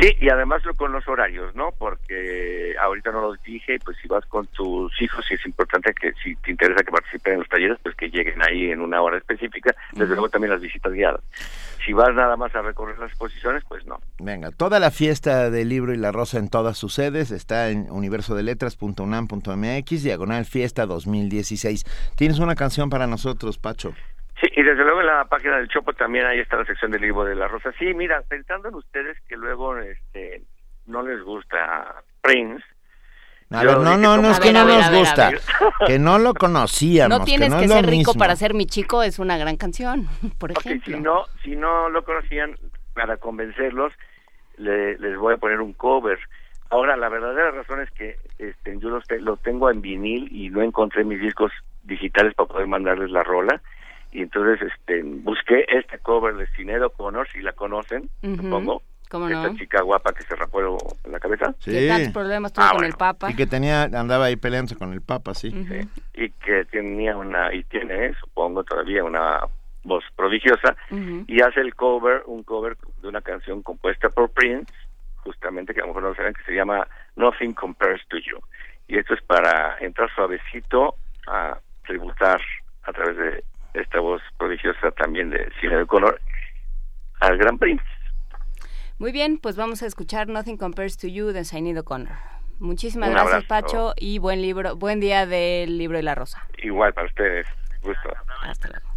[0.00, 1.72] Sí, y además con los horarios, ¿no?
[1.78, 6.12] Porque ahorita no lo dije, pues si vas con tus hijos, sí es importante que
[6.22, 9.18] si te interesa que participen en los talleres, pues que lleguen ahí en una hora
[9.18, 9.74] específica.
[9.92, 11.22] Desde luego también las visitas guiadas
[11.88, 13.98] si vas nada más a recorrer las exposiciones, pues no.
[14.18, 17.90] Venga, toda la fiesta del libro y la rosa en todas sus sedes está en
[17.90, 21.86] universodeletras.unam.mx, diagonal fiesta 2016.
[22.14, 23.94] ¿Tienes una canción para nosotros, Pacho?
[24.40, 27.02] Sí, y desde luego en la página del Chopo también ahí está la sección del
[27.02, 27.72] libro de la rosa.
[27.78, 30.42] Sí, mira, pensando en ustedes que luego este
[30.86, 32.64] no les gusta Prince,
[33.50, 35.32] no, no, no es que no nos gusta,
[35.86, 37.18] que no lo conocíamos.
[37.18, 40.06] No tienes que, ser rico para ser mi chico, es una gran canción,
[40.38, 40.96] por ejemplo.
[40.96, 42.56] si no, si no lo conocían,
[42.92, 43.92] para convencerlos,
[44.58, 46.18] les voy a poner un cover.
[46.70, 51.04] Ahora, la verdadera razón es que este, yo los, tengo en vinil y no encontré
[51.04, 51.50] mis discos
[51.84, 53.62] digitales para poder mandarles la rola.
[54.18, 58.82] Y entonces este busqué este cover de Sinead O'Connor, si la conocen, supongo.
[59.08, 60.60] ¿Cómo Esta chica guapa que se rapó
[61.04, 61.54] en la cabeza.
[61.60, 61.70] Sí.
[61.70, 62.88] Que tantos problemas tuvo Ah, con bueno.
[62.92, 63.30] el Papa.
[63.30, 65.48] Y que tenía, andaba ahí peleándose con el Papa, sí.
[66.14, 69.40] y que tenía una, y tiene, supongo todavía, una
[69.84, 70.76] voz prodigiosa,
[71.26, 74.70] y hace el cover, un cover de una canción compuesta por Prince,
[75.22, 78.38] justamente que a lo mejor no saben, que se llama Nothing Compares to You.
[78.88, 80.96] Y esto es para entrar suavecito
[81.28, 82.42] a tributar
[82.82, 83.44] a través de
[83.80, 86.20] esta voz prodigiosa también de Cine de Color
[87.20, 87.84] al gran Prince.
[88.98, 92.16] Muy bien, pues vamos a escuchar Nothing Compares to You de Sinead O'Connor.
[92.58, 93.48] Muchísimas Un gracias, abrazo.
[93.48, 96.44] Pacho, y buen libro, buen día del libro y la rosa.
[96.62, 97.46] Igual para ustedes.
[97.82, 98.10] Gusto.
[98.42, 98.88] Hasta luego.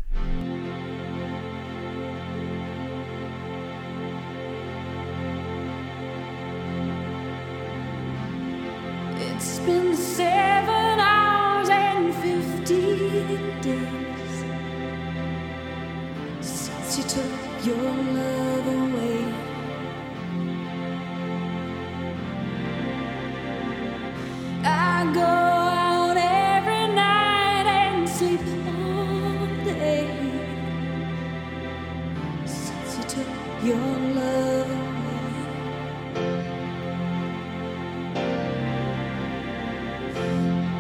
[9.20, 14.01] It's been seven hours and fifteen days
[16.92, 19.24] since you took your love away.
[24.66, 30.08] I go out every night and sleep all day
[32.46, 33.30] since you took
[33.64, 35.92] your love away.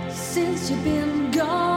[0.09, 1.70] Since you've been gone,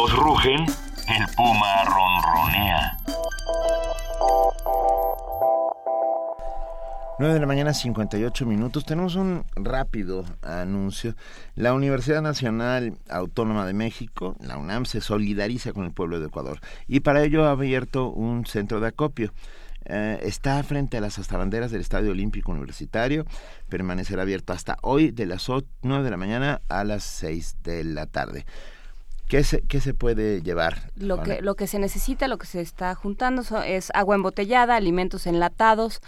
[0.00, 0.64] Todos rugen,
[1.08, 2.96] el puma ronronea.
[7.18, 8.86] 9 de la mañana, 58 minutos.
[8.86, 11.16] Tenemos un rápido anuncio.
[11.54, 16.60] La Universidad Nacional Autónoma de México, la UNAM, se solidariza con el pueblo de Ecuador
[16.88, 19.34] y para ello ha abierto un centro de acopio.
[19.84, 23.26] Eh, está frente a las astabanderas del Estadio Olímpico Universitario.
[23.68, 25.46] Permanecerá abierto hasta hoy de las
[25.82, 28.46] 9 de la mañana a las 6 de la tarde.
[29.30, 30.90] ¿Qué se, qué se puede llevar?
[30.96, 35.24] Lo que, lo que se necesita, lo que se está juntando es agua embotellada, alimentos
[35.24, 36.00] enlatados,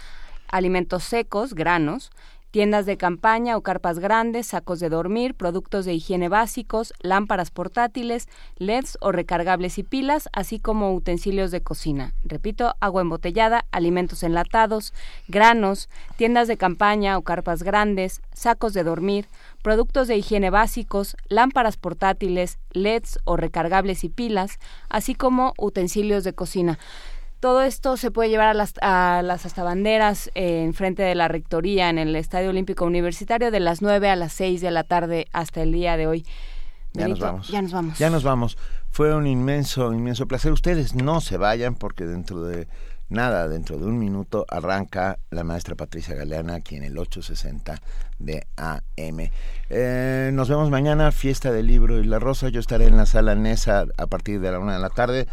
[0.49, 2.11] alimentos secos, granos,
[2.53, 8.29] tiendas de campaña o carpas grandes, sacos de dormir, productos de higiene básicos, lámparas portátiles,
[8.57, 12.13] LEDs o recargables y pilas, así como utensilios de cocina.
[12.23, 14.93] Repito, agua embotellada, alimentos enlatados,
[15.27, 19.25] granos, tiendas de campaña o carpas grandes, sacos de dormir,
[19.63, 24.59] productos de higiene básicos, lámparas portátiles, LEDs o recargables y pilas,
[24.89, 26.77] así como utensilios de cocina.
[27.43, 31.13] Todo esto se puede llevar a las, a las hasta banderas eh, en frente de
[31.13, 34.85] la rectoría en el Estadio Olímpico Universitario de las 9 a las 6 de la
[34.85, 36.25] tarde hasta el día de hoy.
[36.93, 37.49] Ya nos vamos.
[37.49, 37.99] Ya nos vamos.
[37.99, 38.57] Ya nos vamos.
[38.91, 40.53] Fue un inmenso, inmenso placer.
[40.53, 42.69] Ustedes no se vayan porque dentro de
[43.09, 47.81] nada, dentro de un minuto arranca la maestra Patricia Galeana aquí en el 860
[48.19, 49.31] de AM.
[49.69, 52.47] Eh, nos vemos mañana, fiesta del libro y la rosa.
[52.47, 55.27] Yo estaré en la sala Nesa a partir de la una de la tarde.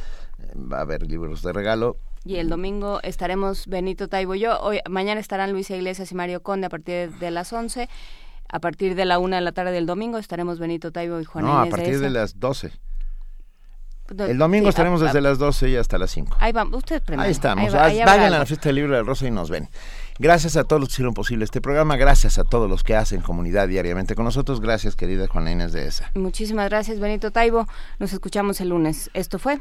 [0.57, 1.97] Va a haber libros de regalo.
[2.25, 4.59] Y el domingo estaremos Benito Taibo y yo.
[4.61, 7.89] Hoy, mañana estarán Luisa Iglesias y Mario Conde a partir de las 11.
[8.53, 11.49] A partir de la una de la tarde del domingo estaremos Benito Taibo y Juana
[11.49, 12.03] no, a Inés partir Esa.
[12.05, 12.73] de las 12.
[14.09, 16.37] Do- El domingo sí, estaremos a- desde a- las 12 y hasta las 5.
[16.41, 17.23] Ahí vamos, ustedes primero.
[17.23, 17.73] Ahí estamos.
[17.75, 19.69] Ahí va- Vayan a la fiesta del libro del Rosa y nos ven.
[20.19, 21.97] Gracias a todos los que hicieron posible este programa.
[21.97, 24.61] Gracias a todos los que hacen comunidad diariamente con nosotros.
[24.61, 26.11] Gracias, querida Juana Inés de esa.
[26.15, 27.69] Muchísimas gracias, Benito Taibo.
[28.01, 29.11] Nos escuchamos el lunes.
[29.15, 29.61] Esto fue